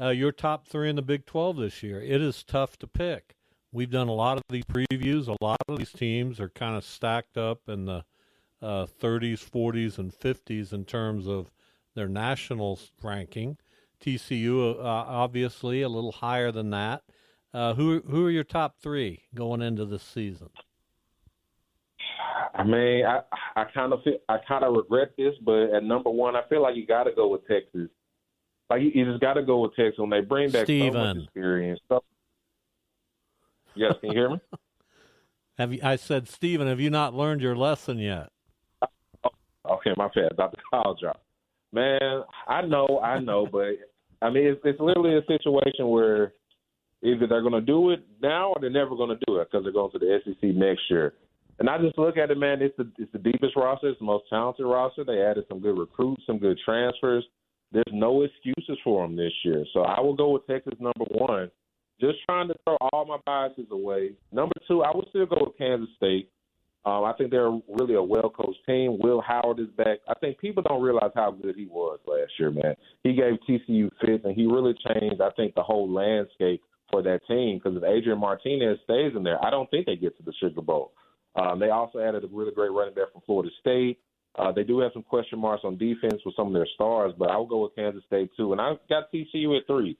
uh, 0.00 0.10
your 0.10 0.32
top 0.32 0.66
three 0.66 0.88
in 0.88 0.96
the 0.96 1.02
Big 1.02 1.26
12 1.26 1.56
this 1.56 1.82
year. 1.82 2.00
It 2.00 2.22
is 2.22 2.44
tough 2.44 2.78
to 2.78 2.86
pick. 2.86 3.34
we've 3.72 3.90
done 3.90 4.08
a 4.08 4.12
lot 4.12 4.38
of 4.38 4.44
these 4.48 4.64
previews. 4.64 5.26
A 5.26 5.44
lot 5.44 5.58
of 5.68 5.76
these 5.76 5.92
teams 5.92 6.40
are 6.40 6.48
kind 6.48 6.76
of 6.76 6.84
stacked 6.84 7.36
up 7.36 7.68
in 7.68 7.84
the 7.84 8.04
uh, 8.62 8.86
30s, 8.86 9.44
40s, 9.44 9.98
and 9.98 10.12
50s 10.12 10.72
in 10.72 10.84
terms 10.84 11.26
of 11.26 11.50
their 11.94 12.08
national 12.08 12.78
ranking. 13.02 13.58
TCU, 14.00 14.76
uh, 14.78 14.82
obviously, 14.82 15.82
a 15.82 15.88
little 15.88 16.12
higher 16.12 16.52
than 16.52 16.70
that. 16.70 17.02
Uh, 17.54 17.74
who 17.74 18.02
who 18.08 18.26
are 18.26 18.30
your 18.30 18.44
top 18.44 18.76
three 18.80 19.22
going 19.34 19.62
into 19.62 19.84
this 19.84 20.02
season? 20.02 20.50
I 22.54 22.62
mean, 22.62 23.06
I 23.06 23.20
I 23.56 23.64
kind 23.72 23.92
of 23.92 24.02
feel 24.02 24.18
I 24.28 24.38
kind 24.46 24.64
of 24.64 24.74
regret 24.74 25.12
this, 25.16 25.34
but 25.42 25.74
at 25.74 25.82
number 25.82 26.10
one, 26.10 26.36
I 26.36 26.42
feel 26.48 26.62
like 26.62 26.76
you 26.76 26.86
got 26.86 27.04
to 27.04 27.12
go 27.12 27.28
with 27.28 27.46
Texas. 27.46 27.88
Like 28.68 28.82
you, 28.82 28.90
you 28.94 29.04
just 29.06 29.20
got 29.20 29.34
to 29.34 29.42
go 29.42 29.60
with 29.60 29.74
Texas 29.76 29.98
when 29.98 30.10
they 30.10 30.20
bring 30.20 30.50
back 30.50 30.64
Steven. 30.64 30.92
so 30.92 31.14
much 31.14 31.24
experience. 31.24 31.80
So, 31.88 32.04
yes, 33.74 33.94
can 34.00 34.10
you 34.10 34.18
hear 34.18 34.30
me? 34.30 34.40
have 35.58 35.72
you? 35.72 35.80
I 35.82 35.96
said, 35.96 36.28
Stephen, 36.28 36.66
have 36.68 36.80
you 36.80 36.90
not 36.90 37.14
learned 37.14 37.40
your 37.40 37.56
lesson 37.56 37.98
yet? 37.98 38.28
Okay, 39.68 39.92
my 39.96 40.08
bad. 40.14 40.36
Dr. 40.36 40.58
Kyle 40.70 40.96
drop. 41.00 41.22
Man, 41.72 42.22
I 42.46 42.62
know, 42.62 43.00
I 43.02 43.18
know, 43.18 43.46
but 43.46 43.72
I 44.20 44.30
mean, 44.30 44.46
it's, 44.46 44.60
it's 44.64 44.80
literally 44.80 45.16
a 45.16 45.24
situation 45.26 45.88
where 45.88 46.32
either 47.02 47.26
they're 47.26 47.42
going 47.42 47.52
to 47.52 47.60
do 47.60 47.90
it 47.90 48.00
now 48.20 48.50
or 48.50 48.56
they're 48.60 48.70
never 48.70 48.96
going 48.96 49.16
to 49.16 49.24
do 49.26 49.36
it 49.38 49.48
because 49.50 49.64
they're 49.64 49.72
going 49.72 49.92
to 49.92 49.98
the 49.98 50.18
SEC 50.24 50.50
next 50.54 50.82
year. 50.90 51.14
And 51.58 51.68
I 51.68 51.78
just 51.78 51.98
look 51.98 52.16
at 52.16 52.30
it, 52.30 52.38
man. 52.38 52.62
It's 52.62 52.76
the 52.76 52.90
it's 52.98 53.10
the 53.12 53.18
deepest 53.18 53.56
roster. 53.56 53.88
It's 53.88 53.98
the 53.98 54.04
most 54.04 54.24
talented 54.30 54.66
roster. 54.66 55.04
They 55.04 55.20
added 55.22 55.44
some 55.48 55.58
good 55.58 55.76
recruits, 55.76 56.22
some 56.24 56.38
good 56.38 56.58
transfers. 56.64 57.24
There's 57.72 57.84
no 57.92 58.22
excuses 58.22 58.78
for 58.84 59.02
them 59.02 59.16
this 59.16 59.32
year. 59.44 59.64
So 59.72 59.80
I 59.80 60.00
will 60.00 60.14
go 60.14 60.30
with 60.30 60.46
Texas 60.46 60.74
number 60.78 61.04
one. 61.10 61.50
Just 62.00 62.18
trying 62.26 62.48
to 62.48 62.54
throw 62.64 62.76
all 62.92 63.04
my 63.04 63.18
biases 63.26 63.66
away. 63.72 64.12
Number 64.30 64.54
two, 64.68 64.84
I 64.84 64.94
would 64.94 65.06
still 65.08 65.26
go 65.26 65.36
with 65.40 65.58
Kansas 65.58 65.88
State. 65.96 66.30
Um, 66.88 67.04
I 67.04 67.12
think 67.12 67.30
they're 67.30 67.50
really 67.68 67.94
a 67.94 68.02
well 68.02 68.30
coached 68.30 68.64
team. 68.64 68.98
Will 68.98 69.20
Howard 69.20 69.60
is 69.60 69.68
back. 69.76 69.98
I 70.08 70.14
think 70.20 70.38
people 70.38 70.62
don't 70.62 70.80
realize 70.80 71.10
how 71.14 71.30
good 71.30 71.54
he 71.54 71.66
was 71.66 71.98
last 72.06 72.32
year, 72.38 72.50
man. 72.50 72.74
He 73.02 73.12
gave 73.12 73.34
TCU 73.46 73.90
fifth, 74.00 74.24
and 74.24 74.34
he 74.34 74.46
really 74.46 74.74
changed, 74.88 75.20
I 75.20 75.28
think, 75.36 75.54
the 75.54 75.62
whole 75.62 75.92
landscape 75.92 76.62
for 76.90 77.02
that 77.02 77.20
team. 77.28 77.58
Because 77.58 77.76
if 77.76 77.84
Adrian 77.84 78.18
Martinez 78.18 78.78
stays 78.84 79.12
in 79.14 79.22
there, 79.22 79.44
I 79.44 79.50
don't 79.50 79.70
think 79.70 79.84
they 79.84 79.96
get 79.96 80.16
to 80.16 80.22
the 80.22 80.32
Sugar 80.40 80.62
Bowl. 80.62 80.92
Um, 81.36 81.58
they 81.58 81.68
also 81.68 81.98
added 81.98 82.24
a 82.24 82.28
really 82.28 82.52
great 82.54 82.72
running 82.72 82.94
back 82.94 83.12
from 83.12 83.20
Florida 83.26 83.50
State. 83.60 83.98
Uh, 84.38 84.52
they 84.52 84.64
do 84.64 84.78
have 84.78 84.92
some 84.94 85.02
question 85.02 85.38
marks 85.38 85.64
on 85.64 85.76
defense 85.76 86.22
with 86.24 86.36
some 86.36 86.46
of 86.46 86.54
their 86.54 86.68
stars, 86.74 87.12
but 87.18 87.30
I 87.30 87.36
will 87.36 87.46
go 87.46 87.62
with 87.64 87.74
Kansas 87.74 88.04
State 88.06 88.30
too. 88.34 88.52
And 88.52 88.60
I 88.62 88.74
got 88.88 89.12
TCU 89.12 89.58
at 89.58 89.66
three. 89.66 89.98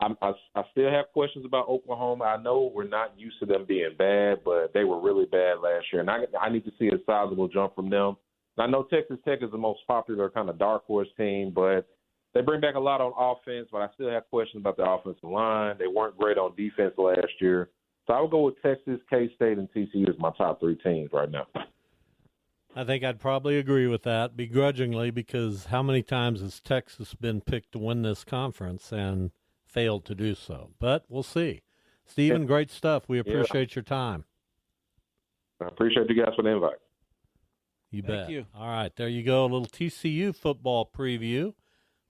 I, 0.00 0.08
I, 0.22 0.32
I 0.54 0.62
still 0.72 0.90
have 0.90 1.12
questions 1.12 1.44
about 1.44 1.68
Oklahoma. 1.68 2.24
I 2.24 2.42
know 2.42 2.70
we're 2.74 2.88
not 2.88 3.18
used 3.18 3.38
to 3.40 3.46
them 3.46 3.64
being 3.66 3.94
bad, 3.96 4.38
but 4.44 4.72
they 4.74 4.84
were 4.84 5.00
really 5.00 5.26
bad 5.26 5.60
last 5.62 5.86
year, 5.92 6.00
and 6.00 6.10
I, 6.10 6.24
I 6.40 6.50
need 6.50 6.64
to 6.64 6.72
see 6.78 6.88
a 6.88 6.98
sizable 7.06 7.48
jump 7.48 7.74
from 7.74 7.90
them. 7.90 8.16
I 8.58 8.66
know 8.66 8.84
Texas 8.84 9.18
Tech 9.24 9.40
is 9.42 9.50
the 9.50 9.58
most 9.58 9.80
popular 9.86 10.30
kind 10.30 10.48
of 10.48 10.58
dark 10.58 10.84
horse 10.86 11.08
team, 11.16 11.52
but 11.54 11.88
they 12.34 12.40
bring 12.40 12.60
back 12.60 12.74
a 12.74 12.80
lot 12.80 13.00
on 13.00 13.12
offense. 13.16 13.68
But 13.72 13.82
I 13.82 13.88
still 13.94 14.10
have 14.10 14.28
questions 14.30 14.60
about 14.60 14.76
the 14.76 14.88
offensive 14.88 15.28
line. 15.28 15.76
They 15.78 15.86
weren't 15.88 16.16
great 16.16 16.38
on 16.38 16.54
defense 16.56 16.94
last 16.96 17.32
year. 17.40 17.70
So 18.06 18.12
I 18.12 18.20
would 18.20 18.30
go 18.30 18.42
with 18.42 18.60
Texas, 18.62 19.00
K 19.08 19.30
State, 19.34 19.58
and 19.58 19.68
TCU 19.72 20.08
as 20.08 20.18
my 20.18 20.30
top 20.36 20.60
three 20.60 20.76
teams 20.76 21.10
right 21.12 21.30
now. 21.30 21.46
I 22.76 22.84
think 22.84 23.04
I'd 23.04 23.20
probably 23.20 23.58
agree 23.58 23.86
with 23.86 24.02
that 24.02 24.36
begrudgingly 24.36 25.10
because 25.10 25.66
how 25.66 25.82
many 25.82 26.02
times 26.02 26.40
has 26.40 26.60
Texas 26.60 27.14
been 27.14 27.40
picked 27.40 27.72
to 27.72 27.78
win 27.78 28.02
this 28.02 28.24
conference 28.24 28.92
and 28.92 29.30
failed 29.74 30.06
to 30.06 30.14
do 30.14 30.34
so? 30.34 30.70
But 30.78 31.04
we'll 31.08 31.22
see. 31.22 31.62
Stephen, 32.06 32.42
yeah. 32.42 32.48
great 32.48 32.70
stuff. 32.70 33.04
We 33.08 33.18
appreciate 33.18 33.70
yeah. 33.70 33.76
your 33.76 33.82
time. 33.82 34.24
I 35.60 35.66
appreciate 35.66 36.08
you 36.08 36.16
guys 36.22 36.32
for 36.36 36.42
the 36.42 36.50
invite. 36.50 36.78
You 37.90 38.02
Thank 38.02 38.26
bet. 38.26 38.30
You. 38.30 38.46
All 38.54 38.68
right, 38.68 38.94
there 38.96 39.08
you 39.08 39.22
go. 39.22 39.42
A 39.42 39.46
little 39.46 39.66
TCU 39.66 40.34
football 40.34 40.90
preview 40.96 41.54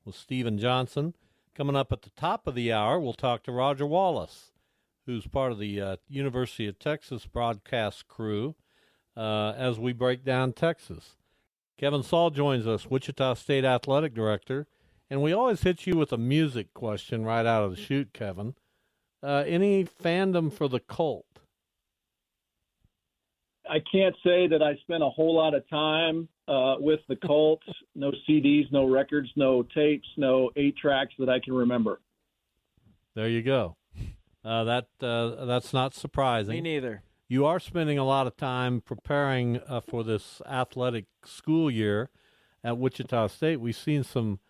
with 0.05 0.15
Stephen 0.15 0.59
Johnson. 0.59 1.15
Coming 1.55 1.77
up 1.77 1.93
at 1.93 2.03
the 2.03 2.11
top 2.11 2.47
of 2.47 2.55
the 2.55 2.73
hour, 2.73 2.99
we'll 2.99 3.13
talk 3.13 3.45
to 3.45 3.53
Roger 3.53 3.87
Wallace, 3.87 4.53
who's 5.07 5.27
part 5.27 5.53
of 5.53 5.59
the 5.59 5.81
uh, 5.81 5.97
University 6.09 6.67
of 6.67 6.79
Texas 6.79 7.27
broadcast 7.27 8.09
crew 8.09 8.57
uh, 9.17 9.53
as 9.57 9.79
we 9.79 9.93
break 9.93 10.25
down 10.25 10.53
Texas. 10.53 11.17
Kevin 11.79 12.03
Saal 12.03 12.31
joins 12.31 12.67
us, 12.67 12.91
Wichita 12.91 13.35
State 13.35 13.65
Athletic 13.65 14.15
Director, 14.15 14.67
and 15.15 15.23
we 15.23 15.33
always 15.33 15.63
hit 15.63 15.87
you 15.87 15.97
with 15.97 16.13
a 16.13 16.19
music 16.19 16.75
question 16.75 17.25
right 17.25 17.47
out 17.47 17.63
of 17.63 17.71
the 17.71 17.81
chute, 17.81 18.13
Kevin. 18.13 18.57
Uh, 19.23 19.45
any 19.47 19.85
fandom 19.85 20.53
for 20.53 20.69
the 20.69 20.81
Cult? 20.81 21.39
I 23.71 23.79
can't 23.93 24.17
say 24.25 24.49
that 24.49 24.61
I 24.61 24.75
spent 24.83 25.05
a 25.05 25.09
whole 25.09 25.37
lot 25.37 25.55
of 25.55 25.69
time 25.71 26.29
uh, 26.49 26.75
with 26.81 26.99
the 27.09 27.15
Cult. 27.15 27.63
no 27.95 28.11
CDs, 28.29 28.65
no 28.73 28.87
records, 28.89 29.31
no 29.37 29.63
tapes, 29.63 30.09
no 30.17 30.51
eight 30.57 30.77
tracks 30.77 31.15
that 31.21 31.29
I 31.29 31.39
can 31.39 31.55
remember. 31.55 32.01
There 33.15 33.29
you 33.29 33.43
go. 33.43 33.77
Uh, 34.45 34.65
that 34.65 34.89
uh, 35.01 35.45
that's 35.45 35.73
not 35.73 35.95
surprising. 35.95 36.55
Me 36.55 36.61
neither 36.61 37.05
you 37.29 37.47
are 37.47 37.61
spending 37.61 37.99
a 37.99 38.05
lot 38.05 38.27
of 38.27 38.37
time 38.37 38.81
preparing 38.81 39.61
uh, 39.69 39.81
for 39.81 40.03
this 40.03 40.43
athletic 40.45 41.05
school 41.25 41.71
year 41.71 42.11
at 42.65 42.79
Wichita 42.79 43.29
State. 43.29 43.61
We've 43.61 43.77
seen 43.77 44.03
some 44.03 44.41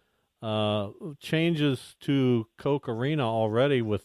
uh, 0.45 0.91
changes 1.19 1.97
to 2.01 2.47
Koch 2.59 2.87
Arena 2.87 3.27
already 3.27 3.81
with 3.81 4.05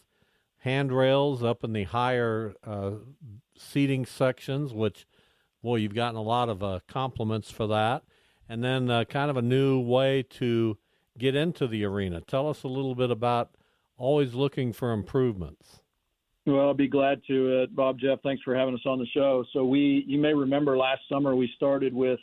handrails 0.60 1.42
up 1.42 1.62
in 1.62 1.74
the 1.74 1.84
higher 1.84 2.54
uh, 2.66 2.92
seating 3.58 4.06
sections, 4.06 4.72
which, 4.72 5.06
boy, 5.62 5.76
you've 5.76 5.94
gotten 5.94 6.16
a 6.16 6.22
lot 6.22 6.48
of 6.48 6.62
uh, 6.62 6.80
compliments 6.88 7.50
for 7.50 7.66
that. 7.66 8.04
And 8.48 8.64
then 8.64 8.90
uh, 8.90 9.04
kind 9.04 9.30
of 9.30 9.36
a 9.36 9.42
new 9.42 9.80
way 9.80 10.22
to 10.30 10.78
get 11.18 11.34
into 11.34 11.66
the 11.66 11.84
arena. 11.84 12.22
Tell 12.22 12.48
us 12.48 12.62
a 12.62 12.68
little 12.68 12.94
bit 12.94 13.10
about 13.10 13.50
always 13.98 14.32
looking 14.32 14.72
for 14.72 14.92
improvements. 14.92 15.80
Well, 16.46 16.68
I'll 16.68 16.74
be 16.74 16.88
glad 16.88 17.20
to. 17.28 17.64
Uh, 17.64 17.66
Bob, 17.70 17.98
Jeff, 17.98 18.22
thanks 18.22 18.42
for 18.42 18.56
having 18.56 18.74
us 18.74 18.80
on 18.86 18.98
the 18.98 19.06
show. 19.12 19.44
So 19.52 19.66
we, 19.66 20.04
you 20.06 20.18
may 20.18 20.32
remember 20.32 20.78
last 20.78 21.02
summer 21.06 21.36
we 21.36 21.50
started 21.54 21.92
with 21.92 22.18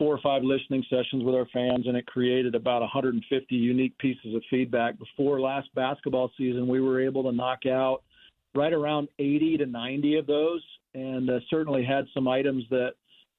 four 0.00 0.14
or 0.14 0.20
five 0.22 0.42
listening 0.42 0.82
sessions 0.88 1.22
with 1.22 1.34
our 1.34 1.46
fans, 1.52 1.86
and 1.86 1.94
it 1.94 2.06
created 2.06 2.54
about 2.54 2.80
150 2.80 3.54
unique 3.54 3.96
pieces 3.98 4.34
of 4.34 4.42
feedback. 4.48 4.94
Before 4.98 5.38
last 5.38 5.68
basketball 5.74 6.30
season, 6.38 6.66
we 6.66 6.80
were 6.80 7.04
able 7.04 7.22
to 7.24 7.32
knock 7.32 7.66
out 7.66 8.02
right 8.54 8.72
around 8.72 9.08
80 9.18 9.58
to 9.58 9.66
90 9.66 10.16
of 10.16 10.26
those, 10.26 10.62
and 10.94 11.28
uh, 11.28 11.38
certainly 11.50 11.84
had 11.84 12.06
some 12.14 12.26
items 12.28 12.64
that 12.70 12.92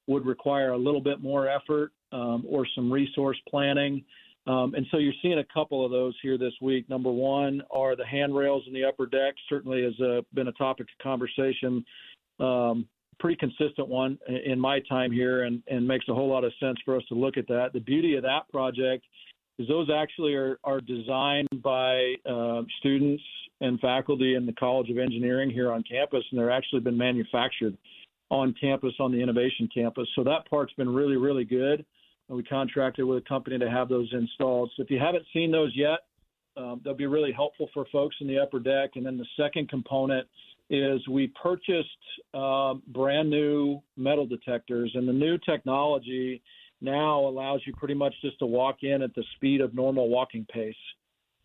would 0.06 0.24
require 0.24 0.70
a 0.70 0.78
little 0.78 1.00
bit 1.00 1.20
more 1.20 1.48
effort 1.48 1.90
um, 2.12 2.44
or 2.48 2.64
some 2.76 2.92
resource 2.92 3.38
planning. 3.48 4.04
Um, 4.46 4.74
and 4.76 4.86
so 4.92 4.98
you're 4.98 5.12
seeing 5.20 5.40
a 5.40 5.52
couple 5.52 5.84
of 5.84 5.90
those 5.90 6.14
here 6.22 6.38
this 6.38 6.54
week. 6.62 6.88
Number 6.88 7.10
one 7.10 7.60
are 7.72 7.96
the 7.96 8.06
handrails 8.06 8.62
in 8.68 8.72
the 8.72 8.84
upper 8.84 9.06
deck. 9.06 9.34
Certainly 9.48 9.82
has 9.82 10.00
uh, 10.00 10.20
been 10.32 10.46
a 10.46 10.52
topic 10.52 10.86
of 10.86 11.02
conversation. 11.02 11.84
Um, 12.38 12.86
pretty 13.18 13.36
consistent 13.36 13.88
one 13.88 14.18
in 14.46 14.58
my 14.58 14.80
time 14.88 15.12
here, 15.12 15.44
and, 15.44 15.62
and 15.68 15.86
makes 15.86 16.08
a 16.08 16.14
whole 16.14 16.28
lot 16.28 16.44
of 16.44 16.52
sense 16.60 16.78
for 16.84 16.96
us 16.96 17.02
to 17.08 17.14
look 17.14 17.36
at 17.36 17.46
that. 17.48 17.70
The 17.72 17.80
beauty 17.80 18.16
of 18.16 18.22
that 18.22 18.48
project 18.50 19.04
is 19.58 19.68
those 19.68 19.88
actually 19.94 20.34
are, 20.34 20.58
are 20.64 20.80
designed 20.80 21.48
by 21.62 22.14
uh, 22.28 22.62
students 22.78 23.22
and 23.60 23.78
faculty 23.80 24.34
in 24.34 24.46
the 24.46 24.52
College 24.54 24.90
of 24.90 24.98
Engineering 24.98 25.50
here 25.50 25.70
on 25.70 25.84
campus, 25.84 26.24
and 26.30 26.38
they're 26.40 26.50
actually 26.50 26.80
been 26.80 26.96
manufactured 26.96 27.76
on 28.30 28.54
campus 28.60 28.94
on 28.98 29.12
the 29.12 29.20
innovation 29.20 29.68
campus. 29.72 30.08
So 30.16 30.24
that 30.24 30.48
part's 30.48 30.72
been 30.74 30.92
really, 30.92 31.16
really 31.16 31.44
good 31.44 31.84
we 32.32 32.42
contracted 32.42 33.04
with 33.04 33.18
a 33.18 33.28
company 33.28 33.58
to 33.58 33.70
have 33.70 33.88
those 33.88 34.08
installed. 34.12 34.70
So 34.76 34.82
if 34.82 34.90
you 34.90 34.98
haven't 34.98 35.24
seen 35.32 35.50
those 35.50 35.72
yet, 35.74 36.00
um, 36.56 36.80
they'll 36.84 36.94
be 36.94 37.06
really 37.06 37.32
helpful 37.32 37.68
for 37.72 37.86
folks 37.92 38.16
in 38.20 38.26
the 38.26 38.38
upper 38.38 38.58
deck. 38.58 38.90
And 38.94 39.06
then 39.06 39.16
the 39.16 39.26
second 39.36 39.68
component 39.68 40.26
is 40.72 41.06
we 41.06 41.30
purchased 41.40 41.88
uh, 42.32 42.74
brand 42.88 43.28
new 43.28 43.80
metal 43.98 44.26
detectors, 44.26 44.90
and 44.94 45.06
the 45.06 45.12
new 45.12 45.36
technology 45.38 46.42
now 46.80 47.20
allows 47.20 47.60
you 47.66 47.74
pretty 47.76 47.94
much 47.94 48.14
just 48.22 48.38
to 48.38 48.46
walk 48.46 48.78
in 48.82 49.02
at 49.02 49.14
the 49.14 49.22
speed 49.36 49.60
of 49.60 49.74
normal 49.74 50.08
walking 50.08 50.46
pace. 50.50 50.74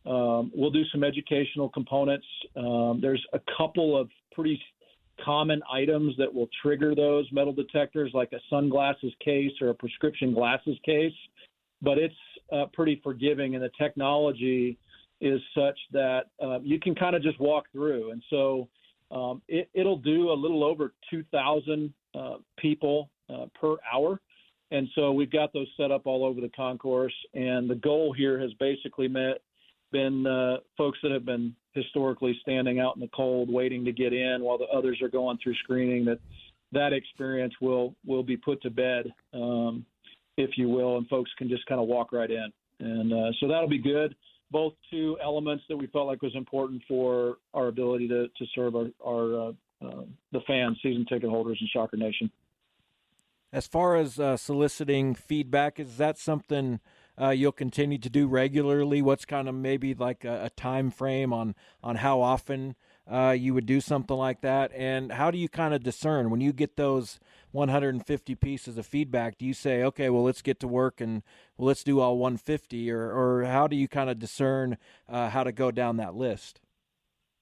Um, 0.06 0.50
we'll 0.56 0.72
do 0.72 0.84
some 0.94 1.04
educational 1.04 1.68
components. 1.68 2.26
Um, 2.56 3.00
there's 3.02 3.24
a 3.34 3.40
couple 3.58 4.00
of 4.00 4.10
pretty 4.32 4.60
common 5.24 5.62
items 5.70 6.16
that 6.18 6.34
will 6.34 6.48
trigger 6.64 6.96
those 6.96 7.28
metal 7.34 7.52
detectors, 7.52 8.12
like 8.14 8.32
a 8.32 8.40
sunglasses 8.50 9.12
case 9.24 9.52
or 9.60 9.70
a 9.70 9.76
prescription 9.76 10.34
glasses 10.34 10.78
case. 10.86 11.12
But 11.82 11.98
it's 11.98 12.16
uh, 12.52 12.68
pretty 12.72 13.02
forgiving, 13.04 13.56
and 13.56 13.64
the 13.64 13.72
technology 13.78 14.78
is 15.20 15.42
such 15.54 15.78
that 15.92 16.28
uh, 16.42 16.60
you 16.62 16.80
can 16.80 16.96
kind 16.96 17.16
of 17.16 17.22
just 17.22 17.40
walk 17.42 17.66
through. 17.74 18.12
And 18.12 18.24
so 18.30 18.70
um, 19.12 19.42
it, 19.48 19.70
will 19.76 19.98
do 19.98 20.32
a 20.32 20.34
little 20.34 20.64
over 20.64 20.94
2,000 21.10 21.94
uh, 22.16 22.36
people 22.58 23.10
uh, 23.30 23.46
per 23.60 23.76
hour. 23.92 24.20
And 24.72 24.88
so 24.96 25.12
we've 25.14 25.32
got 25.32 25.54
those 25.54 25.68
set 25.78 25.92
up 25.92 26.06
all 26.06 26.26
over 26.26 26.42
the 26.42 26.50
concourse. 26.50 27.14
And 27.34 27.70
the 27.70 27.76
goal 27.76 28.14
here 28.14 28.40
has 28.40 28.52
basically 28.60 29.08
met, 29.08 29.42
been 29.92 30.28
uh, 30.28 30.58
folks 30.78 31.00
that 31.04 31.12
have 31.12 31.26
been 31.26 31.56
historically 31.74 32.38
standing 32.42 32.80
out 32.80 32.96
in 32.96 33.02
the 33.02 33.10
cold, 33.16 33.50
waiting 33.50 33.86
to 33.86 33.92
get 33.92 34.12
in 34.12 34.42
while 34.42 34.58
the 34.58 34.66
others 34.66 35.00
are 35.02 35.10
going 35.10 35.38
through 35.42 35.56
screening. 35.64 36.04
That 36.06 36.20
that 36.74 36.92
experience 36.92 37.54
will 37.62 37.96
will 38.06 38.24
be 38.24 38.36
put 38.36 38.62
to 38.64 38.70
bed, 38.70 39.06
um, 39.34 39.86
if 40.38 40.58
you 40.58 40.68
will, 40.68 40.98
and 40.98 41.08
folks 41.08 41.32
can 41.38 41.48
just 41.48 41.66
kind 41.68 41.80
of 41.80 41.88
walk 41.88 42.12
right 42.12 42.30
in. 42.30 42.52
And 42.80 43.14
uh, 43.14 43.32
so 43.40 43.48
that'll 43.48 43.70
be 43.70 43.82
good. 43.82 44.16
Both 44.50 44.74
two 44.90 45.18
elements 45.22 45.64
that 45.70 45.78
we 45.78 45.88
felt 45.88 46.08
like 46.08 46.22
was 46.22 46.36
important 46.36 46.82
for 46.88 47.38
our 47.54 47.68
ability 47.68 48.08
to 48.08 48.28
to 48.28 48.46
serve 48.56 48.76
our, 48.76 48.88
our 49.06 49.50
uh, 49.50 49.52
uh, 49.86 50.04
the 50.32 50.42
fans, 50.48 50.78
season 50.82 51.06
ticket 51.06 51.30
holders, 51.30 51.58
and 51.60 51.70
Shocker 51.70 51.98
Nation. 51.98 52.32
As 53.54 53.68
far 53.68 53.96
as 53.96 54.20
uh, 54.20 54.38
soliciting 54.38 55.16
feedback, 55.16 55.80
is 55.80 55.98
that 55.98 56.18
something 56.18 56.80
uh, 57.20 57.30
you'll 57.30 57.52
continue 57.52 57.98
to 57.98 58.10
do 58.10 58.28
regularly? 58.28 59.02
What's 59.02 59.26
kind 59.26 59.48
of 59.48 59.56
maybe 59.56 59.94
like 59.94 60.26
a, 60.26 60.46
a 60.46 60.50
time 60.50 60.92
frame 60.92 61.34
on 61.34 61.56
on 61.84 61.98
how 61.98 62.22
often 62.22 62.76
uh, 63.10 63.36
you 63.38 63.54
would 63.54 63.66
do 63.66 63.80
something 63.80 64.18
like 64.18 64.42
that, 64.42 64.72
and 64.74 65.12
how 65.12 65.32
do 65.32 65.38
you 65.38 65.48
kind 65.48 65.74
of 65.74 65.84
discern 65.84 66.30
when 66.30 66.42
you 66.42 66.54
get 66.54 66.76
those 66.76 67.20
150 67.52 68.36
pieces 68.36 68.78
of 68.78 68.86
feedback? 68.86 69.38
Do 69.38 69.46
you 69.46 69.54
say, 69.54 69.84
okay, 69.84 70.10
well, 70.10 70.24
let's 70.24 70.42
get 70.42 70.60
to 70.62 70.68
work 70.68 71.02
and 71.02 71.24
well, 71.58 71.68
let's 71.68 71.84
do 71.84 72.00
all 72.00 72.18
150, 72.18 72.92
or 72.92 73.12
or 73.12 73.46
how 73.46 73.68
do 73.68 73.76
you 73.76 73.88
kind 73.88 74.10
of 74.10 74.20
discern 74.20 74.78
uh, 75.10 75.30
how 75.30 75.44
to 75.44 75.52
go 75.52 75.72
down 75.72 75.98
that 75.98 76.16
list? 76.16 76.60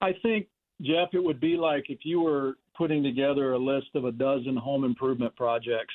I 0.01 0.13
think 0.21 0.47
Jeff, 0.81 1.09
it 1.13 1.23
would 1.23 1.39
be 1.39 1.55
like 1.57 1.85
if 1.89 1.99
you 2.03 2.21
were 2.21 2.55
putting 2.77 3.03
together 3.03 3.53
a 3.53 3.57
list 3.57 3.87
of 3.95 4.05
a 4.05 4.11
dozen 4.11 4.55
home 4.57 4.83
improvement 4.83 5.35
projects. 5.35 5.93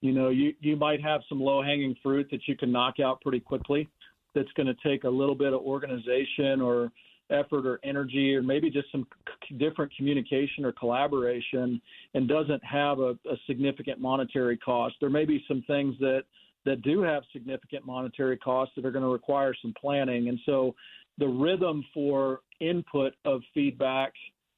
You 0.00 0.12
know, 0.12 0.28
you, 0.28 0.54
you 0.60 0.76
might 0.76 1.02
have 1.02 1.20
some 1.28 1.40
low 1.40 1.62
hanging 1.62 1.96
fruit 2.02 2.28
that 2.30 2.46
you 2.46 2.56
can 2.56 2.70
knock 2.70 3.00
out 3.00 3.20
pretty 3.20 3.40
quickly 3.40 3.88
that's 4.34 4.52
going 4.52 4.66
to 4.66 4.76
take 4.88 5.04
a 5.04 5.08
little 5.08 5.34
bit 5.34 5.52
of 5.52 5.60
organization 5.62 6.60
or 6.60 6.92
effort 7.30 7.66
or 7.66 7.80
energy 7.84 8.34
or 8.34 8.42
maybe 8.42 8.70
just 8.70 8.90
some 8.92 9.06
c- 9.48 9.56
different 9.56 9.92
communication 9.96 10.64
or 10.64 10.72
collaboration 10.72 11.80
and 12.14 12.28
doesn't 12.28 12.64
have 12.64 12.98
a, 12.98 13.10
a 13.30 13.36
significant 13.46 14.00
monetary 14.00 14.56
cost. 14.56 14.94
There 15.00 15.10
may 15.10 15.24
be 15.24 15.44
some 15.48 15.62
things 15.66 15.94
that 16.00 16.22
that 16.64 16.82
do 16.82 17.00
have 17.00 17.22
significant 17.32 17.86
monetary 17.86 18.36
costs 18.36 18.74
that 18.74 18.84
are 18.84 18.90
going 18.90 19.04
to 19.04 19.12
require 19.12 19.54
some 19.62 19.72
planning. 19.80 20.28
And 20.28 20.38
so 20.44 20.74
the 21.16 21.28
rhythm 21.28 21.84
for 21.94 22.40
input 22.60 23.12
of 23.24 23.40
feedback 23.54 24.12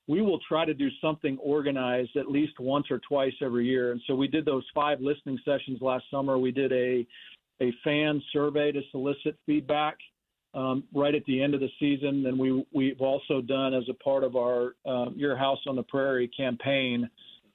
we 0.08 0.22
will 0.22 0.40
try 0.48 0.64
to 0.64 0.74
do 0.74 0.88
something 1.02 1.36
organized 1.38 2.16
at 2.16 2.30
least 2.30 2.58
once 2.58 2.86
or 2.90 2.98
twice 3.06 3.34
every 3.42 3.66
year. 3.66 3.92
And 3.92 4.00
so 4.06 4.14
we 4.14 4.26
did 4.26 4.46
those 4.46 4.64
five 4.74 5.00
listening 5.00 5.38
sessions 5.44 5.80
last 5.82 6.04
summer. 6.10 6.38
We 6.38 6.50
did 6.50 6.72
a 6.72 7.06
a 7.60 7.72
fan 7.84 8.22
survey 8.32 8.72
to 8.72 8.80
solicit 8.90 9.36
feedback 9.44 9.98
um, 10.58 10.82
right 10.92 11.14
at 11.14 11.24
the 11.26 11.40
end 11.40 11.54
of 11.54 11.60
the 11.60 11.68
season. 11.78 12.26
And 12.26 12.38
we 12.38 12.64
we've 12.72 13.00
also 13.00 13.40
done 13.40 13.74
as 13.74 13.84
a 13.88 13.94
part 13.94 14.24
of 14.24 14.36
our 14.36 14.74
um, 14.86 15.14
Your 15.16 15.36
House 15.36 15.60
on 15.66 15.76
the 15.76 15.82
Prairie 15.84 16.30
campaign 16.36 17.08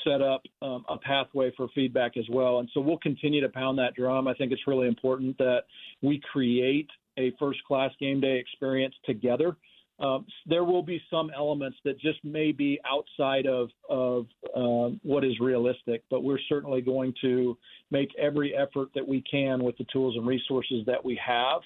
set 0.03 0.21
up 0.21 0.41
um, 0.61 0.85
a 0.89 0.97
pathway 0.97 1.51
for 1.55 1.67
feedback 1.75 2.17
as 2.17 2.25
well. 2.29 2.59
And 2.59 2.69
so 2.73 2.81
we'll 2.81 2.97
continue 2.97 3.41
to 3.41 3.49
pound 3.49 3.77
that 3.79 3.95
drum. 3.95 4.27
I 4.27 4.33
think 4.33 4.51
it's 4.51 4.67
really 4.67 4.87
important 4.87 5.37
that 5.37 5.61
we 6.01 6.21
create 6.31 6.89
a 7.17 7.31
first 7.39 7.63
class 7.65 7.91
game 7.99 8.19
day 8.19 8.37
experience 8.37 8.95
together. 9.05 9.55
Um, 9.99 10.25
there 10.47 10.63
will 10.63 10.81
be 10.81 11.01
some 11.09 11.31
elements 11.35 11.77
that 11.85 11.99
just 11.99 12.23
may 12.25 12.51
be 12.51 12.79
outside 12.85 13.45
of, 13.45 13.69
of 13.89 14.25
uh, 14.55 14.95
what 15.03 15.23
is 15.23 15.39
realistic, 15.39 16.03
but 16.09 16.23
we're 16.23 16.39
certainly 16.49 16.81
going 16.81 17.13
to 17.21 17.57
make 17.91 18.09
every 18.19 18.55
effort 18.55 18.89
that 18.95 19.07
we 19.07 19.23
can 19.29 19.63
with 19.63 19.77
the 19.77 19.85
tools 19.93 20.15
and 20.17 20.27
resources 20.27 20.83
that 20.87 21.03
we 21.03 21.17
have 21.25 21.61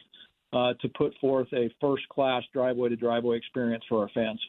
uh, 0.53 0.73
to 0.81 0.89
put 0.89 1.13
forth 1.19 1.47
a 1.53 1.69
first 1.81 2.07
class 2.09 2.43
driveway 2.53 2.89
to 2.89 2.95
driveway 2.95 3.37
experience 3.37 3.83
for 3.89 4.01
our 4.01 4.09
fans. 4.13 4.39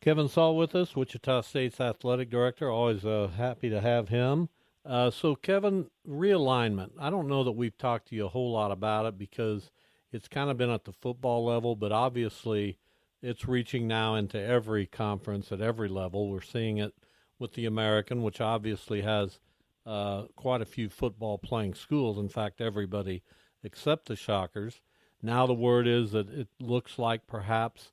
Kevin 0.00 0.28
Saal 0.28 0.56
with 0.56 0.74
us, 0.74 0.96
Wichita 0.96 1.42
State's 1.42 1.80
athletic 1.80 2.30
director. 2.30 2.70
Always 2.70 3.04
uh, 3.04 3.30
happy 3.36 3.68
to 3.68 3.80
have 3.80 4.08
him. 4.08 4.48
Uh, 4.84 5.10
so, 5.10 5.34
Kevin, 5.34 5.86
realignment. 6.08 6.90
I 6.98 7.10
don't 7.10 7.28
know 7.28 7.44
that 7.44 7.52
we've 7.52 7.76
talked 7.76 8.08
to 8.08 8.16
you 8.16 8.24
a 8.24 8.30
whole 8.30 8.52
lot 8.52 8.72
about 8.72 9.04
it 9.04 9.18
because 9.18 9.70
it's 10.10 10.26
kind 10.26 10.50
of 10.50 10.56
been 10.56 10.70
at 10.70 10.84
the 10.84 10.92
football 10.92 11.44
level, 11.44 11.76
but 11.76 11.92
obviously 11.92 12.78
it's 13.22 13.46
reaching 13.46 13.86
now 13.86 14.14
into 14.14 14.40
every 14.40 14.86
conference 14.86 15.52
at 15.52 15.60
every 15.60 15.88
level. 15.88 16.30
We're 16.30 16.40
seeing 16.40 16.78
it 16.78 16.94
with 17.38 17.52
the 17.52 17.66
American, 17.66 18.22
which 18.22 18.40
obviously 18.40 19.02
has 19.02 19.38
uh, 19.84 20.24
quite 20.34 20.62
a 20.62 20.66
few 20.66 20.88
football 20.88 21.36
playing 21.36 21.74
schools. 21.74 22.18
In 22.18 22.28
fact, 22.28 22.62
everybody 22.62 23.22
except 23.62 24.06
the 24.06 24.16
Shockers. 24.16 24.80
Now 25.22 25.46
the 25.46 25.54
word 25.54 25.86
is 25.86 26.12
that 26.12 26.30
it 26.30 26.48
looks 26.58 26.98
like 26.98 27.26
perhaps 27.26 27.92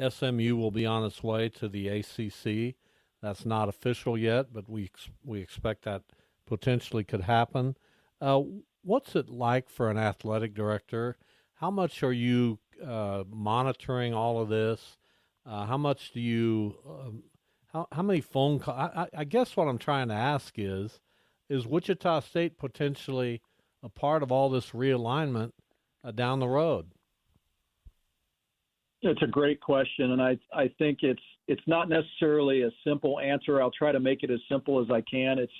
SMU 0.00 0.56
will 0.56 0.70
be 0.70 0.86
on 0.86 1.04
its 1.04 1.22
way 1.22 1.48
to 1.50 1.68
the 1.68 1.88
ACC. 1.88 2.74
That's 3.22 3.46
not 3.46 3.68
official 3.68 4.18
yet, 4.18 4.52
but 4.52 4.68
we 4.68 4.90
we 5.24 5.40
expect 5.40 5.84
that 5.84 6.02
potentially 6.46 7.04
could 7.04 7.22
happen. 7.22 7.76
Uh, 8.20 8.42
what's 8.82 9.16
it 9.16 9.28
like 9.28 9.70
for 9.70 9.90
an 9.90 9.96
athletic 9.96 10.54
director? 10.54 11.16
How 11.54 11.70
much 11.70 12.02
are 12.02 12.12
you 12.12 12.58
uh, 12.84 13.24
monitoring 13.30 14.12
all 14.12 14.40
of 14.40 14.48
this? 14.48 14.98
Uh, 15.46 15.66
how 15.66 15.78
much 15.78 16.12
do 16.12 16.20
you? 16.20 16.76
Um, 16.86 17.22
how 17.72 17.88
how 17.92 18.02
many 18.02 18.20
phone 18.20 18.58
calls? 18.58 18.90
I, 18.94 19.06
I, 19.16 19.24
guess 19.24 19.56
what 19.56 19.68
I'm 19.68 19.78
trying 19.78 20.08
to 20.08 20.14
ask 20.14 20.54
is, 20.58 21.00
is 21.48 21.66
Wichita 21.66 22.20
State 22.20 22.58
potentially 22.58 23.40
a 23.84 23.88
part 23.88 24.22
of 24.22 24.32
all 24.32 24.48
this 24.48 24.70
realignment 24.70 25.52
uh, 26.02 26.10
down 26.10 26.40
the 26.40 26.48
road? 26.48 26.86
It's 29.02 29.22
a 29.22 29.26
great 29.26 29.60
question, 29.60 30.12
and 30.12 30.22
I 30.22 30.38
I 30.52 30.72
think 30.78 31.00
it's 31.02 31.20
it's 31.46 31.62
not 31.66 31.90
necessarily 31.90 32.62
a 32.62 32.70
simple 32.86 33.20
answer. 33.20 33.60
I'll 33.60 33.70
try 33.70 33.92
to 33.92 34.00
make 34.00 34.22
it 34.22 34.30
as 34.30 34.40
simple 34.48 34.80
as 34.80 34.90
I 34.90 35.02
can. 35.02 35.38
It's 35.38 35.52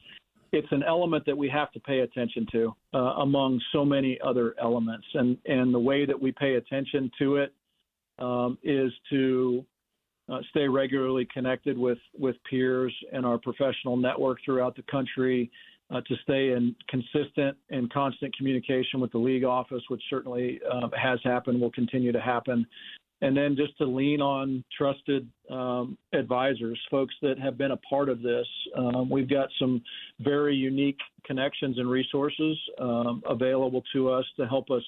it's 0.55 0.71
an 0.71 0.83
element 0.85 1.27
that 1.27 1.37
we 1.37 1.49
have 1.49 1.73
to 1.73 1.81
pay 1.81 2.01
attention 2.01 2.47
to 2.53 2.75
uh, 2.95 2.99
among 2.99 3.61
so 3.73 3.85
many 3.85 4.19
other 4.25 4.55
elements. 4.61 5.07
And, 5.15 5.37
and 5.47 5.75
the 5.75 5.79
way 5.81 6.07
that 6.07 6.21
we 6.21 6.33
pay 6.33 6.55
attention 6.55 7.11
to 7.19 7.37
it 7.37 7.53
um, 8.21 8.57
is 8.63 8.93
to 9.11 9.65
uh, 10.29 10.39
stay 10.51 10.69
regularly 10.69 11.27
connected 11.35 11.77
with, 11.77 11.99
with 12.17 12.37
peers 12.49 12.95
and 13.13 13.27
our 13.27 13.37
professional 13.37 13.97
network 13.97 14.39
throughout 14.45 14.77
the 14.77 14.85
country, 14.91 15.51
uh, 15.91 16.01
to 16.03 16.15
stay 16.23 16.53
in 16.53 16.75
consistent 16.89 17.57
and 17.71 17.93
constant 17.93 18.37
communication 18.37 19.01
with 19.01 19.13
the 19.13 19.19
league 19.19 19.45
office, 19.45 19.83
which 19.89 20.03
certainly 20.09 20.61
uh, 20.71 20.89
has 21.01 21.19
happened, 21.25 21.61
will 21.61 21.71
continue 21.71 22.13
to 22.13 22.21
happen, 22.21 22.67
and 23.21 23.37
then 23.37 23.57
just 23.57 23.77
to 23.79 23.85
lean 23.85 24.21
on 24.21 24.65
trusted 24.77 25.29
um, 25.51 25.97
advisors, 26.13 26.79
folks 26.91 27.15
that 27.23 27.39
have 27.39 27.57
been 27.57 27.71
a 27.71 27.77
part 27.79 28.09
of 28.09 28.23
this. 28.23 28.47
Um, 28.77 29.09
we've 29.09 29.29
got 29.29 29.49
some 29.59 29.83
very 30.21 30.55
unique 30.55 30.99
connections 31.25 31.79
and 31.79 31.89
resources 31.89 32.59
um, 32.79 33.23
available 33.27 33.83
to 33.95 34.11
us 34.11 34.25
to 34.37 34.47
help 34.47 34.71
us 34.71 34.83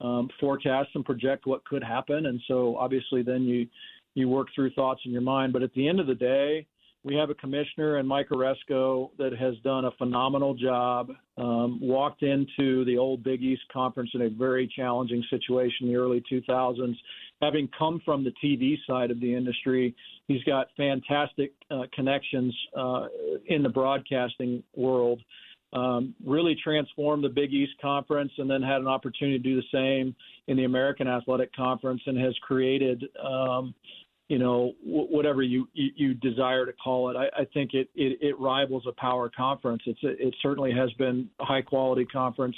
um, 0.00 0.28
forecast 0.38 0.90
and 0.94 1.04
project 1.04 1.46
what 1.46 1.64
could 1.64 1.82
happen. 1.82 2.26
And 2.26 2.40
so, 2.46 2.76
obviously, 2.76 3.22
then 3.22 3.42
you 3.42 3.66
you 4.14 4.28
work 4.28 4.48
through 4.54 4.70
thoughts 4.70 5.00
in 5.04 5.12
your 5.12 5.20
mind. 5.22 5.52
But 5.52 5.62
at 5.62 5.72
the 5.74 5.88
end 5.88 6.00
of 6.00 6.06
the 6.06 6.14
day, 6.14 6.66
we 7.04 7.14
have 7.14 7.30
a 7.30 7.34
commissioner 7.34 7.98
in 7.98 8.06
Mike 8.06 8.28
Aresco 8.30 9.10
that 9.18 9.32
has 9.38 9.54
done 9.62 9.84
a 9.84 9.90
phenomenal 9.92 10.54
job. 10.54 11.10
Um, 11.36 11.78
walked 11.80 12.22
into 12.22 12.84
the 12.84 12.98
old 12.98 13.22
Big 13.22 13.42
East 13.42 13.62
conference 13.72 14.10
in 14.14 14.22
a 14.22 14.28
very 14.28 14.70
challenging 14.74 15.22
situation 15.30 15.86
in 15.86 15.88
the 15.88 15.96
early 15.96 16.22
2000s. 16.30 16.96
Having 17.40 17.68
come 17.78 18.02
from 18.04 18.24
the 18.24 18.32
TV 18.42 18.74
side 18.86 19.12
of 19.12 19.20
the 19.20 19.32
industry, 19.32 19.94
he's 20.26 20.42
got 20.42 20.68
fantastic 20.76 21.52
uh, 21.70 21.82
connections 21.94 22.56
uh, 22.76 23.06
in 23.46 23.62
the 23.62 23.68
broadcasting 23.68 24.62
world. 24.74 25.20
Um, 25.72 26.14
really 26.24 26.56
transformed 26.64 27.22
the 27.22 27.28
Big 27.28 27.52
East 27.52 27.74
Conference 27.80 28.32
and 28.38 28.50
then 28.50 28.62
had 28.62 28.80
an 28.80 28.88
opportunity 28.88 29.38
to 29.38 29.42
do 29.42 29.56
the 29.56 29.66
same 29.70 30.16
in 30.46 30.56
the 30.56 30.64
American 30.64 31.06
Athletic 31.06 31.54
Conference 31.54 32.00
and 32.06 32.18
has 32.18 32.34
created 32.38 33.04
um, 33.22 33.74
you 34.28 34.38
know, 34.38 34.72
w- 34.84 35.08
whatever 35.08 35.42
you, 35.42 35.68
you, 35.72 35.90
you 35.96 36.14
desire 36.14 36.66
to 36.66 36.72
call 36.72 37.10
it. 37.10 37.16
I, 37.16 37.42
I 37.42 37.44
think 37.54 37.72
it, 37.72 37.88
it, 37.94 38.18
it 38.20 38.38
rivals 38.38 38.84
a 38.86 38.92
power 38.92 39.30
conference. 39.34 39.82
It's 39.86 40.02
a, 40.04 40.10
it 40.26 40.34
certainly 40.42 40.72
has 40.72 40.92
been 40.92 41.28
a 41.40 41.44
high 41.44 41.62
quality 41.62 42.04
conference, 42.04 42.56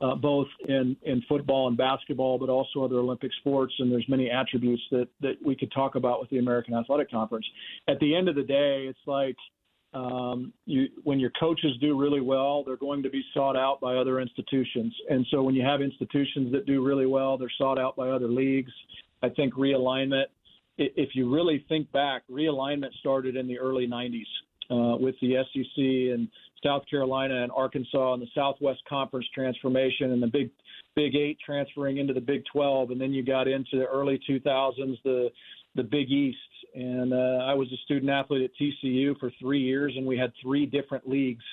uh, 0.00 0.14
both 0.14 0.46
in, 0.68 0.96
in 1.02 1.22
football 1.28 1.66
and 1.66 1.76
basketball, 1.76 2.38
but 2.38 2.48
also 2.48 2.84
other 2.84 2.96
Olympic 2.96 3.32
sports. 3.40 3.74
And 3.80 3.90
there's 3.90 4.08
many 4.08 4.30
attributes 4.30 4.82
that, 4.92 5.08
that 5.20 5.34
we 5.44 5.56
could 5.56 5.72
talk 5.72 5.96
about 5.96 6.20
with 6.20 6.30
the 6.30 6.38
American 6.38 6.74
Athletic 6.74 7.10
Conference. 7.10 7.46
At 7.88 7.98
the 7.98 8.14
end 8.14 8.28
of 8.28 8.36
the 8.36 8.44
day, 8.44 8.86
it's 8.88 8.98
like 9.06 9.36
um, 9.92 10.52
you, 10.66 10.86
when 11.02 11.18
your 11.18 11.32
coaches 11.40 11.72
do 11.80 11.98
really 11.98 12.20
well, 12.20 12.62
they're 12.62 12.76
going 12.76 13.02
to 13.02 13.10
be 13.10 13.24
sought 13.34 13.56
out 13.56 13.80
by 13.80 13.96
other 13.96 14.20
institutions. 14.20 14.94
And 15.08 15.26
so 15.32 15.42
when 15.42 15.56
you 15.56 15.64
have 15.64 15.82
institutions 15.82 16.52
that 16.52 16.66
do 16.66 16.84
really 16.84 17.06
well, 17.06 17.36
they're 17.36 17.50
sought 17.58 17.80
out 17.80 17.96
by 17.96 18.10
other 18.10 18.28
leagues. 18.28 18.70
I 19.24 19.28
think 19.28 19.54
realignment 19.54 20.26
if 20.80 21.10
you 21.14 21.32
really 21.32 21.64
think 21.68 21.90
back, 21.92 22.22
realignment 22.30 22.92
started 22.98 23.36
in 23.36 23.46
the 23.46 23.58
early 23.58 23.86
90s. 23.86 24.24
uh, 24.70 24.96
with 24.96 25.16
the 25.20 25.34
SEC 25.52 26.14
and 26.14 26.28
South 26.64 26.82
Carolina 26.88 27.42
and 27.42 27.50
Arkansas 27.50 28.14
and 28.14 28.22
the 28.22 28.28
Southwest 28.34 28.80
Conference 28.88 29.26
transformation 29.34 30.12
and 30.12 30.22
the 30.22 30.28
Big 30.28 30.50
Big 30.94 31.14
Eight 31.16 31.38
transferring 31.44 31.98
into 31.98 32.12
the 32.12 32.20
Big 32.20 32.42
12, 32.52 32.90
and 32.90 33.00
then 33.00 33.12
you 33.12 33.24
got 33.24 33.48
into 33.48 33.78
the 33.78 33.86
early 33.86 34.20
2000s 34.28 34.96
the 35.04 35.30
the 35.74 35.82
Big 35.82 36.10
East. 36.10 36.38
And 36.74 37.12
uh, 37.12 37.44
I 37.44 37.54
was 37.54 37.68
a 37.72 37.76
student 37.84 38.10
athlete 38.10 38.42
at 38.42 38.50
TCU 38.60 39.18
for 39.18 39.32
three 39.40 39.60
years, 39.60 39.94
and 39.96 40.06
we 40.06 40.16
had 40.16 40.32
three 40.42 40.66
different 40.66 41.08
leagues 41.08 41.44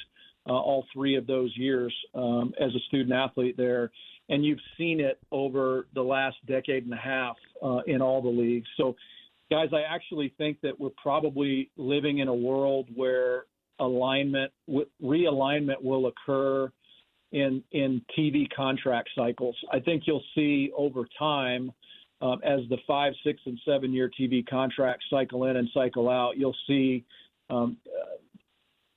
uh, 0.47 0.53
all 0.53 0.85
three 0.93 1.15
of 1.15 1.27
those 1.27 1.51
years 1.55 1.93
um, 2.15 2.53
as 2.59 2.73
a 2.73 2.79
student 2.87 3.13
athlete 3.13 3.57
there. 3.57 3.91
And 4.29 4.45
you've 4.45 4.59
seen 4.77 4.99
it 4.99 5.19
over 5.31 5.87
the 5.93 6.01
last 6.01 6.37
decade 6.47 6.83
and 6.83 6.93
a 6.93 6.97
half 6.97 7.35
uh, 7.63 7.79
in 7.87 8.01
all 8.01 8.21
the 8.21 8.29
leagues. 8.29 8.67
So, 8.77 8.95
guys, 9.49 9.69
I 9.73 9.81
actually 9.81 10.33
think 10.37 10.61
that 10.61 10.79
we're 10.79 10.89
probably 11.01 11.69
living 11.77 12.19
in 12.19 12.27
a 12.27 12.33
world 12.33 12.87
where 12.93 13.45
alignment, 13.79 14.51
realignment 15.03 15.81
will 15.81 16.07
occur 16.07 16.71
in 17.31 17.61
in 17.71 18.01
TV 18.17 18.47
contract 18.55 19.09
cycles. 19.15 19.55
I 19.71 19.79
think 19.79 20.03
you'll 20.05 20.23
see 20.35 20.71
over 20.75 21.07
time. 21.17 21.71
Um, 22.19 22.39
as 22.43 22.61
the 22.69 22.77
five, 22.87 23.13
six, 23.23 23.39
and 23.45 23.59
seven 23.63 23.93
year 23.93 24.09
TV 24.19 24.43
contracts 24.47 25.05
cycle 25.07 25.43
in 25.43 25.57
and 25.57 25.69
cycle 25.71 26.09
out, 26.09 26.35
you'll 26.35 26.55
see 26.65 27.05
um, 27.51 27.77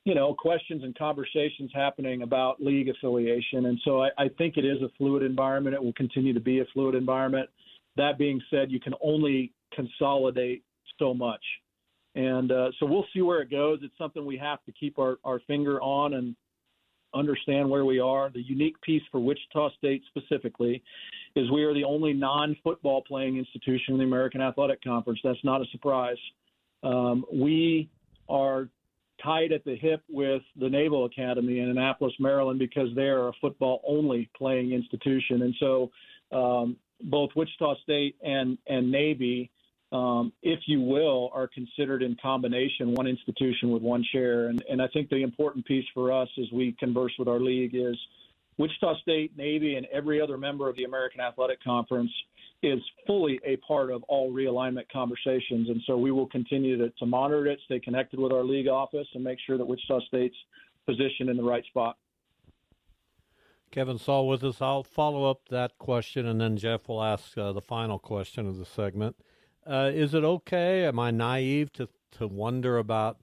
you 0.04 0.14
know, 0.14 0.34
questions 0.34 0.82
and 0.82 0.96
conversations 0.96 1.70
happening 1.74 2.22
about 2.22 2.62
league 2.62 2.88
affiliation. 2.88 3.66
And 3.66 3.78
so 3.84 4.02
I, 4.02 4.08
I, 4.18 4.28
think 4.38 4.56
it 4.56 4.64
is 4.64 4.80
a 4.82 4.88
fluid 4.96 5.22
environment. 5.22 5.74
It 5.74 5.82
will 5.82 5.92
continue 5.92 6.32
to 6.32 6.40
be 6.40 6.60
a 6.60 6.64
fluid 6.72 6.94
environment. 6.94 7.50
That 8.00 8.16
being 8.16 8.40
said, 8.50 8.70
you 8.70 8.80
can 8.80 8.94
only 9.02 9.52
consolidate 9.74 10.64
so 10.98 11.12
much. 11.12 11.42
And 12.14 12.50
uh, 12.50 12.70
so 12.78 12.86
we'll 12.86 13.04
see 13.12 13.20
where 13.20 13.42
it 13.42 13.50
goes. 13.50 13.80
It's 13.82 13.96
something 13.98 14.24
we 14.24 14.38
have 14.38 14.64
to 14.64 14.72
keep 14.72 14.98
our, 14.98 15.18
our 15.22 15.40
finger 15.46 15.80
on 15.82 16.14
and 16.14 16.34
understand 17.14 17.68
where 17.68 17.84
we 17.84 18.00
are. 18.00 18.30
The 18.30 18.40
unique 18.40 18.80
piece 18.80 19.02
for 19.12 19.20
Wichita 19.20 19.70
State 19.76 20.02
specifically 20.08 20.82
is 21.36 21.50
we 21.50 21.62
are 21.62 21.74
the 21.74 21.84
only 21.84 22.14
non 22.14 22.56
football 22.64 23.02
playing 23.02 23.36
institution 23.36 23.94
in 23.94 23.98
the 23.98 24.04
American 24.04 24.40
Athletic 24.40 24.82
Conference. 24.82 25.20
That's 25.22 25.44
not 25.44 25.60
a 25.60 25.66
surprise. 25.70 26.16
Um, 26.82 27.26
we 27.30 27.90
are 28.30 28.68
tied 29.22 29.52
at 29.52 29.62
the 29.66 29.76
hip 29.76 30.02
with 30.08 30.40
the 30.58 30.70
Naval 30.70 31.04
Academy 31.04 31.58
in 31.58 31.68
Annapolis, 31.68 32.14
Maryland, 32.18 32.58
because 32.58 32.88
they 32.96 33.08
are 33.08 33.28
a 33.28 33.32
football 33.42 33.82
only 33.86 34.30
playing 34.34 34.72
institution. 34.72 35.42
And 35.42 35.54
so 35.60 35.90
um, 36.32 36.76
both 37.02 37.30
Wichita 37.36 37.76
State 37.82 38.16
and, 38.22 38.58
and 38.66 38.90
Navy, 38.90 39.50
um, 39.92 40.32
if 40.42 40.60
you 40.66 40.80
will, 40.80 41.30
are 41.34 41.48
considered 41.48 42.02
in 42.02 42.16
combination 42.22 42.94
one 42.94 43.06
institution 43.06 43.70
with 43.70 43.82
one 43.82 44.04
chair. 44.12 44.48
And, 44.48 44.62
and 44.70 44.80
I 44.80 44.88
think 44.88 45.08
the 45.08 45.22
important 45.22 45.66
piece 45.66 45.86
for 45.92 46.12
us 46.12 46.28
as 46.38 46.46
we 46.52 46.76
converse 46.78 47.12
with 47.18 47.28
our 47.28 47.40
league 47.40 47.74
is 47.74 47.96
Wichita 48.56 49.00
State, 49.00 49.36
Navy, 49.36 49.76
and 49.76 49.86
every 49.92 50.20
other 50.20 50.36
member 50.36 50.68
of 50.68 50.76
the 50.76 50.84
American 50.84 51.20
Athletic 51.20 51.62
Conference 51.64 52.10
is 52.62 52.78
fully 53.06 53.40
a 53.44 53.56
part 53.56 53.90
of 53.90 54.02
all 54.04 54.30
realignment 54.32 54.84
conversations. 54.92 55.70
And 55.70 55.80
so 55.86 55.96
we 55.96 56.10
will 56.10 56.26
continue 56.26 56.76
to, 56.76 56.90
to 56.90 57.06
monitor 57.06 57.46
it, 57.46 57.58
stay 57.64 57.80
connected 57.80 58.20
with 58.20 58.32
our 58.32 58.44
league 58.44 58.68
office, 58.68 59.06
and 59.14 59.24
make 59.24 59.38
sure 59.46 59.56
that 59.56 59.64
Wichita 59.64 60.00
State's 60.06 60.36
positioned 60.86 61.30
in 61.30 61.36
the 61.36 61.42
right 61.42 61.64
spot. 61.66 61.96
Kevin 63.70 63.98
Saal 63.98 64.26
with 64.26 64.42
us. 64.44 64.60
I'll 64.60 64.82
follow 64.82 65.30
up 65.30 65.48
that 65.48 65.78
question, 65.78 66.26
and 66.26 66.40
then 66.40 66.56
Jeff 66.56 66.88
will 66.88 67.02
ask 67.02 67.36
uh, 67.38 67.52
the 67.52 67.60
final 67.60 67.98
question 67.98 68.46
of 68.46 68.56
the 68.56 68.64
segment. 68.64 69.16
Uh, 69.66 69.90
is 69.92 70.14
it 70.14 70.24
okay? 70.24 70.84
Am 70.84 70.98
I 70.98 71.10
naive 71.10 71.72
to, 71.74 71.88
to 72.12 72.26
wonder 72.26 72.78
about 72.78 73.18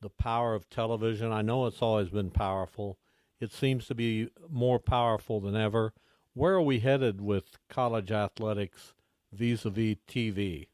the 0.00 0.10
power 0.10 0.54
of 0.54 0.70
television? 0.70 1.32
I 1.32 1.42
know 1.42 1.66
it's 1.66 1.82
always 1.82 2.10
been 2.10 2.30
powerful. 2.30 2.98
It 3.40 3.52
seems 3.52 3.86
to 3.86 3.94
be 3.94 4.28
more 4.48 4.78
powerful 4.78 5.40
than 5.40 5.56
ever 5.56 5.92
where 6.38 6.54
are 6.54 6.62
we 6.62 6.78
headed 6.78 7.20
with 7.20 7.58
college 7.68 8.12
athletics 8.12 8.94
vis-a-vis 9.32 9.96
TV? 10.06 10.68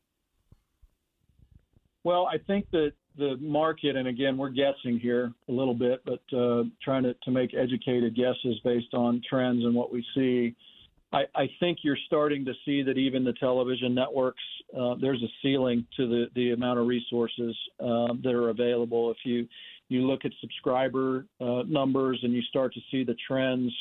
Well, 2.02 2.26
I 2.26 2.36
think 2.36 2.70
that 2.72 2.92
the 3.16 3.36
market, 3.40 3.96
and 3.96 4.08
again, 4.08 4.36
we're 4.36 4.50
guessing 4.50 4.98
here 5.00 5.32
a 5.48 5.52
little 5.52 5.74
bit, 5.74 6.02
but 6.04 6.36
uh, 6.36 6.64
trying 6.82 7.04
to, 7.04 7.14
to 7.22 7.30
make 7.30 7.54
educated 7.54 8.16
guesses 8.16 8.58
based 8.64 8.92
on 8.94 9.22
trends 9.28 9.64
and 9.64 9.74
what 9.74 9.92
we 9.92 10.04
see. 10.14 10.54
I, 11.12 11.24
I 11.34 11.48
think 11.60 11.78
you're 11.82 11.98
starting 12.06 12.44
to 12.44 12.52
see 12.64 12.82
that 12.82 12.98
even 12.98 13.22
the 13.22 13.34
television 13.34 13.94
networks, 13.94 14.42
uh, 14.76 14.96
there's 15.00 15.22
a 15.22 15.28
ceiling 15.42 15.86
to 15.96 16.08
the, 16.08 16.26
the 16.34 16.50
amount 16.52 16.80
of 16.80 16.86
resources 16.86 17.56
um, 17.78 18.20
that 18.24 18.32
are 18.34 18.50
available. 18.50 19.10
If 19.10 19.18
you 19.24 19.46
you 19.88 20.06
look 20.06 20.24
at 20.24 20.32
subscriber 20.40 21.26
uh, 21.40 21.62
numbers 21.66 22.18
and 22.22 22.32
you 22.32 22.42
start 22.42 22.72
to 22.74 22.80
see 22.90 23.04
the 23.04 23.14
trends 23.28 23.72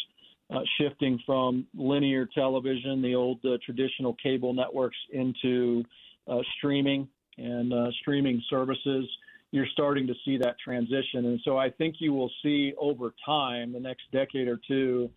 uh, 0.54 0.60
shifting 0.78 1.18
from 1.26 1.66
linear 1.74 2.28
television, 2.36 3.02
the 3.02 3.16
old 3.16 3.40
uh, 3.46 3.58
traditional 3.66 4.16
cable 4.22 4.54
networks, 4.54 4.98
into 5.12 5.84
uh, 6.28 6.40
streaming 6.58 7.08
and 7.38 7.74
uh, 7.74 7.92
streaming 8.02 8.42
services. 8.50 9.08
You're 9.52 9.68
starting 9.74 10.08
to 10.08 10.14
see 10.26 10.38
that 10.38 10.56
transition. 10.64 11.26
And 11.26 11.40
so 11.46 11.58
I 11.58 11.70
think 11.70 11.96
you 12.00 12.14
will 12.14 12.32
see 12.42 12.74
over 12.80 13.14
time, 13.26 13.72
the 13.72 13.80
next 13.80 14.04
decade 14.12 14.48
or 14.48 14.60
two, 14.68 15.10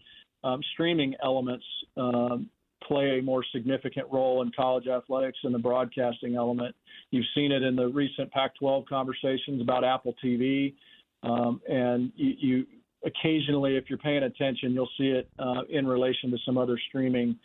um, 0.45 0.61
streaming 0.75 1.14
elements 1.23 1.64
um, 1.97 2.51
play 2.87 3.19
a 3.19 3.23
more 3.23 3.45
significant 3.53 4.07
role 4.12 4.43
in 4.43 4.53
college 4.55 4.87
athletics 4.87 5.39
and 5.43 5.55
the 5.55 5.59
broadcasting 5.59 6.37
element. 6.37 6.75
You've 7.11 7.25
seen 7.35 7.53
it 7.53 7.62
in 7.62 7.77
the 7.77 7.89
recent 7.89 8.31
Pac 8.31 8.55
12 8.59 8.85
conversations 8.87 9.61
about 9.61 9.85
Apple 9.85 10.14
TV. 10.25 10.75
Um, 11.23 11.61
and 11.69 12.12
you, 12.14 12.35
you, 12.39 12.67
occasionally, 13.05 13.77
if 13.77 13.85
you're 13.89 13.99
paying 13.99 14.25
attention, 14.25 14.73
you'll 14.73 14.91
see 14.99 15.09
it 15.09 15.29
uh, 15.39 15.62
in 15.69 15.87
relation 15.87 16.31
to 16.31 16.37
some 16.45 16.59
other 16.59 16.79
streaming 16.89 17.37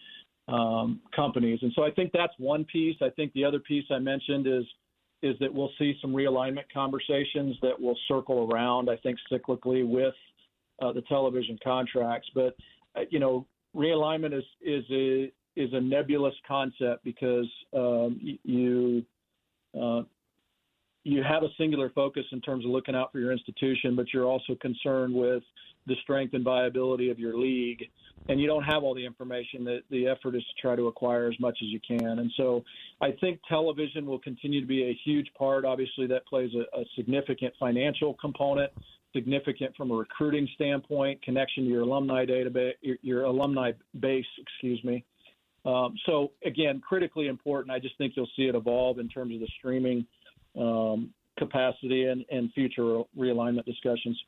um, 0.51 0.99
companies. 1.15 1.59
And 1.61 1.71
so 1.75 1.83
I 1.83 1.91
think 1.91 2.11
that's 2.13 2.33
one 2.37 2.65
piece. 2.65 2.97
I 3.01 3.09
think 3.09 3.33
the 3.33 3.45
other 3.45 3.59
piece 3.59 3.85
I 3.91 3.99
mentioned 3.99 4.47
is 4.47 4.63
is 5.23 5.35
that 5.39 5.53
we'll 5.53 5.69
see 5.77 5.95
some 6.01 6.11
realignment 6.13 6.63
conversations 6.73 7.55
that 7.61 7.79
will 7.79 7.97
circle 8.07 8.49
around. 8.51 8.89
I 8.89 8.97
think 8.97 9.19
cyclically 9.31 9.87
with 9.87 10.15
uh, 10.81 10.91
the 10.93 11.03
television 11.03 11.59
contracts, 11.63 12.27
but 12.33 12.55
uh, 12.95 13.01
you 13.09 13.19
know, 13.19 13.45
realignment 13.75 14.37
is 14.37 14.43
is 14.61 14.83
a 14.91 15.31
is 15.55 15.69
a 15.73 15.81
nebulous 15.81 16.33
concept 16.47 17.03
because 17.03 17.49
um, 17.73 18.19
you 18.43 19.03
uh, 19.79 20.01
you 21.03 21.23
have 21.23 21.43
a 21.43 21.49
singular 21.57 21.89
focus 21.89 22.23
in 22.31 22.41
terms 22.41 22.65
of 22.65 22.71
looking 22.71 22.95
out 22.95 23.11
for 23.11 23.19
your 23.19 23.31
institution, 23.31 23.95
but 23.95 24.13
you're 24.13 24.25
also 24.25 24.55
concerned 24.61 25.13
with 25.13 25.43
the 25.87 25.95
strength 26.03 26.33
and 26.33 26.43
viability 26.43 27.09
of 27.09 27.17
your 27.17 27.37
league. 27.37 27.83
And 28.29 28.39
you 28.39 28.45
don't 28.45 28.63
have 28.63 28.83
all 28.83 28.93
the 28.93 29.05
information 29.05 29.63
that 29.63 29.81
the 29.89 30.07
effort 30.07 30.35
is 30.35 30.43
to 30.43 30.61
try 30.61 30.75
to 30.75 30.87
acquire 30.87 31.27
as 31.27 31.39
much 31.39 31.57
as 31.63 31.69
you 31.69 31.79
can. 31.79 32.19
And 32.19 32.31
so 32.37 32.63
I 33.01 33.11
think 33.19 33.39
television 33.49 34.05
will 34.05 34.19
continue 34.19 34.61
to 34.61 34.67
be 34.67 34.83
a 34.83 34.99
huge 35.03 35.27
part. 35.35 35.65
Obviously, 35.65 36.05
that 36.07 36.25
plays 36.27 36.51
a, 36.53 36.79
a 36.79 36.83
significant 36.95 37.55
financial 37.59 38.13
component, 38.21 38.71
significant 39.11 39.75
from 39.75 39.89
a 39.89 39.95
recruiting 39.95 40.47
standpoint, 40.53 41.19
connection 41.23 41.63
to 41.63 41.69
your 41.71 41.81
alumni 41.81 42.25
database, 42.27 42.73
your, 42.81 42.97
your 43.01 43.23
alumni 43.23 43.71
base, 43.99 44.25
excuse 44.37 44.83
me. 44.83 45.03
Um, 45.65 45.95
so 46.05 46.31
again, 46.45 46.79
critically 46.79 47.27
important. 47.27 47.71
I 47.71 47.79
just 47.79 47.97
think 47.97 48.13
you'll 48.15 48.29
see 48.35 48.43
it 48.43 48.55
evolve 48.55 48.99
in 48.99 49.09
terms 49.09 49.33
of 49.33 49.39
the 49.41 49.49
streaming 49.57 50.05
um, 50.59 51.13
capacity 51.37 52.05
and, 52.05 52.25
and 52.29 52.51
future 52.53 53.01
realignment 53.17 53.65
discussions. 53.65 54.19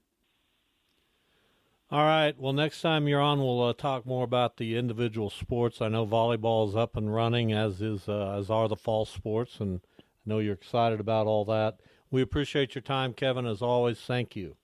All 1.91 2.03
right. 2.03 2.33
Well, 2.39 2.53
next 2.53 2.81
time 2.81 3.07
you're 3.07 3.21
on, 3.21 3.39
we'll 3.39 3.61
uh, 3.61 3.73
talk 3.73 4.05
more 4.05 4.23
about 4.23 4.57
the 4.57 4.77
individual 4.77 5.29
sports. 5.29 5.79
I 5.79 5.89
know 5.89 6.07
volleyball 6.07 6.67
is 6.67 6.75
up 6.75 6.97
and 6.97 7.13
running, 7.13 7.53
as 7.53 7.83
is 7.83 8.09
uh, 8.09 8.35
as 8.37 8.49
are 8.49 8.67
the 8.67 8.75
fall 8.75 9.05
sports, 9.05 9.59
and 9.59 9.79
I 9.99 10.03
know 10.25 10.39
you're 10.39 10.55
excited 10.55 10.99
about 10.99 11.27
all 11.27 11.45
that. 11.45 11.81
We 12.09 12.23
appreciate 12.23 12.73
your 12.73 12.81
time, 12.81 13.13
Kevin. 13.13 13.45
As 13.45 13.61
always, 13.61 13.99
thank 13.99 14.35
you. 14.35 14.55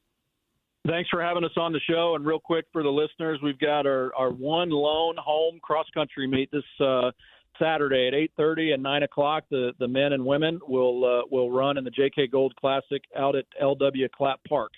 Thanks 0.87 1.09
for 1.09 1.21
having 1.21 1.43
us 1.43 1.51
on 1.57 1.73
the 1.73 1.79
show. 1.81 2.15
And 2.15 2.25
real 2.25 2.39
quick 2.39 2.65
for 2.71 2.81
the 2.81 2.89
listeners, 2.89 3.39
we've 3.43 3.59
got 3.59 3.85
our, 3.85 4.11
our 4.15 4.31
one 4.31 4.69
lone 4.69 5.15
home 5.19 5.59
cross 5.61 5.85
country 5.93 6.25
meet 6.25 6.49
this 6.51 6.63
uh, 6.79 7.11
Saturday 7.59 8.07
at 8.07 8.13
8:30 8.13 8.73
and 8.73 8.83
9 8.83 9.03
o'clock. 9.03 9.43
The 9.49 9.73
the 9.79 9.87
men 9.87 10.13
and 10.13 10.25
women 10.25 10.59
will 10.67 11.05
uh, 11.05 11.21
will 11.29 11.51
run 11.51 11.77
in 11.77 11.83
the 11.83 11.91
J.K. 11.91 12.27
Gold 12.27 12.55
Classic 12.55 13.03
out 13.17 13.35
at 13.35 13.45
L.W. 13.59 14.07
Clapp 14.15 14.39
Park. 14.47 14.71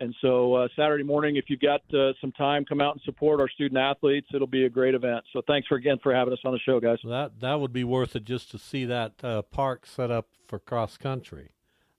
And 0.00 0.12
so 0.20 0.54
uh, 0.54 0.68
Saturday 0.74 1.04
morning, 1.04 1.36
if 1.36 1.44
you've 1.46 1.60
got 1.60 1.80
uh, 1.94 2.12
some 2.20 2.32
time, 2.32 2.64
come 2.64 2.80
out 2.80 2.94
and 2.94 3.02
support 3.04 3.38
our 3.38 3.48
student 3.48 3.78
athletes. 3.78 4.26
It'll 4.34 4.48
be 4.48 4.64
a 4.64 4.68
great 4.68 4.96
event. 4.96 5.24
So 5.32 5.42
thanks 5.46 5.68
for 5.68 5.76
again 5.76 5.98
for 6.02 6.12
having 6.12 6.32
us 6.32 6.40
on 6.44 6.52
the 6.52 6.58
show, 6.58 6.80
guys. 6.80 6.98
That 7.04 7.40
that 7.40 7.60
would 7.60 7.72
be 7.72 7.84
worth 7.84 8.16
it 8.16 8.24
just 8.24 8.50
to 8.50 8.58
see 8.58 8.84
that 8.86 9.12
uh, 9.22 9.42
park 9.42 9.86
set 9.86 10.10
up 10.10 10.26
for 10.48 10.58
cross 10.58 10.96
country. 10.96 11.50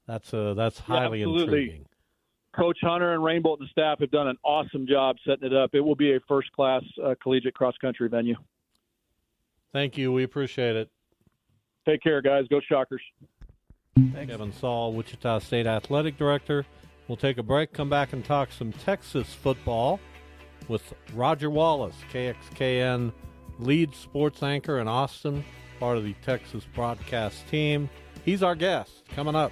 That's 0.06 0.34
uh, 0.34 0.54
that's 0.54 0.80
highly 0.80 1.22
yeah, 1.22 1.28
intriguing. 1.28 1.86
Coach 2.54 2.78
Hunter 2.82 3.14
and 3.14 3.24
Rainbolt 3.24 3.60
and 3.60 3.68
the 3.68 3.72
staff 3.72 4.00
have 4.00 4.12
done 4.12 4.28
an 4.28 4.38
awesome 4.44 4.86
job 4.86 5.16
setting 5.26 5.46
it 5.46 5.56
up. 5.56 5.72
It 5.74 5.80
will 5.80 5.96
be 5.96 6.14
a 6.14 6.20
first 6.28 6.52
class 6.52 6.84
uh, 7.04 7.16
collegiate 7.22 7.56
cross 7.56 7.76
country 7.82 8.10
venue. 8.10 8.36
Thank 9.74 9.98
you. 9.98 10.12
We 10.14 10.24
appreciate 10.24 10.76
it. 10.76 10.90
Take 11.86 12.02
care, 12.02 12.22
guys. 12.22 12.46
Go 12.50 12.62
Shockers. 12.62 13.02
Thanks. 14.14 14.32
Kevin 14.32 14.54
Saal, 14.54 14.94
Wichita 14.94 15.40
State 15.40 15.68
Athletic 15.68 16.18
Director, 16.18 16.66
We'll 17.08 17.18
take 17.18 17.38
a 17.38 17.44
break, 17.44 17.74
come 17.74 17.90
back 17.90 18.14
and 18.14 18.24
talk 18.24 18.52
some 18.52 18.72
Texas 18.72 19.34
football 19.34 20.00
with 20.70 20.94
Roger 21.14 21.50
Wallace, 21.50 21.98
KXAN 22.12 23.12
lead 23.60 23.94
sports 23.94 24.42
anchor 24.42 24.80
in 24.80 24.88
Austin, 24.88 25.44
part 25.80 25.98
of 25.98 26.06
the 26.06 26.16
Texas 26.26 26.66
broadcast 26.74 27.46
team. 27.50 27.90
He's 28.24 28.42
our 28.42 28.56
guest 28.56 29.04
coming 29.10 29.36
up. 29.36 29.52